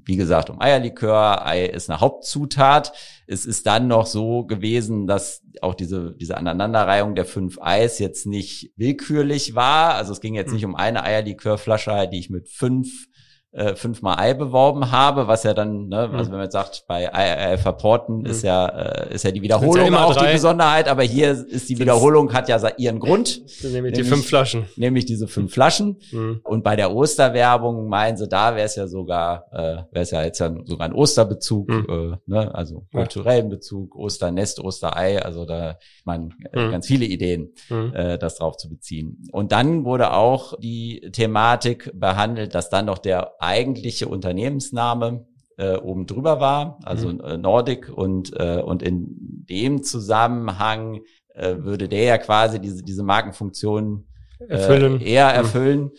wie 0.04 0.16
gesagt, 0.16 0.50
um 0.50 0.60
Eierlikör. 0.60 1.46
Ei 1.46 1.64
ist 1.64 1.88
eine 1.88 2.00
Hauptzutat. 2.00 2.92
Es 3.28 3.46
ist 3.46 3.66
dann 3.66 3.86
noch 3.86 4.06
so 4.06 4.44
gewesen, 4.46 5.06
dass 5.06 5.42
auch 5.62 5.74
diese, 5.74 6.16
diese 6.16 6.36
Aneinanderreihung 6.36 7.14
der 7.14 7.24
fünf 7.24 7.58
Eis 7.60 8.00
jetzt 8.00 8.26
nicht 8.26 8.72
willkürlich 8.76 9.54
war. 9.54 9.94
Also 9.94 10.12
es 10.12 10.20
ging 10.20 10.34
jetzt 10.34 10.48
Mhm. 10.48 10.54
nicht 10.54 10.64
um 10.64 10.74
eine 10.74 11.04
Eierlikörflasche, 11.04 12.08
die 12.12 12.18
ich 12.18 12.30
mit 12.30 12.48
fünf 12.48 13.06
äh, 13.52 13.74
fünfmal 13.74 14.16
Ei 14.18 14.34
beworben 14.34 14.92
habe, 14.92 15.26
was 15.26 15.42
ja 15.42 15.54
dann, 15.54 15.88
ne, 15.88 16.06
Mhm. 16.08 16.14
also 16.16 16.30
wenn 16.30 16.38
man 16.38 16.44
jetzt 16.44 16.52
sagt, 16.52 16.84
bei 16.86 17.12
Ei, 17.12 17.52
Ei 17.52 17.58
verporten 17.58 18.18
Mhm. 18.20 18.26
ist 18.26 18.42
ja 18.42 18.66
äh, 18.68 19.14
ist 19.14 19.24
ja 19.24 19.32
die 19.32 19.38
ja 19.38 19.42
Wiederholung 19.42 19.86
immer 19.86 20.06
auch 20.06 20.14
drei. 20.14 20.28
die 20.28 20.32
Besonderheit, 20.34 20.88
aber 20.88 21.02
hier 21.02 21.32
ist 21.32 21.68
die 21.68 21.78
Wiederholung 21.78 22.32
hat 22.32 22.48
ja 22.48 22.60
ihren 22.76 23.00
Grund, 23.00 23.42
Dann 23.62 23.72
nehme 23.72 23.88
ich 23.88 23.94
die 23.94 24.04
fünf 24.04 24.26
Flaschen. 24.28 24.66
nämlich 24.76 25.04
diese 25.04 25.26
fünf 25.26 25.52
Flaschen. 25.52 25.96
Mhm. 26.12 26.40
Und 26.44 26.62
bei 26.62 26.76
der 26.76 26.94
Osterwerbung 26.94 27.88
meinen 27.88 28.16
sie, 28.16 28.28
da 28.28 28.54
wäre 28.54 28.66
es 28.66 28.76
ja 28.76 28.86
sogar, 28.86 29.46
äh, 29.52 29.58
wäre 29.92 30.02
es 30.02 30.10
ja 30.12 30.22
jetzt 30.22 30.38
ja 30.38 30.54
sogar 30.64 30.86
ein 30.86 30.94
Osterbezug, 30.94 31.68
Hm. 31.70 31.86
äh, 31.88 32.16
ne? 32.30 32.54
also 32.54 32.86
Ja. 32.92 33.00
kulturellen 33.00 33.48
Bezug, 33.48 33.96
Osternest, 33.96 34.60
Osterei, 34.60 35.20
also 35.22 35.44
da 35.44 35.76
man 36.04 36.34
äh, 36.52 36.60
Hm. 36.66 36.70
ganz 36.70 36.86
viele 36.86 37.04
Ideen, 37.04 37.52
Mhm. 37.68 37.92
äh, 37.94 38.18
das 38.18 38.36
drauf 38.36 38.56
zu 38.56 38.68
beziehen. 38.68 39.24
Und 39.32 39.52
dann 39.52 39.84
wurde 39.84 40.12
auch 40.12 40.54
die 40.60 41.10
Thematik 41.12 41.90
behandelt, 41.94 42.54
dass 42.54 42.70
dann 42.70 42.86
noch 42.86 42.98
der 42.98 43.32
eigentliche 43.40 44.06
Unternehmensname 44.08 45.26
äh, 45.56 45.76
oben 45.76 46.06
drüber 46.06 46.40
war, 46.40 46.78
also 46.84 47.08
Mhm. 47.08 47.20
äh, 47.20 47.36
Nordic 47.38 47.88
und 47.94 48.32
äh, 48.38 48.62
und 48.62 48.82
in 48.82 49.44
dem 49.48 49.82
Zusammenhang 49.82 51.00
äh, 51.34 51.56
würde 51.58 51.88
der 51.88 52.04
ja 52.04 52.18
quasi 52.18 52.60
diese 52.60 52.82
diese 52.82 53.02
Markenfunktion 53.02 54.06
Erfüllen. 54.48 55.00
äh, 55.00 55.04
eher 55.12 55.28
Mhm. 55.30 55.34
erfüllen. 55.36 55.90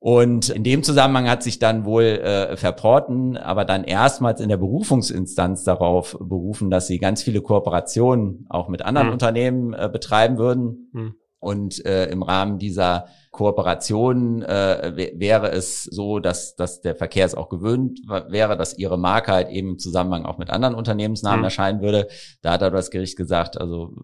Und 0.00 0.50
in 0.50 0.62
dem 0.62 0.84
Zusammenhang 0.84 1.28
hat 1.28 1.42
sich 1.42 1.58
dann 1.58 1.84
wohl 1.84 2.04
äh, 2.04 2.56
Verporten 2.56 3.36
aber 3.36 3.64
dann 3.64 3.82
erstmals 3.82 4.40
in 4.40 4.48
der 4.48 4.56
Berufungsinstanz 4.56 5.64
darauf 5.64 6.16
berufen, 6.20 6.70
dass 6.70 6.86
sie 6.86 6.98
ganz 7.00 7.24
viele 7.24 7.40
Kooperationen 7.40 8.46
auch 8.48 8.68
mit 8.68 8.82
anderen 8.82 9.08
Mhm. 9.08 9.12
Unternehmen 9.14 9.72
äh, 9.74 9.88
betreiben 9.92 10.38
würden. 10.38 10.90
Mhm. 10.92 11.14
Und 11.40 11.84
äh, 11.84 12.06
im 12.10 12.22
Rahmen 12.22 12.58
dieser 12.58 13.06
Kooperation 13.38 14.42
äh, 14.42 15.12
wäre 15.14 15.52
es 15.52 15.84
so, 15.84 16.18
dass, 16.18 16.56
dass 16.56 16.80
der 16.80 16.96
Verkehr 16.96 17.24
es 17.24 17.36
auch 17.36 17.48
gewöhnt 17.48 18.00
wäre, 18.28 18.56
dass 18.56 18.76
ihre 18.76 18.98
Marke 18.98 19.30
halt 19.30 19.50
eben 19.50 19.70
im 19.70 19.78
Zusammenhang 19.78 20.26
auch 20.26 20.38
mit 20.38 20.50
anderen 20.50 20.74
Unternehmensnamen 20.74 21.38
mhm. 21.38 21.44
erscheinen 21.44 21.80
würde. 21.80 22.08
Da 22.42 22.54
hat 22.54 22.64
aber 22.64 22.78
das 22.78 22.90
Gericht 22.90 23.16
gesagt, 23.16 23.60
also 23.60 23.94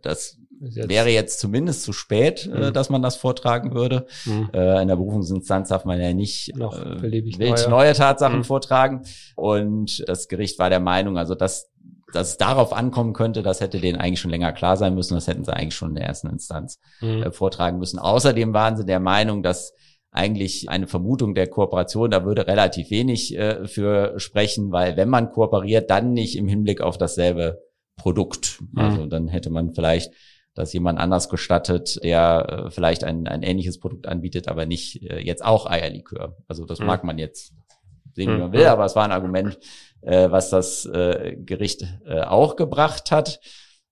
das 0.00 0.38
Jetzt. 0.60 0.88
wäre 0.88 1.10
jetzt 1.10 1.40
zumindest 1.40 1.82
zu 1.82 1.92
spät, 1.92 2.46
äh, 2.46 2.48
mhm. 2.48 2.62
äh, 2.62 2.72
dass 2.72 2.88
man 2.88 3.02
das 3.02 3.16
vortragen 3.16 3.74
würde. 3.74 4.06
Mhm. 4.24 4.48
Äh, 4.54 4.80
in 4.80 4.88
der 4.88 4.96
Berufungsinstanz 4.96 5.68
darf 5.68 5.84
man 5.84 6.00
ja 6.00 6.14
nicht 6.14 6.56
Noch 6.56 6.74
äh, 6.74 7.02
wild 7.02 7.38
neue. 7.38 7.68
neue 7.68 7.92
Tatsachen 7.92 8.38
mhm. 8.38 8.44
vortragen. 8.44 9.02
Und 9.36 10.08
das 10.08 10.26
Gericht 10.26 10.58
war 10.58 10.70
der 10.70 10.80
Meinung, 10.80 11.18
also 11.18 11.34
dass 11.34 11.70
dass 12.12 12.30
es 12.30 12.36
darauf 12.36 12.72
ankommen 12.72 13.12
könnte, 13.12 13.42
das 13.42 13.60
hätte 13.60 13.80
denen 13.80 13.98
eigentlich 13.98 14.20
schon 14.20 14.30
länger 14.30 14.52
klar 14.52 14.76
sein 14.76 14.94
müssen. 14.94 15.14
Das 15.14 15.26
hätten 15.26 15.44
sie 15.44 15.52
eigentlich 15.52 15.74
schon 15.74 15.90
in 15.90 15.96
der 15.96 16.06
ersten 16.06 16.28
Instanz 16.28 16.80
mhm. 17.00 17.22
äh, 17.22 17.32
vortragen 17.32 17.78
müssen. 17.78 17.98
Außerdem 17.98 18.52
waren 18.54 18.76
sie 18.76 18.86
der 18.86 19.00
Meinung, 19.00 19.42
dass 19.42 19.74
eigentlich 20.10 20.70
eine 20.70 20.86
Vermutung 20.86 21.34
der 21.34 21.48
Kooperation, 21.48 22.10
da 22.10 22.24
würde 22.24 22.46
relativ 22.46 22.90
wenig 22.90 23.36
äh, 23.36 23.66
für 23.66 24.18
sprechen, 24.18 24.72
weil 24.72 24.96
wenn 24.96 25.08
man 25.08 25.30
kooperiert, 25.30 25.90
dann 25.90 26.12
nicht 26.12 26.36
im 26.36 26.48
Hinblick 26.48 26.80
auf 26.80 26.96
dasselbe 26.96 27.62
Produkt. 27.96 28.60
Mhm. 28.72 28.78
Also 28.78 29.06
dann 29.06 29.28
hätte 29.28 29.50
man 29.50 29.74
vielleicht 29.74 30.12
das 30.54 30.72
jemand 30.72 30.98
anders 30.98 31.28
gestattet, 31.28 32.02
der 32.02 32.64
äh, 32.66 32.70
vielleicht 32.70 33.04
ein, 33.04 33.28
ein 33.28 33.42
ähnliches 33.42 33.78
Produkt 33.78 34.06
anbietet, 34.08 34.48
aber 34.48 34.66
nicht 34.66 35.02
äh, 35.02 35.20
jetzt 35.20 35.44
auch 35.44 35.66
Eierlikör. 35.66 36.36
Also 36.48 36.64
das 36.64 36.80
mhm. 36.80 36.86
mag 36.86 37.04
man 37.04 37.18
jetzt 37.18 37.52
sehen, 38.14 38.30
wie 38.30 38.34
mhm. 38.34 38.40
man 38.40 38.52
will, 38.52 38.66
aber 38.66 38.84
es 38.84 38.96
war 38.96 39.04
ein 39.04 39.12
Argument, 39.12 39.58
äh, 40.02 40.30
was 40.30 40.50
das 40.50 40.84
äh, 40.86 41.36
Gericht 41.36 41.84
äh, 42.06 42.20
auch 42.20 42.56
gebracht 42.56 43.10
hat. 43.10 43.40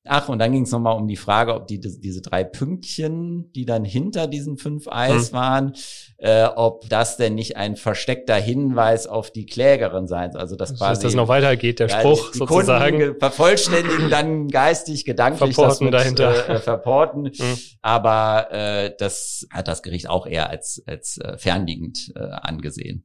Ach, 0.08 0.28
und 0.28 0.38
dann 0.38 0.52
ging 0.52 0.62
es 0.62 0.70
nochmal 0.70 0.96
um 0.96 1.08
die 1.08 1.16
Frage, 1.16 1.54
ob 1.54 1.66
die, 1.66 1.80
diese 1.80 2.22
drei 2.22 2.44
Pünktchen, 2.44 3.50
die 3.52 3.64
dann 3.64 3.84
hinter 3.84 4.26
diesen 4.26 4.56
fünf 4.56 4.86
Eis 4.88 5.32
mhm. 5.32 5.36
waren, 5.36 5.72
äh, 6.18 6.44
ob 6.44 6.88
das 6.88 7.16
denn 7.16 7.34
nicht 7.34 7.56
ein 7.56 7.76
versteckter 7.76 8.36
Hinweis 8.36 9.06
auf 9.06 9.30
die 9.30 9.46
Klägerin 9.46 10.06
sein 10.06 10.32
soll. 10.32 10.40
Also 10.40 10.56
das 10.56 10.70
also, 10.70 10.84
quasi, 10.84 11.02
dass 11.02 11.12
das 11.12 11.14
noch 11.14 11.28
weitergeht, 11.28 11.80
der 11.80 11.88
ja, 11.88 11.98
Spruch 11.98 12.30
die 12.30 12.38
sozusagen. 12.38 12.98
Kunden 12.98 13.18
vervollständigen 13.18 14.10
dann 14.10 14.48
geistig, 14.48 15.04
gedanklich 15.04 15.54
verporten 15.54 15.90
das 15.90 16.04
mit, 16.04 16.18
dahinter. 16.18 16.48
Äh, 16.48 16.58
verporten. 16.60 17.22
Mhm. 17.24 17.58
Aber 17.82 18.48
äh, 18.52 18.94
das 18.96 19.46
hat 19.50 19.68
das 19.68 19.82
Gericht 19.82 20.08
auch 20.08 20.26
eher 20.26 20.50
als, 20.50 20.82
als 20.86 21.18
äh, 21.18 21.36
fernliegend 21.36 22.12
äh, 22.14 22.20
angesehen. 22.20 23.04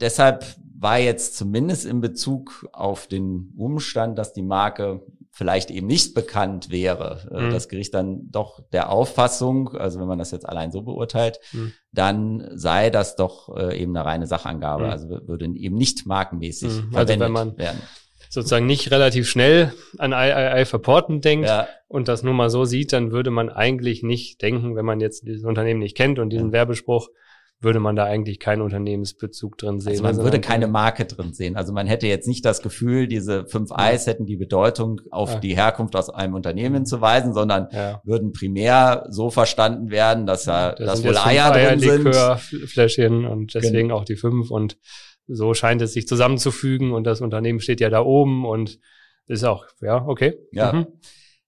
Deshalb 0.00 0.44
war 0.76 0.98
jetzt 0.98 1.36
zumindest 1.36 1.86
in 1.86 2.00
Bezug 2.00 2.68
auf 2.72 3.06
den 3.06 3.52
Umstand, 3.56 4.18
dass 4.18 4.32
die 4.32 4.42
Marke 4.42 5.00
vielleicht 5.34 5.72
eben 5.72 5.88
nicht 5.88 6.14
bekannt 6.14 6.70
wäre, 6.70 7.28
äh, 7.32 7.42
mhm. 7.42 7.50
das 7.50 7.68
Gericht 7.68 7.92
dann 7.92 8.30
doch 8.30 8.60
der 8.72 8.90
Auffassung, 8.90 9.74
also 9.74 9.98
wenn 9.98 10.06
man 10.06 10.18
das 10.18 10.30
jetzt 10.30 10.48
allein 10.48 10.70
so 10.70 10.82
beurteilt, 10.82 11.40
mhm. 11.52 11.72
dann 11.90 12.48
sei 12.54 12.88
das 12.88 13.16
doch 13.16 13.54
äh, 13.56 13.76
eben 13.80 13.96
eine 13.96 14.06
reine 14.06 14.26
Sachangabe, 14.28 14.84
mhm. 14.84 14.90
also 14.90 15.08
würde 15.08 15.46
eben 15.46 15.74
nicht 15.74 16.06
markenmäßig 16.06 16.70
mhm. 16.70 16.92
verwendet 16.92 16.98
also 16.98 17.20
wenn 17.20 17.32
man 17.32 17.58
werden. 17.58 17.82
Sozusagen 18.30 18.66
nicht 18.66 18.90
relativ 18.92 19.28
schnell 19.28 19.72
an 19.98 20.12
III 20.12 20.64
verporten 20.66 21.20
denkt 21.20 21.48
ja. 21.48 21.66
und 21.88 22.06
das 22.06 22.22
nur 22.22 22.34
mal 22.34 22.50
so 22.50 22.64
sieht, 22.64 22.92
dann 22.92 23.10
würde 23.10 23.30
man 23.30 23.48
eigentlich 23.48 24.02
nicht 24.04 24.40
denken, 24.40 24.76
wenn 24.76 24.84
man 24.84 25.00
jetzt 25.00 25.26
dieses 25.26 25.44
Unternehmen 25.44 25.80
nicht 25.80 25.96
kennt 25.96 26.20
und 26.20 26.30
diesen 26.30 26.48
ja. 26.48 26.52
Werbespruch, 26.52 27.08
würde 27.64 27.80
man 27.80 27.96
da 27.96 28.04
eigentlich 28.04 28.38
keinen 28.38 28.62
Unternehmensbezug 28.62 29.58
drin 29.58 29.80
sehen. 29.80 29.92
Also 29.92 30.02
man 30.02 30.16
würde 30.18 30.40
keine 30.40 30.68
Marke 30.68 31.04
drin 31.04 31.32
sehen. 31.32 31.56
Also 31.56 31.72
man 31.72 31.86
hätte 31.86 32.06
jetzt 32.06 32.28
nicht 32.28 32.44
das 32.44 32.62
Gefühl, 32.62 33.08
diese 33.08 33.46
fünf 33.46 33.72
Eis 33.72 34.06
hätten 34.06 34.26
die 34.26 34.36
Bedeutung 34.36 35.00
auf 35.10 35.34
ja. 35.34 35.40
die 35.40 35.56
Herkunft 35.56 35.96
aus 35.96 36.10
einem 36.10 36.34
Unternehmen 36.34 36.74
hinzuweisen, 36.76 37.34
sondern 37.34 37.68
ja. 37.72 38.00
würden 38.04 38.32
primär 38.32 39.06
so 39.08 39.30
verstanden 39.30 39.90
werden, 39.90 40.26
dass 40.26 40.44
da 40.44 40.72
das 40.72 41.02
dass 41.02 41.04
wohl 41.04 41.16
Eier 41.16 41.50
drin 41.52 41.80
sind. 41.80 42.14
Fläschchen 42.68 43.24
und 43.24 43.54
deswegen 43.54 43.88
genau. 43.88 43.96
auch 43.96 44.04
die 44.04 44.16
fünf 44.16 44.50
und 44.50 44.78
so 45.26 45.54
scheint 45.54 45.80
es 45.82 45.94
sich 45.94 46.06
zusammenzufügen 46.06 46.92
und 46.92 47.04
das 47.04 47.20
Unternehmen 47.20 47.60
steht 47.60 47.80
ja 47.80 47.88
da 47.90 48.02
oben 48.02 48.44
und 48.44 48.78
ist 49.26 49.44
auch, 49.44 49.66
ja, 49.80 50.04
okay. 50.06 50.34
Ja. 50.52 50.72
Mhm. 50.72 50.86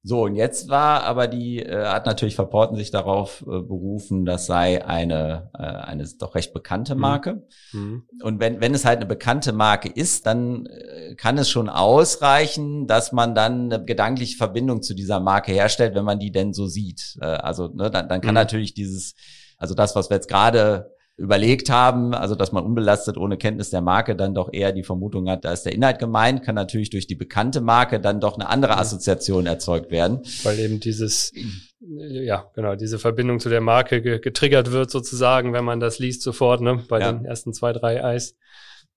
So, 0.09 0.23
und 0.23 0.37
jetzt 0.37 0.69
war 0.69 1.03
aber 1.03 1.27
die, 1.27 1.59
äh, 1.59 1.85
hat 1.85 2.07
natürlich 2.07 2.37
Verporten 2.37 2.77
sich 2.77 2.93
darauf 2.93 3.41
äh, 3.43 3.61
berufen, 3.61 4.25
das 4.25 4.47
sei 4.47 4.87
eine, 4.87 5.51
äh, 5.53 5.63
eine 5.65 6.05
doch 6.21 6.37
recht 6.37 6.55
bekannte 6.55 6.95
mhm. 6.95 7.01
Marke. 7.01 7.43
Mhm. 7.73 8.05
Und 8.23 8.39
wenn, 8.39 8.61
wenn 8.61 8.73
es 8.73 8.85
halt 8.85 8.99
eine 8.99 9.07
bekannte 9.07 9.53
Marke 9.53 9.89
ist, 9.89 10.25
dann 10.25 10.67
äh, 10.67 11.17
kann 11.17 11.39
es 11.39 11.51
schon 11.51 11.69
ausreichen, 11.69 12.87
dass 12.87 13.11
man 13.11 13.35
dann 13.35 13.73
eine 13.73 13.85
gedankliche 13.85 14.37
Verbindung 14.37 14.81
zu 14.81 14.95
dieser 14.95 15.19
Marke 15.19 15.51
herstellt, 15.51 15.97
wenn 15.97 16.05
man 16.05 16.21
die 16.21 16.31
denn 16.31 16.53
so 16.53 16.69
sieht. 16.69 17.19
Äh, 17.21 17.25
also 17.25 17.67
ne, 17.67 17.91
dann, 17.91 18.09
dann 18.09 18.21
kann 18.21 18.35
mhm. 18.35 18.37
natürlich 18.37 18.75
dieses, 18.75 19.17
also 19.59 19.75
das, 19.75 19.97
was 19.97 20.09
wir 20.09 20.19
jetzt 20.19 20.29
gerade 20.29 20.96
überlegt 21.19 21.71
haben, 21.71 22.12
also 22.12 22.35
dass 22.35 22.53
man 22.53 22.64
unbelastet 22.64 23.17
ohne 23.17 23.39
Kenntnis 23.39 23.71
der 23.71 23.81
Marke 23.81 24.17
dann 24.17 24.35
doch 24.35 24.53
eher 24.53 24.73
die 24.73 24.83
Vermutung 24.83 25.31
hat, 25.31 25.47
da 25.47 25.53
ist 25.53 25.62
der 25.62 25.73
Inhalt 25.73 25.99
gemeint, 25.99 26.43
kann 26.43 26.55
natürlich 26.55 26.91
durch 26.91 27.07
die 27.07 27.14
bekannte 27.14 27.62
Marke 27.62 28.01
dann 28.01 28.21
doch 28.21 28.35
eine 28.35 28.49
andere 28.51 28.77
Assoziation 28.77 29.47
erzeugt 29.47 29.91
werden. 29.91 30.21
Weil 30.43 30.59
eben 30.59 30.79
dieses, 30.79 31.33
ja, 31.81 32.51
genau, 32.55 32.75
diese 32.75 32.99
Verbindung 32.99 33.41
zu 33.41 33.49
der 33.49 33.62
Marke 33.62 34.03
getriggert 34.21 34.73
wird 34.73 34.91
sozusagen, 34.91 35.55
wenn 35.55 35.64
man 35.64 35.81
das 35.81 35.99
liest 35.99 36.21
sofort, 36.21 36.61
ne, 36.61 36.85
bei 36.89 37.01
ja. 37.01 37.12
den 37.12 37.25
ersten 37.25 37.55
zwei, 37.55 37.73
drei 37.73 38.05
Eis. 38.05 38.37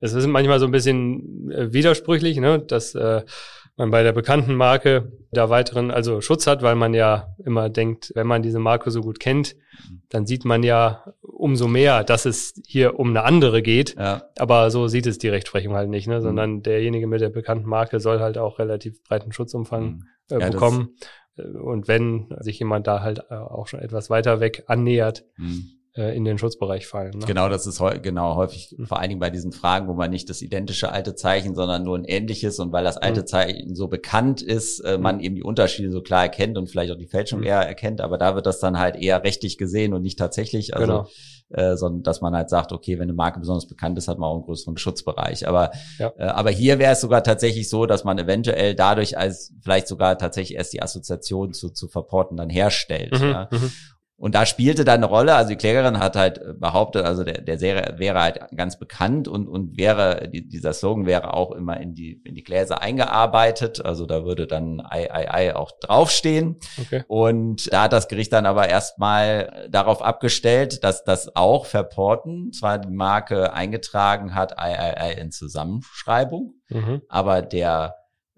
Es 0.02 0.14
ist 0.14 0.28
manchmal 0.28 0.60
so 0.60 0.66
ein 0.66 0.72
bisschen 0.72 1.52
äh, 1.52 1.72
widersprüchlich, 1.74 2.38
ne, 2.38 2.60
dass 2.60 2.96
äh, 2.96 3.24
man 3.78 3.92
bei 3.92 4.04
der 4.04 4.12
bekannten 4.12 4.56
Marke 4.56 5.14
da 5.32 5.50
weiteren, 5.50 5.90
also 5.90 6.20
Schutz 6.20 6.48
hat, 6.48 6.62
weil 6.62 6.76
man 6.76 6.94
ja 6.94 7.34
immer 7.46 7.70
denkt, 7.70 8.12
wenn 8.14 8.28
man 8.28 8.42
diese 8.42 8.60
Marke 8.60 8.92
so 8.92 9.02
gut 9.02 9.22
kennt, 9.22 9.56
dann 10.10 10.26
sieht 10.26 10.44
man 10.44 10.64
ja 10.64 11.14
umso 11.40 11.68
mehr, 11.68 12.04
dass 12.04 12.26
es 12.26 12.62
hier 12.68 13.00
um 13.00 13.10
eine 13.10 13.24
andere 13.24 13.62
geht. 13.62 13.96
Ja. 13.98 14.24
Aber 14.38 14.70
so 14.72 14.88
sieht 14.88 15.08
es 15.08 15.18
die 15.18 15.30
Rechtsprechung 15.30 15.74
halt 15.74 15.90
nicht, 15.90 16.08
ne? 16.08 16.18
Mhm. 16.18 16.22
sondern 16.22 16.62
derjenige 16.62 17.08
mit 17.08 17.22
der 17.22 17.30
bekannten 17.30 17.68
Marke 17.68 18.00
soll 18.00 18.20
halt 18.20 18.38
auch 18.38 18.60
relativ 18.60 19.02
breiten 19.04 19.32
Schutzumfang 19.32 19.84
mhm. 19.84 20.04
äh, 20.30 20.40
ja, 20.40 20.50
bekommen. 20.50 20.96
Und 21.38 21.88
wenn 21.88 22.36
sich 22.40 22.60
jemand 22.60 22.86
da 22.88 23.02
halt 23.02 23.24
äh, 23.30 23.36
auch 23.36 23.68
schon 23.68 23.80
etwas 23.80 24.10
weiter 24.10 24.42
weg 24.42 24.64
annähert, 24.68 25.24
mhm 25.38 25.72
äh, 25.72 25.79
in 26.00 26.26
den 26.26 26.38
Schutzbereich 26.38 26.88
fallen. 26.88 27.20
Ne? 27.20 27.26
Genau, 27.26 27.50
das 27.50 27.68
ist 27.68 27.82
genau 28.02 28.36
häufig, 28.36 28.76
mhm. 28.78 28.86
vor 28.86 29.00
allen 29.00 29.10
Dingen 29.10 29.20
bei 29.20 29.30
diesen 29.30 29.52
Fragen, 29.52 29.88
wo 29.88 29.94
man 29.94 30.10
nicht 30.10 30.30
das 30.30 30.42
identische 30.42 30.92
alte 30.92 31.16
Zeichen, 31.16 31.56
sondern 31.56 31.84
nur 31.84 31.98
ein 31.98 32.06
ähnliches 32.06 32.60
und 32.60 32.72
weil 32.72 32.84
das 32.84 32.98
alte 32.98 33.22
mhm. 33.22 33.28
Zeichen 33.28 33.76
so 33.76 33.88
bekannt 33.88 34.42
ist, 34.42 34.80
äh, 34.80 34.98
man 34.98 35.18
mhm. 35.18 35.24
eben 35.24 35.36
die 35.36 35.44
Unterschiede 35.44 35.92
so 35.92 36.02
klar 36.02 36.24
erkennt 36.24 36.58
und 36.58 36.70
vielleicht 36.70 36.92
auch 36.92 36.98
die 36.98 37.08
Fälschung 37.08 37.40
mhm. 37.40 37.48
eher 37.48 37.62
erkennt, 37.62 38.02
aber 38.02 38.18
da 38.18 38.36
wird 38.36 38.46
das 38.46 38.60
dann 38.60 38.80
halt 38.80 38.96
eher 38.96 39.24
rechtlich 39.24 39.58
gesehen 39.58 39.94
und 39.94 40.02
nicht 40.02 40.20
tatsächlich. 40.20 40.76
Also 40.76 40.86
genau. 40.88 41.08
Äh, 41.52 41.78
sondern 41.78 42.04
dass 42.04 42.22
man 42.22 42.36
halt 42.36 42.48
sagt, 42.52 42.72
okay, 42.72 43.00
wenn 43.00 43.10
eine 43.10 43.14
Marke 43.14 43.40
besonders 43.40 43.68
bekannt 43.68 43.98
ist, 43.98 44.08
hat 44.08 44.20
man 44.20 44.30
auch 44.30 44.36
einen 44.36 44.44
größeren 44.44 44.78
Schutzbereich. 44.78 45.48
Aber, 45.48 45.72
ja. 45.98 46.14
äh, 46.16 46.26
aber 46.26 46.52
hier 46.52 46.78
wäre 46.78 46.92
es 46.92 47.02
sogar 47.02 47.24
tatsächlich 47.24 47.70
so, 47.70 47.88
dass 47.88 48.04
man 48.04 48.20
eventuell 48.20 48.76
dadurch 48.76 49.18
als 49.18 49.52
vielleicht 49.64 49.88
sogar 49.88 50.20
tatsächlich 50.20 50.56
erst 50.60 50.74
die 50.74 50.84
Assoziation 50.84 51.54
zu, 51.54 51.72
zu 51.72 51.88
Verporten 51.88 52.38
dann 52.38 52.52
herstellt. 52.52 53.20
Mhm, 53.20 53.30
ja. 53.30 53.50
Und 54.20 54.36
da 54.36 54.46
spielte 54.46 54.84
dann 54.84 54.98
eine 54.98 55.06
Rolle, 55.06 55.34
also 55.36 55.50
die 55.50 55.56
Klägerin 55.56 56.00
hat 56.00 56.18
halt 56.18 56.60
behauptet, 56.60 57.06
also 57.06 57.24
der, 57.24 57.40
der 57.40 57.62
wäre, 57.62 58.00
wäre 58.00 58.22
halt 58.22 58.40
ganz 58.54 58.78
bekannt 58.78 59.30
und, 59.30 59.48
und 59.48 59.78
wäre, 59.78 60.28
dieser 60.28 60.74
Slogan 60.74 61.06
wäre 61.06 61.34
auch 61.34 61.52
immer 61.52 61.80
in 61.80 61.96
die, 61.96 62.22
in 62.26 62.36
die 62.36 62.44
Gläser 62.44 62.82
eingearbeitet, 62.82 63.84
also 63.86 64.06
da 64.06 64.26
würde 64.26 64.46
dann 64.46 64.82
Ei, 64.82 65.10
Ei, 65.10 65.32
Ei 65.32 65.56
auch 65.56 65.72
draufstehen. 65.80 66.58
Okay. 66.82 67.06
Und 67.08 67.72
da 67.72 67.84
hat 67.84 67.94
das 67.94 68.10
Gericht 68.10 68.34
dann 68.34 68.46
aber 68.46 68.68
erstmal 68.68 69.70
darauf 69.72 70.02
abgestellt, 70.02 70.84
dass 70.84 71.06
das 71.06 71.34
auch 71.38 71.66
Verporten 71.66 72.52
zwar 72.52 72.78
die 72.78 72.92
Marke 72.94 73.54
eingetragen 73.54 74.36
hat, 74.36 74.60
Ei, 74.60 74.78
Ei, 74.78 74.98
Ei 74.98 75.12
in 75.14 75.32
Zusammenschreibung, 75.32 76.56
mhm. 76.68 77.04
aber 77.08 77.42
der 77.42 77.96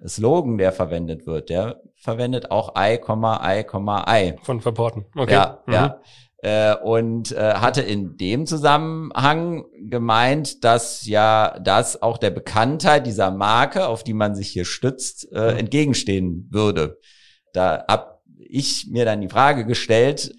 Slogan, 0.08 0.60
der 0.60 0.74
verwendet 0.74 1.26
wird, 1.26 1.50
der 1.50 1.82
verwendet 2.02 2.52
auch 2.52 2.74
I, 2.76 2.96
I, 2.96 3.64
I. 4.10 4.34
Von 4.42 4.60
Verporten. 4.60 5.06
Okay. 5.16 5.34
Ja, 5.34 5.60
mhm. 5.66 5.74
ja. 5.74 6.02
Äh, 6.44 6.76
und 6.78 7.32
äh, 7.34 7.54
hatte 7.54 7.82
in 7.84 8.18
dem 8.18 8.48
Zusammenhang 8.48 9.66
gemeint, 9.80 10.64
dass 10.64 11.06
ja 11.06 11.60
das 11.62 12.02
auch 12.02 12.18
der 12.18 12.32
Bekanntheit 12.32 13.06
dieser 13.06 13.30
Marke, 13.30 13.88
auf 13.88 14.04
die 14.04 14.16
man 14.16 14.34
sich 14.34 14.50
hier 14.50 14.66
stützt, 14.66 15.32
äh, 15.32 15.52
mhm. 15.52 15.60
entgegenstehen 15.60 16.48
würde. 16.50 16.98
Da 17.54 17.86
hab 17.88 18.24
ich 18.40 18.88
mir 18.90 19.06
dann 19.06 19.22
die 19.22 19.30
Frage 19.30 19.66
gestellt, 19.66 20.34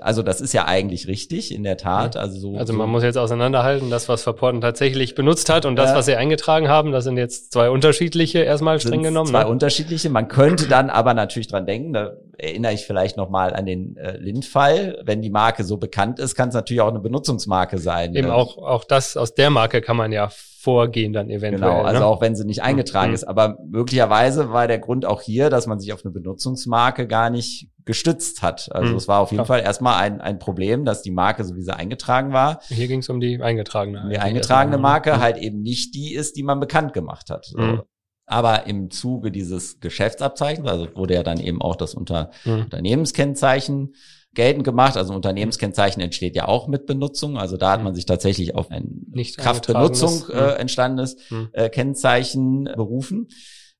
also 0.00 0.22
das 0.22 0.40
ist 0.40 0.52
ja 0.52 0.66
eigentlich 0.66 1.08
richtig, 1.08 1.54
in 1.54 1.62
der 1.62 1.76
Tat. 1.78 2.16
Also, 2.16 2.38
so, 2.38 2.56
also 2.56 2.72
man 2.74 2.88
so 2.88 2.92
muss 2.92 3.02
jetzt 3.02 3.16
auseinanderhalten, 3.16 3.88
das, 3.88 4.08
was 4.08 4.22
Verporten 4.22 4.60
tatsächlich 4.60 5.14
benutzt 5.14 5.48
hat 5.48 5.64
und 5.64 5.76
das, 5.76 5.94
was 5.94 6.06
sie 6.06 6.14
eingetragen 6.14 6.68
haben, 6.68 6.92
das 6.92 7.04
sind 7.04 7.16
jetzt 7.16 7.52
zwei 7.52 7.70
unterschiedliche 7.70 8.40
erstmal 8.40 8.80
streng 8.80 9.02
genommen. 9.02 9.30
Zwei 9.30 9.44
ne? 9.44 9.48
unterschiedliche. 9.48 10.10
Man 10.10 10.28
könnte 10.28 10.68
dann 10.68 10.90
aber 10.90 11.14
natürlich 11.14 11.48
dran 11.48 11.64
denken, 11.64 11.94
da 11.94 12.12
erinnere 12.36 12.74
ich 12.74 12.84
vielleicht 12.84 13.16
nochmal 13.16 13.54
an 13.54 13.64
den 13.64 13.96
äh, 13.96 14.18
Lind-Fall. 14.18 15.00
Wenn 15.04 15.22
die 15.22 15.30
Marke 15.30 15.64
so 15.64 15.78
bekannt 15.78 16.18
ist, 16.18 16.34
kann 16.34 16.50
es 16.50 16.54
natürlich 16.54 16.82
auch 16.82 16.88
eine 16.88 17.00
Benutzungsmarke 17.00 17.78
sein. 17.78 18.14
Eben 18.14 18.28
Ähm, 18.28 18.32
auch, 18.32 18.58
auch 18.58 18.84
das, 18.84 19.16
aus 19.16 19.34
der 19.34 19.50
Marke 19.50 19.80
kann 19.80 19.96
man 19.96 20.12
ja 20.12 20.30
vorgehen 20.68 21.12
dann 21.14 21.30
eventuell. 21.30 21.70
Genau, 21.70 21.82
also 21.82 22.00
ne? 22.00 22.06
auch 22.06 22.20
wenn 22.20 22.36
sie 22.36 22.44
nicht 22.44 22.62
eingetragen 22.62 23.08
Mhm. 23.10 23.14
ist. 23.14 23.24
Aber 23.24 23.56
möglicherweise 23.66 24.52
war 24.52 24.66
der 24.68 24.78
Grund 24.78 25.06
auch 25.06 25.22
hier, 25.22 25.48
dass 25.48 25.66
man 25.66 25.80
sich 25.80 25.94
auf 25.94 26.04
eine 26.04 26.12
Benutzungsmarke 26.12 27.06
gar 27.06 27.30
nicht 27.30 27.68
gestützt 27.86 28.42
hat. 28.42 28.68
Also 28.70 28.90
Mhm, 28.92 28.96
es 28.98 29.08
war 29.08 29.20
auf 29.20 29.30
jeden 29.30 29.44
klar. 29.44 29.58
Fall 29.58 29.60
erstmal 29.64 29.94
ein, 30.02 30.20
ein 30.20 30.38
Problem, 30.38 30.84
dass 30.84 31.00
die 31.00 31.10
Marke, 31.10 31.44
so 31.44 31.56
wie 31.56 31.62
sie 31.62 31.74
eingetragen 31.74 32.34
war, 32.34 32.60
Hier 32.68 32.86
ging 32.86 33.00
es 33.00 33.08
um 33.08 33.18
die 33.18 33.40
eingetragene. 33.40 34.00
die 34.00 34.04
eigentlich 34.18 34.22
eingetragene 34.24 34.76
ne? 34.76 34.82
Marke 34.82 35.14
Mhm. 35.14 35.20
halt 35.20 35.38
eben 35.38 35.62
nicht 35.62 35.94
die 35.94 36.12
ist, 36.14 36.36
die 36.36 36.42
man 36.42 36.60
bekannt 36.60 36.92
gemacht 36.92 37.30
hat. 37.30 37.46
So. 37.46 37.58
Mhm. 37.58 37.82
Aber 38.26 38.66
im 38.66 38.90
Zuge 38.90 39.30
dieses 39.30 39.80
Geschäftsabzeichens, 39.80 40.68
also 40.68 40.86
wurde 40.94 41.14
ja 41.14 41.22
dann 41.22 41.40
eben 41.40 41.62
auch 41.62 41.76
das 41.76 41.94
unter 41.94 42.30
Mhm. 42.44 42.64
Unternehmenskennzeichen 42.64 43.94
geltend 44.38 44.62
gemacht. 44.64 44.96
Also 44.96 45.12
Unternehmenskennzeichen 45.14 46.00
entsteht 46.00 46.36
ja 46.36 46.46
auch 46.46 46.68
mit 46.68 46.86
Benutzung. 46.86 47.36
Also 47.36 47.56
da 47.56 47.72
hat 47.72 47.80
Mhm. 47.80 47.84
man 47.86 47.94
sich 47.96 48.06
tatsächlich 48.06 48.54
auf 48.54 48.70
ein 48.70 49.02
Nicht 49.10 49.36
Kraftbenutzung 49.36 50.30
äh, 50.30 50.52
entstandenes 50.54 51.16
Mhm. 51.28 51.48
äh, 51.52 51.68
Kennzeichen 51.68 52.64
berufen. 52.64 53.28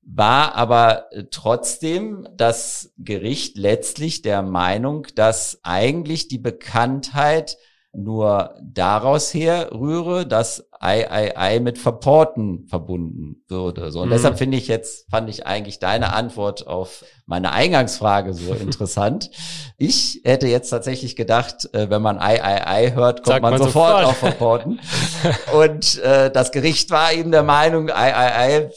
War 0.03 0.55
aber 0.55 1.05
äh, 1.11 1.23
trotzdem 1.31 2.27
das 2.35 2.91
Gericht 2.97 3.57
letztlich 3.57 4.21
der 4.21 4.41
Meinung, 4.41 5.07
dass 5.15 5.59
eigentlich 5.63 6.27
die 6.27 6.39
Bekanntheit 6.39 7.57
nur 7.91 8.53
daraus 8.61 9.33
herrühre, 9.33 10.27
dass 10.27 10.69
III 10.81 11.59
mit 11.59 11.77
Verporten 11.79 12.67
verbunden 12.67 13.43
würde. 13.47 13.91
So 13.91 14.01
und 14.01 14.09
Mhm. 14.09 14.11
deshalb 14.13 14.37
finde 14.37 14.57
ich 14.57 14.67
jetzt 14.67 15.09
fand 15.09 15.27
ich 15.29 15.47
eigentlich 15.47 15.79
deine 15.79 16.13
Antwort 16.13 16.67
auf 16.67 17.03
meine 17.25 17.51
Eingangsfrage 17.51 18.33
so 18.33 18.53
interessant. 18.53 19.31
Ich 19.77 20.21
hätte 20.23 20.47
jetzt 20.47 20.69
tatsächlich 20.69 21.15
gedacht, 21.15 21.67
äh, 21.73 21.89
wenn 21.89 22.01
man 22.01 22.17
III 22.21 22.93
hört, 22.93 23.23
kommt 23.23 23.41
man, 23.41 23.51
man 23.53 23.61
sofort, 23.63 24.05
auf 24.05 24.17
Verporten. 24.17 24.79
und 25.59 25.97
äh, 26.03 26.29
das 26.31 26.51
Gericht 26.51 26.91
war 26.91 27.11
eben 27.11 27.31
der 27.31 27.43
Meinung, 27.43 27.89
III 27.89 28.69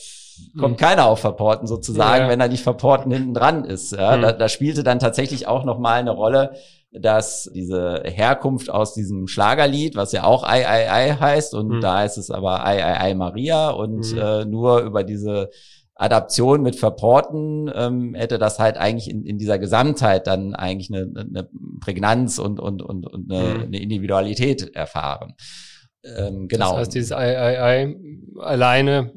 kommt 0.59 0.73
Mhm. 0.81 0.85
keiner 0.85 1.07
auf 1.07 1.21
Verporten 1.21 1.67
sozusagen, 1.67 2.25
Ja. 2.25 2.29
wenn 2.31 2.39
da 2.39 2.49
nicht 2.49 2.63
Verporten 2.63 3.13
hinten 3.13 3.35
dran 3.35 3.65
ist. 3.65 3.93
Ja? 3.93 4.17
Mhm. 4.17 4.23
Da, 4.23 4.33
da 4.33 4.49
spielte 4.49 4.83
dann 4.83 4.99
tatsächlich 4.99 5.47
auch 5.47 5.65
noch 5.65 5.79
mal 5.79 6.01
eine 6.01 6.11
Rolle, 6.11 6.55
dass 6.93 7.51
diese 7.55 8.03
Herkunft 8.05 8.69
aus 8.71 8.93
diesem 8.95 9.27
Schlagerlied, 9.27 9.97
was 9.97 10.13
ja 10.13 10.25
auch 10.25 10.45
Ei, 10.45 10.67
Ei, 10.69 10.91
Ei 10.91 11.11
heißt, 11.15 11.55
und 11.55 11.69
Mhm. 11.69 11.81
da 11.81 11.99
heißt 11.99 12.19
es 12.19 12.31
aber 12.31 12.65
Ei, 12.67 12.85
Ei, 12.85 13.01
Ei 13.01 13.15
Maria 13.15 13.71
und 13.71 14.13
Mhm. 14.13 14.19
äh, 14.19 14.45
nur 14.45 14.81
über 14.81 15.03
diese 15.03 15.51
Adaption 15.95 16.63
mit 16.63 16.77
Verporten 16.77 17.71
ähm, 17.75 18.15
hätte 18.15 18.39
das 18.39 18.59
halt 18.59 18.77
eigentlich 18.77 19.09
in, 19.11 19.25
in 19.25 19.39
dieser 19.39 19.59
Gesamtheit 19.59 20.27
dann 20.27 20.55
eigentlich 20.55 20.91
eine, 20.93 21.09
eine 21.19 21.49
Prägnanz 21.81 22.39
und, 22.39 22.59
und, 22.61 22.83
und, 22.83 23.07
und 23.07 23.31
eine, 23.31 23.55
Mhm. 23.59 23.63
eine 23.65 23.81
Individualität 23.81 24.75
erfahren. 24.75 25.35
Ähm, 26.05 26.49
genau. 26.49 26.71
Das 26.73 26.79
heißt, 26.81 26.95
dieses 26.95 27.11
III 27.13 27.97
alleine 28.41 29.13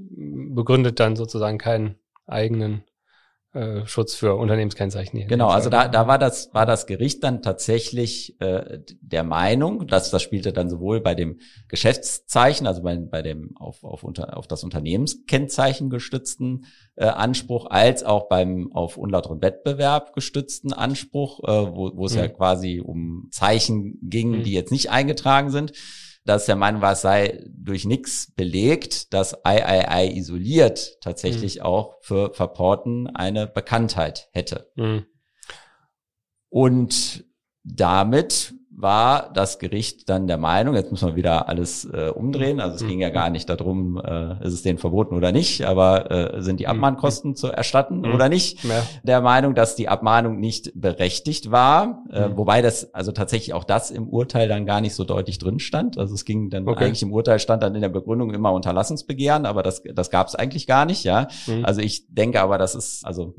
begründet 0.53 0.99
dann 0.99 1.15
sozusagen 1.15 1.57
keinen 1.57 1.95
eigenen 2.27 2.83
äh, 3.55 3.85
Schutz 3.87 4.15
für 4.15 4.35
Unternehmenskennzeichen 4.35 5.27
Genau, 5.27 5.47
also 5.47 5.69
da, 5.69 5.87
da 5.87 6.07
war 6.07 6.19
das, 6.19 6.53
war 6.53 6.65
das 6.65 6.85
Gericht 6.85 7.23
dann 7.23 7.41
tatsächlich 7.41 8.39
äh, 8.41 8.79
der 9.01 9.23
Meinung, 9.23 9.87
dass 9.87 10.11
das 10.11 10.21
spielte 10.21 10.53
dann 10.53 10.69
sowohl 10.69 11.01
bei 11.01 11.15
dem 11.15 11.39
Geschäftszeichen, 11.69 12.67
also 12.67 12.83
bei, 12.83 12.97
bei 12.97 13.21
dem 13.21 13.55
auf, 13.57 13.83
auf, 13.83 14.03
unter, 14.03 14.37
auf 14.37 14.47
das 14.47 14.63
Unternehmenskennzeichen 14.63 15.89
gestützten 15.89 16.65
äh, 16.95 17.05
Anspruch, 17.05 17.67
als 17.69 18.03
auch 18.03 18.27
beim 18.27 18.71
auf 18.73 18.97
unlauteren 18.97 19.41
Wettbewerb 19.41 20.13
gestützten 20.13 20.73
Anspruch, 20.73 21.39
äh, 21.43 21.75
wo, 21.75 21.91
wo 21.95 22.05
es 22.05 22.15
ja 22.15 22.27
Mhm. 22.27 22.33
quasi 22.33 22.81
um 22.83 23.27
Zeichen 23.31 23.97
ging, 24.01 24.31
Mhm. 24.39 24.43
die 24.43 24.51
jetzt 24.53 24.71
nicht 24.71 24.89
eingetragen 24.91 25.49
sind, 25.49 25.71
dass 26.25 26.47
der 26.47 26.55
Meinung 26.55 26.81
war, 26.81 26.93
es 26.93 27.01
sei 27.01 27.43
durch 27.55 27.85
nichts 27.85 28.33
belegt, 28.35 29.13
dass 29.13 29.37
III 29.45 30.17
isoliert 30.17 30.99
tatsächlich 31.01 31.61
auch 31.61 31.97
für 32.01 32.33
Verporten 32.33 33.07
eine 33.07 33.45
Bekanntheit 33.47 34.27
hätte. 34.31 34.71
Mhm. 34.75 35.05
Und 36.49 37.25
damit 37.63 38.53
war 38.77 39.31
das 39.33 39.59
Gericht 39.59 40.09
dann 40.09 40.27
der 40.27 40.37
Meinung, 40.37 40.75
jetzt 40.75 40.91
muss 40.91 41.01
man 41.01 41.15
wieder 41.15 41.47
alles 41.47 41.85
äh, 41.85 42.09
umdrehen, 42.13 42.59
also 42.59 42.75
es 42.75 42.83
Mhm. 42.83 42.87
ging 42.87 42.99
ja 42.99 43.09
gar 43.09 43.29
nicht 43.29 43.49
darum, 43.49 43.97
äh, 44.03 44.43
ist 44.45 44.53
es 44.53 44.63
denen 44.63 44.77
verboten 44.79 45.15
oder 45.15 45.31
nicht, 45.31 45.63
aber 45.65 46.11
äh, 46.11 46.41
sind 46.41 46.59
die 46.59 46.65
Mhm. 46.65 46.71
Abmahnkosten 46.71 47.35
zu 47.35 47.47
erstatten 47.47 47.99
Mhm. 48.01 48.13
oder 48.13 48.27
nicht? 48.27 48.63
Ja. 48.65 48.83
Der 49.03 49.21
Meinung, 49.21 49.55
dass 49.55 49.75
die 49.75 49.87
Abmahnung 49.87 50.39
nicht 50.39 50.71
berechtigt 50.75 51.51
war, 51.51 52.03
äh, 52.11 52.27
Mhm. 52.27 52.37
wobei 52.37 52.61
das, 52.61 52.93
also 52.93 53.11
tatsächlich 53.13 53.53
auch 53.53 53.63
das 53.63 53.91
im 53.91 54.09
Urteil 54.09 54.47
dann 54.49 54.65
gar 54.65 54.81
nicht 54.81 54.93
so 54.95 55.03
deutlich 55.05 55.37
drin 55.37 55.59
stand. 55.59 55.97
Also 55.97 56.13
es 56.13 56.25
ging 56.25 56.49
dann 56.49 56.67
Okay. 56.67 56.85
eigentlich 56.85 57.01
im 57.03 57.13
Urteil 57.13 57.39
stand 57.39 57.63
dann 57.63 57.75
in 57.75 57.81
der 57.81 57.89
Begründung 57.89 58.33
immer 58.33 58.51
Unterlassungsbegehren, 58.51 59.45
aber 59.45 59.63
das, 59.63 59.83
das 59.93 60.09
gab 60.09 60.27
es 60.27 60.35
eigentlich 60.35 60.67
gar 60.67 60.85
nicht, 60.85 61.03
ja. 61.05 61.27
Mhm. 61.47 61.63
Also 61.63 61.79
ich 61.81 62.05
denke 62.09 62.41
aber, 62.41 62.57
das 62.57 62.75
ist, 62.75 63.05
also 63.05 63.15
so- 63.15 63.33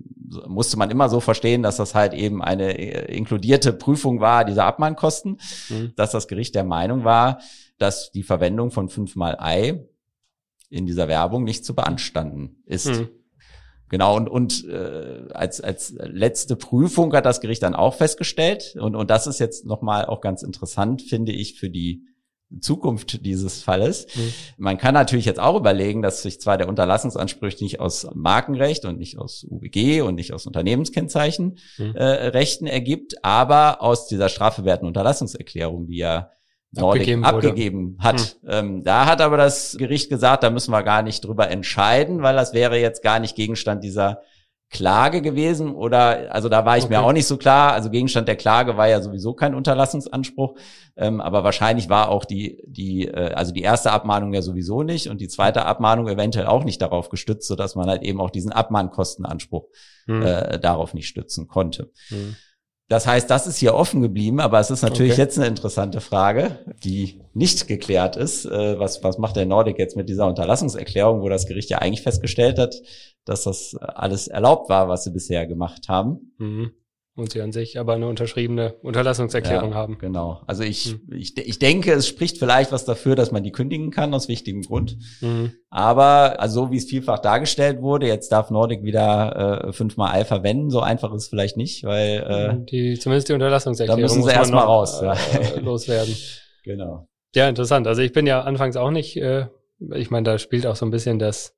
musste 0.46 0.76
man 0.76 0.90
immer 0.90 1.08
so 1.08 1.20
verstehen, 1.20 1.62
dass 1.62 1.76
das 1.76 1.94
halt 1.94 2.14
eben 2.14 2.42
eine 2.42 2.78
äh, 2.78 3.14
inkludierte 3.14 3.72
Prüfung 3.72 4.20
war, 4.20 4.44
dieser 4.44 4.64
Abmahnkosten, 4.64 5.40
Mhm. 5.68 5.92
dass 5.96 6.10
das 6.10 6.28
Gericht 6.28 6.54
der 6.54 6.64
Meinung 6.64 7.04
war, 7.04 7.40
dass 7.78 8.10
die 8.10 8.22
Verwendung 8.22 8.70
von 8.70 8.88
fünfmal 8.88 9.36
Ei 9.38 9.86
in 10.70 10.86
dieser 10.86 11.08
Werbung 11.08 11.44
nicht 11.44 11.64
zu 11.64 11.74
beanstanden 11.74 12.62
ist. 12.66 12.86
Mhm. 12.86 13.08
Genau, 13.88 14.16
und, 14.16 14.28
und 14.28 14.64
äh, 14.68 15.28
als, 15.32 15.60
als 15.60 15.94
letzte 15.96 16.56
Prüfung 16.56 17.12
hat 17.14 17.24
das 17.24 17.40
Gericht 17.40 17.62
dann 17.62 17.76
auch 17.76 17.94
festgestellt, 17.94 18.76
und, 18.80 18.96
und 18.96 19.10
das 19.10 19.28
ist 19.28 19.38
jetzt 19.38 19.64
nochmal 19.64 20.06
auch 20.06 20.20
ganz 20.20 20.42
interessant, 20.42 21.02
finde 21.02 21.32
ich, 21.32 21.58
für 21.58 21.70
die 21.70 22.04
Zukunft 22.60 23.24
dieses 23.26 23.62
Falles. 23.62 24.06
Mhm. 24.14 24.32
Man 24.56 24.78
kann 24.78 24.94
natürlich 24.94 25.24
jetzt 25.24 25.40
auch 25.40 25.56
überlegen, 25.56 26.00
dass 26.00 26.22
sich 26.22 26.40
zwar 26.40 26.58
der 26.58 26.68
Unterlassungsanspruch 26.68 27.60
nicht 27.60 27.80
aus 27.80 28.06
Markenrecht 28.14 28.84
und 28.84 28.98
nicht 28.98 29.18
aus 29.18 29.44
UWG 29.48 30.02
und 30.02 30.14
nicht 30.14 30.32
aus 30.32 30.46
Unternehmenskennzeichen 30.46 31.58
Mhm. 31.78 31.94
äh, 31.96 32.04
Rechten 32.04 32.66
ergibt, 32.66 33.24
aber 33.24 33.82
aus 33.82 34.06
dieser 34.06 34.28
strafbewährten 34.28 34.86
Unterlassungserklärung, 34.86 35.86
die 35.86 35.98
ja 35.98 36.30
Nordic 36.72 37.02
Abgegeben 37.02 37.24
abgegeben, 37.24 37.96
hat. 38.00 38.36
Ähm, 38.46 38.82
da 38.84 39.06
hat 39.06 39.20
aber 39.20 39.36
das 39.36 39.76
Gericht 39.78 40.10
gesagt, 40.10 40.42
da 40.42 40.50
müssen 40.50 40.70
wir 40.72 40.82
gar 40.82 41.02
nicht 41.02 41.24
drüber 41.24 41.48
entscheiden, 41.50 42.22
weil 42.22 42.36
das 42.36 42.52
wäre 42.52 42.78
jetzt 42.78 43.02
gar 43.02 43.18
nicht 43.18 43.34
Gegenstand 43.34 43.82
dieser 43.82 44.20
Klage 44.68 45.22
gewesen 45.22 45.74
oder 45.74 46.34
also 46.34 46.48
da 46.48 46.64
war 46.64 46.76
ich 46.76 46.88
mir 46.88 46.96
Okay. 46.98 47.06
auch 47.06 47.12
nicht 47.12 47.26
so 47.26 47.36
klar. 47.36 47.72
Also 47.72 47.88
Gegenstand 47.88 48.26
der 48.26 48.34
Klage 48.36 48.76
war 48.76 48.88
ja 48.88 49.00
sowieso 49.00 49.32
kein 49.32 49.54
Unterlassungsanspruch, 49.54 50.56
ähm, 50.96 51.20
aber 51.20 51.44
wahrscheinlich 51.44 51.88
war 51.88 52.08
auch 52.08 52.24
die 52.24 52.62
die 52.66 53.06
äh, 53.06 53.32
also 53.32 53.52
die 53.52 53.62
erste 53.62 53.92
Abmahnung 53.92 54.34
ja 54.34 54.42
sowieso 54.42 54.82
nicht 54.82 55.08
und 55.08 55.20
die 55.20 55.28
zweite 55.28 55.64
Abmahnung 55.66 56.08
eventuell 56.08 56.46
auch 56.46 56.64
nicht 56.64 56.82
darauf 56.82 57.10
gestützt, 57.10 57.46
sodass 57.46 57.76
man 57.76 57.88
halt 57.88 58.02
eben 58.02 58.20
auch 58.20 58.30
diesen 58.30 58.50
Abmahnkostenanspruch 58.52 59.66
Mhm. 60.08 60.22
äh, 60.22 60.58
darauf 60.60 60.94
nicht 60.94 61.08
stützen 61.08 61.48
konnte. 61.48 61.90
Mhm. 62.10 62.36
Das 62.88 63.06
heißt, 63.06 63.28
das 63.28 63.48
ist 63.48 63.56
hier 63.56 63.74
offen 63.74 64.00
geblieben, 64.00 64.38
aber 64.38 64.60
es 64.60 64.70
ist 64.70 64.82
natürlich 64.82 65.12
Okay. 65.12 65.20
jetzt 65.22 65.38
eine 65.38 65.48
interessante 65.48 66.00
Frage, 66.00 66.60
die 66.84 67.20
nicht 67.34 67.66
geklärt 67.66 68.16
ist. 68.16 68.44
Äh, 68.44 68.78
was, 68.78 69.02
was 69.02 69.18
macht 69.18 69.34
der 69.34 69.44
Nordic 69.46 69.78
jetzt 69.78 69.96
mit 69.96 70.08
dieser 70.08 70.26
Unterlassungserklärung, 70.28 71.20
wo 71.20 71.28
das 71.28 71.46
Gericht 71.46 71.68
ja 71.68 71.78
eigentlich 71.78 72.02
festgestellt 72.02 72.58
hat, 72.60 72.76
dass 73.24 73.42
das 73.42 73.74
alles 73.80 74.28
erlaubt 74.28 74.68
war, 74.68 74.88
was 74.88 75.02
sie 75.02 75.10
bisher 75.10 75.46
gemacht 75.48 75.88
haben? 75.88 76.32
Mhm. 76.38 76.70
Und 77.16 77.32
sie 77.32 77.40
an 77.40 77.50
sich 77.50 77.78
aber 77.78 77.94
eine 77.94 78.08
unterschriebene 78.08 78.74
Unterlassungserklärung 78.82 79.70
Ja, 79.70 79.76
haben. 79.76 79.96
Genau. 79.98 80.42
Also 80.46 80.64
ich, 80.64 80.90
Hm. 80.92 81.00
ich, 81.16 81.36
ich 81.38 81.58
denke, 81.58 81.92
es 81.94 82.06
spricht 82.06 82.36
vielleicht 82.36 82.72
was 82.72 82.84
dafür, 82.84 83.16
dass 83.16 83.32
man 83.32 83.42
die 83.42 83.52
kündigen 83.52 83.90
kann, 83.90 84.12
aus 84.12 84.28
wichtigem 84.28 84.60
Grund. 84.60 84.98
Mhm. 85.22 85.52
Aber 85.70 86.38
also 86.40 86.66
so 86.66 86.70
wie 86.72 86.76
es 86.76 86.84
vielfach 86.84 87.18
dargestellt 87.20 87.80
wurde, 87.80 88.06
jetzt 88.06 88.32
darf 88.32 88.50
Nordic 88.50 88.82
wieder 88.84 89.64
äh, 89.64 89.72
fünfmal 89.72 90.12
Ei 90.14 90.26
verwenden, 90.26 90.68
so 90.68 90.80
einfach 90.80 91.12
ist 91.14 91.22
es 91.22 91.28
vielleicht 91.28 91.56
nicht, 91.56 91.84
weil 91.84 92.18
äh, 92.62 92.64
die, 92.70 92.98
zumindest 92.98 93.30
die 93.30 93.32
Unterlassungserklärung 93.32 93.98
da 93.98 94.02
müssen 94.04 94.14
sie 94.16 94.20
muss 94.20 94.26
man 94.26 94.36
erst 94.36 94.52
mal 94.52 94.60
noch, 94.60 94.68
raus, 94.68 95.00
ja. 95.02 95.14
äh, 95.14 95.58
loswerden. 95.64 96.14
genau. 96.64 97.08
Ja, 97.34 97.48
interessant. 97.48 97.86
Also 97.86 98.02
ich 98.02 98.12
bin 98.12 98.26
ja 98.26 98.42
anfangs 98.42 98.76
auch 98.76 98.90
nicht, 98.90 99.16
äh, 99.16 99.46
ich 99.94 100.10
meine, 100.10 100.24
da 100.24 100.38
spielt 100.38 100.66
auch 100.66 100.76
so 100.76 100.84
ein 100.84 100.90
bisschen 100.90 101.18
das 101.18 101.55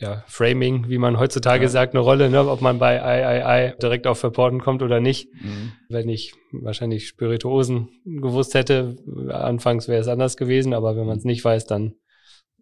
ja, 0.00 0.24
Framing, 0.26 0.88
wie 0.88 0.98
man 0.98 1.18
heutzutage 1.18 1.64
Ja. 1.64 1.68
sagt, 1.68 1.94
eine 1.94 2.00
Rolle, 2.02 2.30
ne? 2.30 2.48
ob 2.48 2.60
man 2.60 2.78
bei 2.78 2.96
III 2.96 3.74
direkt 3.80 4.06
auf 4.06 4.18
Verporten 4.18 4.60
kommt 4.60 4.82
oder 4.82 4.98
nicht. 5.00 5.28
Mhm. 5.34 5.72
Wenn 5.88 6.08
ich 6.08 6.34
wahrscheinlich 6.52 7.06
Spirituosen 7.08 7.88
gewusst 8.04 8.54
hätte, 8.54 8.96
anfangs 9.28 9.88
wäre 9.88 10.00
es 10.00 10.08
anders 10.08 10.36
gewesen, 10.36 10.74
aber 10.74 10.96
wenn 10.96 11.06
man 11.06 11.18
es 11.18 11.24
nicht 11.24 11.44
weiß, 11.44 11.66
dann 11.66 11.94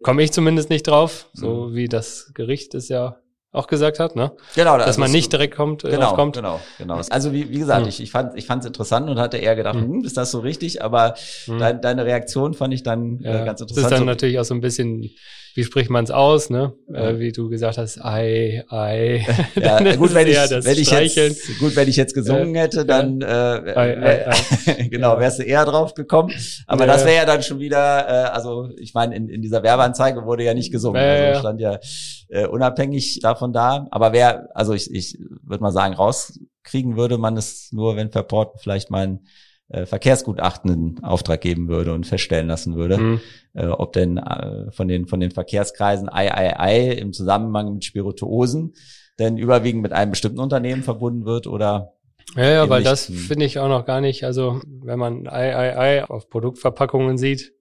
komme 0.03 0.23
ich 0.23 0.33
zumindest 0.33 0.71
nicht 0.71 0.87
drauf, 0.87 1.29
so 1.33 1.69
Mhm. 1.69 1.75
wie 1.75 1.89
das 1.89 2.31
Gericht 2.35 2.75
es 2.75 2.89
ja 2.89 3.17
auch 3.51 3.67
gesagt 3.67 3.99
hat, 3.99 4.15
ne? 4.15 4.33
Genau, 4.55 4.77
Dass 4.77 4.87
also 4.89 5.01
man 5.01 5.11
nicht 5.11 5.33
direkt 5.33 5.55
kommt, 5.57 5.83
äh, 5.83 5.91
genau, 5.91 6.09
drauf 6.09 6.15
kommt. 6.17 6.37
genau, 6.37 6.61
genau. 6.77 7.01
Also 7.11 7.33
wie, 7.33 7.49
wie 7.51 7.59
gesagt, 7.59 7.83
Hm. 7.83 7.89
ich, 7.89 8.01
ich 8.03 8.11
fand 8.11 8.37
ich 8.37 8.47
fand 8.47 8.63
es 8.63 8.67
interessant 8.67 9.09
und 9.09 9.19
hatte 9.19 9.39
eher 9.39 9.57
gedacht, 9.57 9.77
hm, 9.77 10.05
ist 10.05 10.17
das 10.19 10.31
so 10.31 10.41
richtig? 10.41 10.83
Aber 10.83 11.15
Hm. 11.47 11.59
dein, 11.59 11.81
deine 11.81 12.05
Reaktion 12.05 12.53
fand 12.53 12.75
ich 12.75 12.83
dann 12.83 13.21
Ja, 13.21 13.41
äh, 13.43 13.45
ganz 13.47 13.61
das 13.61 13.71
ist 13.71 13.77
interessant. 13.79 13.93
dann 13.93 13.99
So- 14.01 14.05
natürlich 14.05 14.39
auch 14.39 14.45
so 14.45 14.55
ein 14.55 14.61
bisschen, 14.61 15.11
wie 15.59 15.65
spricht 15.65 15.91
man 15.91 16.05
es 16.05 16.13
aus, 16.13 16.51
ne? 16.51 16.73
Ja. 16.89 17.09
Äh, 17.09 17.19
wie 17.19 17.33
du 17.33 17.49
gesagt 17.49 17.79
hast, 17.79 17.99
ei, 18.01 18.65
ei. 18.69 19.27
ja, 19.57 19.79
ist 19.85 19.99
gut, 19.99 20.15
wenn 20.15 20.29
ich, 20.29 20.37
wenn 20.37 20.79
ich 20.79 20.89
jetzt, 20.89 21.59
gut, 21.59 21.75
wenn 21.75 21.89
ich 21.89 21.97
jetzt 21.97 22.15
gesungen 22.15 22.55
hätte, 22.55 22.87
dann 22.87 23.21
äh, 23.23 23.25
Ei, 23.27 23.99
ei, 24.01 24.85
genau, 24.89 25.19
wärst 25.19 25.41
du 25.41 25.43
eher 25.43 25.65
drauf 25.65 25.95
gekommen. 25.95 26.33
Aber 26.69 26.87
das 26.87 27.05
wäre 27.05 27.17
ja 27.17 27.25
dann 27.25 27.43
schon 27.43 27.59
wieder, 27.59 28.09
äh, 28.09 28.29
also 28.29 28.71
ich 28.79 28.95
meine, 28.95 29.17
in, 29.17 29.29
in 29.29 29.43
dieser 29.43 29.65
Werbeanzeige 29.65 30.25
wurde 30.25 30.45
ja 30.45 30.55
nicht 30.55 30.71
gesungen, 30.71 31.03
also 31.03 31.41
stand 31.41 31.61
ja 31.61 31.81
äh, 32.29 32.47
unabhängig 32.47 33.19
davon 33.21 33.53
da. 33.53 33.89
Aber 33.91 34.13
wer, 34.13 34.51
also 34.55 34.75
ich, 34.75 34.95
ich 34.95 35.19
würde 35.43 35.65
mal 35.65 35.73
sagen, 35.73 35.95
rauskriegen 35.95 36.97
würde 36.97 37.19
man 37.19 37.37
es 37.37 37.73
nur, 37.73 37.97
wenn 37.97 38.13
Verport 38.13 38.61
vielleicht 38.61 38.93
mal 38.93 39.09
ein 39.09 39.27
äh, 39.69 39.87
Verkehrsgutachten 39.87 40.71
in 40.73 41.05
Auftrag 41.05 41.41
geben 41.41 41.69
würde 41.69 41.93
und 41.95 42.07
feststellen 42.07 42.49
lassen 42.49 42.77
würde, 42.77 42.97
Hm. 42.97 43.21
äh, 43.55 43.67
ob 43.67 43.93
denn 43.93 44.17
äh, 44.19 44.71
von 44.73 44.89
den 44.89 45.07
von 45.07 45.21
den 45.21 45.31
Verkehrskreisen 45.31 46.09
III 46.09 46.93
im 46.99 47.13
Zusammenhang 47.13 47.75
mit 47.75 47.85
Spirituosen 47.85 48.75
denn 49.19 49.37
überwiegend 49.37 49.83
mit 49.83 49.93
einem 49.93 50.13
bestimmten 50.13 50.39
Unternehmen 50.39 50.83
verbunden 50.83 51.25
wird 51.25 51.47
oder 51.49 51.95
Ja, 52.37 52.45
ja, 52.51 52.71
weil 52.71 52.83
das 52.85 53.07
finde 53.07 53.47
ich 53.47 53.59
auch 53.59 53.69
noch 53.69 53.85
gar 53.85 54.01
nicht, 54.01 54.23
also 54.25 54.61
wenn 54.83 54.99
man 54.99 55.27
ei, 55.27 55.57
ei, 55.57 55.77
ei 55.79 56.05
auf 56.05 56.29
Produktverpackungen 56.31 57.19
sieht, 57.19 57.53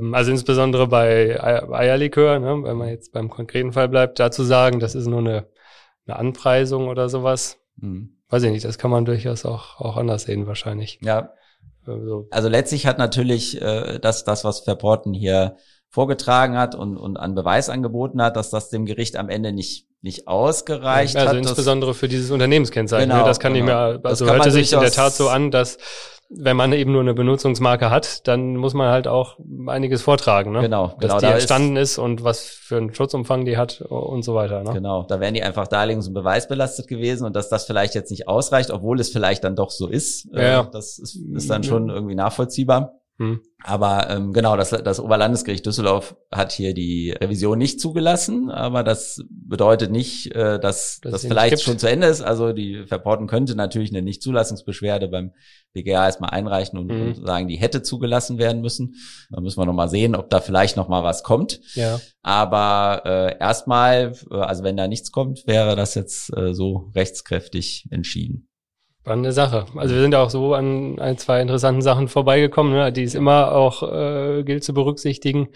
ähm, 0.00 0.14
also 0.14 0.30
insbesondere 0.30 0.86
bei 0.86 1.38
Ei- 1.42 1.68
Eierlikör, 1.70 2.38
ne, 2.38 2.62
wenn 2.62 2.76
man 2.76 2.88
jetzt 2.88 3.12
beim 3.12 3.28
konkreten 3.28 3.72
Fall 3.72 3.88
bleibt, 3.88 4.18
dazu 4.18 4.44
sagen, 4.44 4.80
das 4.80 4.94
ist 4.94 5.06
nur 5.06 5.18
eine, 5.20 5.46
eine 6.06 6.16
Anpreisung 6.16 6.88
oder 6.88 7.08
sowas, 7.08 7.58
hm, 7.80 8.17
weiß 8.30 8.42
ich 8.42 8.50
nicht, 8.50 8.64
das 8.64 8.78
kann 8.78 8.90
man 8.90 9.04
durchaus 9.04 9.44
auch, 9.44 9.80
auch 9.80 9.96
anders 9.96 10.22
sehen 10.24 10.46
wahrscheinlich. 10.46 10.98
ja 11.02 11.30
Also, 11.86 12.26
also 12.30 12.48
letztlich 12.48 12.86
hat 12.86 12.98
natürlich 12.98 13.60
äh, 13.62 13.98
das 13.98 14.24
das 14.24 14.44
was 14.44 14.60
Verporten 14.60 15.12
hier 15.14 15.56
vorgetragen 15.88 16.56
hat 16.58 16.74
und 16.74 16.96
und 16.98 17.16
an 17.16 17.34
Beweis 17.34 17.70
angeboten 17.70 18.20
hat, 18.22 18.36
dass 18.36 18.50
das 18.50 18.68
dem 18.68 18.84
Gericht 18.84 19.16
am 19.16 19.28
Ende 19.30 19.52
nicht 19.52 19.86
nicht 20.02 20.28
ausgereicht 20.28 21.16
also 21.16 21.28
hat. 21.30 21.36
Das- 21.36 21.48
insbesondere 21.48 21.94
für 21.94 22.08
dieses 22.08 22.30
Unternehmenskennzeichen. 22.30 23.08
Genau, 23.08 23.22
ne, 23.22 23.26
das 23.26 23.40
kann 23.40 23.54
genau. 23.54 23.90
ich 23.90 23.94
mir, 23.94 23.98
Das 24.00 24.20
also 24.22 24.26
hörte 24.32 24.50
sich 24.50 24.72
in 24.72 24.80
der 24.80 24.92
Tat 24.92 25.12
so 25.14 25.28
an, 25.28 25.50
dass 25.50 25.78
wenn 26.30 26.56
man 26.56 26.72
eben 26.72 26.92
nur 26.92 27.00
eine 27.00 27.14
Benutzungsmarke 27.14 27.90
hat, 27.90 28.28
dann 28.28 28.56
muss 28.56 28.74
man 28.74 28.90
halt 28.90 29.08
auch 29.08 29.38
einiges 29.66 30.02
vortragen, 30.02 30.52
ne? 30.52 30.60
Genau, 30.60 30.88
dass 30.88 30.98
genau, 30.98 31.18
die 31.18 31.26
da 31.26 31.32
entstanden 31.32 31.76
ist, 31.76 31.98
und 31.98 32.22
was 32.22 32.42
für 32.42 32.76
einen 32.76 32.94
Schutzumfang 32.94 33.46
die 33.46 33.56
hat 33.56 33.80
und 33.80 34.22
so 34.22 34.34
weiter. 34.34 34.62
Ne? 34.62 34.72
Genau, 34.74 35.04
da 35.04 35.20
wären 35.20 35.34
die 35.34 35.42
einfach 35.42 35.68
darlegungs- 35.68 36.08
und 36.08 36.14
beweisbelastet 36.14 36.86
gewesen 36.86 37.24
und 37.24 37.34
dass 37.34 37.48
das 37.48 37.64
vielleicht 37.64 37.94
jetzt 37.94 38.10
nicht 38.10 38.28
ausreicht, 38.28 38.70
obwohl 38.70 39.00
es 39.00 39.10
vielleicht 39.10 39.44
dann 39.44 39.56
doch 39.56 39.70
so 39.70 39.88
ist, 39.88 40.28
Ja, 40.32 40.42
ja. 40.42 40.60
äh, 40.62 40.66
das 40.70 40.98
ist, 40.98 41.16
ist 41.34 41.48
dann 41.48 41.64
schon 41.64 41.88
irgendwie 41.88 42.14
nachvollziehbar. 42.14 42.97
Hm. 43.18 43.40
Aber 43.64 44.08
ähm, 44.10 44.32
genau, 44.32 44.56
das, 44.56 44.70
das 44.70 45.00
Oberlandesgericht 45.00 45.66
Düsseldorf 45.66 46.16
hat 46.30 46.52
hier 46.52 46.72
die 46.72 47.10
Revision 47.10 47.58
nicht 47.58 47.80
zugelassen, 47.80 48.48
aber 48.50 48.84
das 48.84 49.20
bedeutet 49.28 49.90
nicht, 49.90 50.32
äh, 50.36 50.60
dass 50.60 51.00
das 51.02 51.24
nicht 51.24 51.30
vielleicht 51.32 51.50
gibt. 51.56 51.62
schon 51.62 51.78
zu 51.80 51.90
Ende 51.90 52.06
ist. 52.06 52.20
Also 52.22 52.52
die 52.52 52.84
Verporten 52.86 53.26
könnte 53.26 53.56
natürlich 53.56 53.90
eine 53.90 54.02
Nichtzulassungsbeschwerde 54.02 55.08
beim 55.08 55.32
BGH 55.72 56.06
erstmal 56.06 56.30
einreichen 56.30 56.78
und, 56.78 56.86
Mhm. 56.86 57.00
und 57.18 57.26
sagen, 57.26 57.48
die 57.48 57.56
hätte 57.56 57.82
zugelassen 57.82 58.38
werden 58.38 58.60
müssen. 58.62 58.94
Da 59.30 59.40
müssen 59.40 59.58
wir 59.60 59.66
nochmal 59.66 59.88
sehen, 59.88 60.14
ob 60.14 60.30
da 60.30 60.40
vielleicht 60.40 60.76
nochmal 60.76 61.02
was 61.02 61.24
kommt. 61.24 61.60
Ja. 61.74 62.00
Aber 62.22 63.02
äh, 63.04 63.36
erstmal, 63.40 64.12
also 64.30 64.62
wenn 64.62 64.76
da 64.76 64.86
nichts 64.86 65.10
kommt, 65.10 65.44
wäre 65.48 65.74
das 65.74 65.94
jetzt 65.96 66.32
äh, 66.36 66.54
so 66.54 66.92
rechtskräftig 66.94 67.86
entschieden. 67.90 68.47
Spannende 69.08 69.32
Sache. 69.32 69.64
Also 69.74 69.94
wir 69.94 70.02
sind 70.02 70.12
ja 70.12 70.22
auch 70.22 70.30
so 70.30 70.54
an 70.54 70.98
ein, 70.98 71.16
zwei 71.16 71.40
interessanten 71.40 71.80
Sachen 71.82 72.08
vorbeigekommen, 72.08 72.72
ne, 72.74 72.92
die 72.92 73.04
es 73.04 73.14
immer 73.14 73.52
auch 73.52 73.82
äh, 73.82 74.42
gilt 74.44 74.64
zu 74.64 74.74
berücksichtigen. 74.74 75.48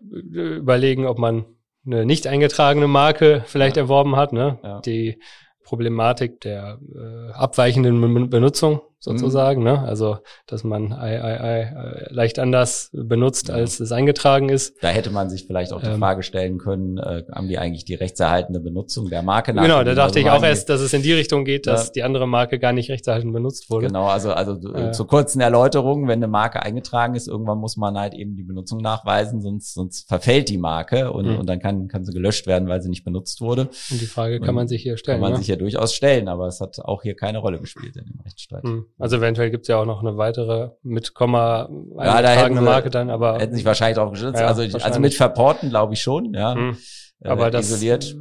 Überlegen, 0.00 1.06
ob 1.06 1.18
man 1.18 1.44
eine 1.86 2.06
nicht 2.06 2.26
eingetragene 2.26 2.88
Marke 2.88 3.42
vielleicht 3.46 3.76
Ja. 3.76 3.82
erworben 3.82 4.16
hat, 4.16 4.32
ne? 4.32 4.58
Ja. 4.62 4.80
Die 4.80 5.18
Problematik 5.64 6.40
der 6.40 6.78
äh, 6.94 7.32
abweichenden 7.32 8.00
Ben- 8.00 8.30
Benutzung 8.30 8.80
sozusagen, 9.04 9.60
Mhm. 9.60 9.66
ne? 9.66 9.78
Also 9.82 10.18
dass 10.46 10.64
man 10.64 10.92
ei, 10.92 11.22
ei, 11.22 11.60
äh, 11.60 12.12
leicht 12.12 12.38
anders 12.38 12.90
benutzt, 12.92 13.48
Ja. 13.48 13.54
als 13.54 13.78
es 13.80 13.92
eingetragen 13.92 14.48
ist. 14.48 14.74
Da 14.82 14.88
hätte 14.88 15.10
man 15.10 15.30
sich 15.30 15.46
vielleicht 15.46 15.72
auch 15.72 15.80
die 15.80 15.88
Ähm. 15.90 15.98
Frage 15.98 16.22
stellen 16.22 16.58
können, 16.58 16.98
äh, 16.98 17.22
haben 17.32 17.48
die 17.48 17.58
eigentlich 17.58 17.84
die 17.84 17.94
rechtserhaltende 17.94 18.60
Benutzung 18.60 19.08
der 19.10 19.22
Marke 19.22 19.52
nach? 19.54 19.62
Genau, 19.62 19.74
da 19.84 19.90
Also 19.90 19.94
dachte 19.94 20.20
ich 20.20 20.30
auch 20.30 20.42
erst, 20.42 20.68
dass 20.68 20.80
es 20.80 20.92
in 20.92 21.02
die 21.02 21.12
Richtung 21.12 21.44
geht, 21.44 21.66
dass 21.66 21.86
Ja. 21.86 21.92
die 21.92 22.02
andere 22.02 22.26
Marke 22.26 22.58
gar 22.58 22.72
nicht 22.72 22.90
rechtserhaltend 22.90 23.32
benutzt 23.32 23.70
wurde. 23.70 23.86
Genau, 23.88 24.06
also, 24.06 24.32
also 24.32 24.72
äh, 24.74 24.90
zur 24.92 25.06
kurzen 25.06 25.40
Erläuterung, 25.40 26.08
wenn 26.08 26.18
eine 26.18 26.28
Marke 26.28 26.62
eingetragen 26.62 27.14
ist, 27.14 27.28
irgendwann 27.28 27.58
muss 27.58 27.76
man 27.76 27.96
halt 27.98 28.14
eben 28.14 28.36
die 28.36 28.42
Benutzung 28.44 28.80
nachweisen, 28.80 29.40
sonst, 29.40 29.74
sonst 29.74 30.08
verfällt 30.08 30.48
die 30.48 30.58
Marke 30.58 31.12
und, 31.12 31.26
Mhm. 31.26 31.38
und 31.38 31.46
dann 31.48 31.58
kann, 31.60 31.88
kann 31.88 32.04
sie 32.04 32.12
gelöscht 32.12 32.46
werden, 32.46 32.68
weil 32.68 32.80
sie 32.80 32.88
nicht 32.88 33.04
benutzt 33.04 33.40
wurde. 33.40 33.68
Und 33.90 34.00
die 34.00 34.06
Frage 34.06 34.40
kann 34.40 34.48
Und 34.50 34.54
man 34.54 34.68
sich 34.68 34.82
hier 34.82 34.96
stellen. 34.96 35.16
Kann 35.16 35.20
man 35.22 35.32
ne? 35.32 35.38
sich 35.38 35.48
ja 35.48 35.56
durchaus 35.56 35.94
stellen, 35.94 36.28
aber 36.28 36.46
es 36.46 36.60
hat 36.60 36.78
auch 36.80 37.02
hier 37.02 37.14
keine 37.14 37.38
Rolle 37.38 37.58
gespielt 37.60 37.96
in 37.96 38.04
dem 38.06 38.20
Rechtsstreit. 38.20 38.62
Hm. 38.64 38.86
Also 38.98 39.16
eventuell 39.16 39.50
gibt's 39.50 39.66
ja 39.68 39.76
auch 39.78 39.86
noch 39.86 40.00
eine 40.00 40.16
weitere 40.16 40.70
mit 40.82 41.14
Komma 41.14 41.68
Ja, 41.98 42.22
da 42.22 42.28
hätten 42.30 42.54
sie, 42.56 42.60
Marke 42.62 42.90
dann, 42.90 43.10
aber 43.10 43.38
hätten 43.38 43.54
sich 43.56 43.64
wahrscheinlich 43.64 43.96
drauf 43.98 44.10
gestützt. 44.12 44.38
Ja, 44.40 44.46
also, 44.46 44.62
also 44.78 45.00
mit 45.00 45.14
Verporten 45.14 45.68
glaube 45.70 45.94
ich 45.94 46.00
schon, 46.00 46.32
ja. 46.32 46.54
hm. 46.54 46.76
Äh, 47.22 47.28
aber 47.28 47.50
das 47.50 47.70
isoliert. 47.70 48.14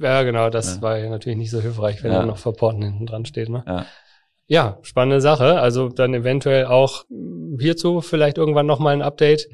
Ja, 0.00 0.22
genau, 0.22 0.48
das 0.48 0.76
Ja. 0.76 0.82
war 0.82 0.98
ja 0.98 1.10
natürlich 1.10 1.36
nicht 1.38 1.50
so 1.50 1.60
hilfreich, 1.60 2.02
wenn 2.04 2.12
Ja. 2.12 2.20
da 2.20 2.26
noch 2.26 2.38
Verporten 2.38 2.80
hinten 2.82 3.06
dran 3.06 3.24
steht. 3.26 3.48
Ne? 3.48 3.64
Ja. 3.66 3.86
Ja, 4.46 4.78
spannende 4.82 5.20
Sache. 5.20 5.60
Also 5.60 5.88
dann 5.88 6.12
eventuell 6.14 6.66
auch 6.66 7.04
hierzu 7.58 8.00
vielleicht 8.00 8.36
irgendwann 8.38 8.66
nochmal 8.66 8.94
ein 8.94 9.02
Update. 9.02 9.46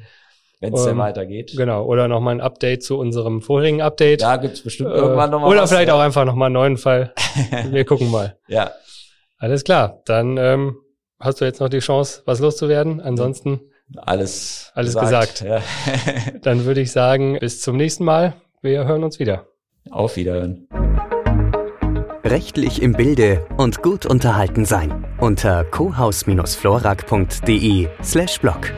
Wenn 0.59 0.73
es 0.73 0.83
denn 0.85 0.93
Ähm, 0.93 0.97
weitergeht. 0.99 1.53
Genau, 1.55 1.85
oder 1.85 2.07
nochmal 2.07 2.33
ein 2.35 2.41
Update 2.41 2.81
zu 2.81 2.97
unserem 2.97 3.41
vorherigen 3.43 3.81
Update. 3.81 4.21
Da 4.23 4.37
gibt's 4.37 4.61
bestimmt 4.63 4.89
Äh, 4.89 4.93
irgendwann 4.95 5.29
nochmal 5.29 5.51
Oder 5.51 5.61
was. 5.61 5.69
vielleicht 5.69 5.89
ja. 5.89 5.93
auch 5.93 5.99
einfach 5.99 6.25
nochmal 6.25 6.47
einen 6.47 6.53
neuen 6.53 6.77
Fall. 6.77 7.13
Wir 7.69 7.85
gucken 7.85 8.09
mal. 8.09 8.37
Ja, 8.47 8.71
Alles 9.39 9.63
klar, 9.63 10.01
dann 10.05 10.37
ähm, 10.37 10.77
hast 11.19 11.41
du 11.41 11.45
jetzt 11.45 11.59
noch 11.59 11.69
die 11.69 11.79
Chance, 11.79 12.21
was 12.25 12.39
loszuwerden. 12.39 13.01
Ansonsten, 13.01 13.61
alles, 13.95 14.71
Alles 14.73 14.97
gesagt. 14.97 15.41
Ja. 15.41 15.61
dann 16.41 16.65
würde 16.65 16.81
ich 16.81 16.91
sagen, 16.91 17.37
bis 17.39 17.61
zum 17.61 17.77
nächsten 17.77 18.03
Mal. 18.03 18.33
Wir 18.61 18.85
hören 18.85 19.03
uns 19.03 19.19
wieder. 19.19 19.45
Auf 19.91 20.15
Wiederhören. 20.15 20.67
Rechtlich 22.23 22.81
im 22.81 22.93
Bilde 22.93 23.45
und 23.57 23.83
gut 23.83 24.07
unterhalten 24.07 24.65
sein. 24.65 25.05
Unter 25.19 25.63
cohaus-florak.de 25.63 27.87
slash 28.03 28.41
blog. 28.41 28.73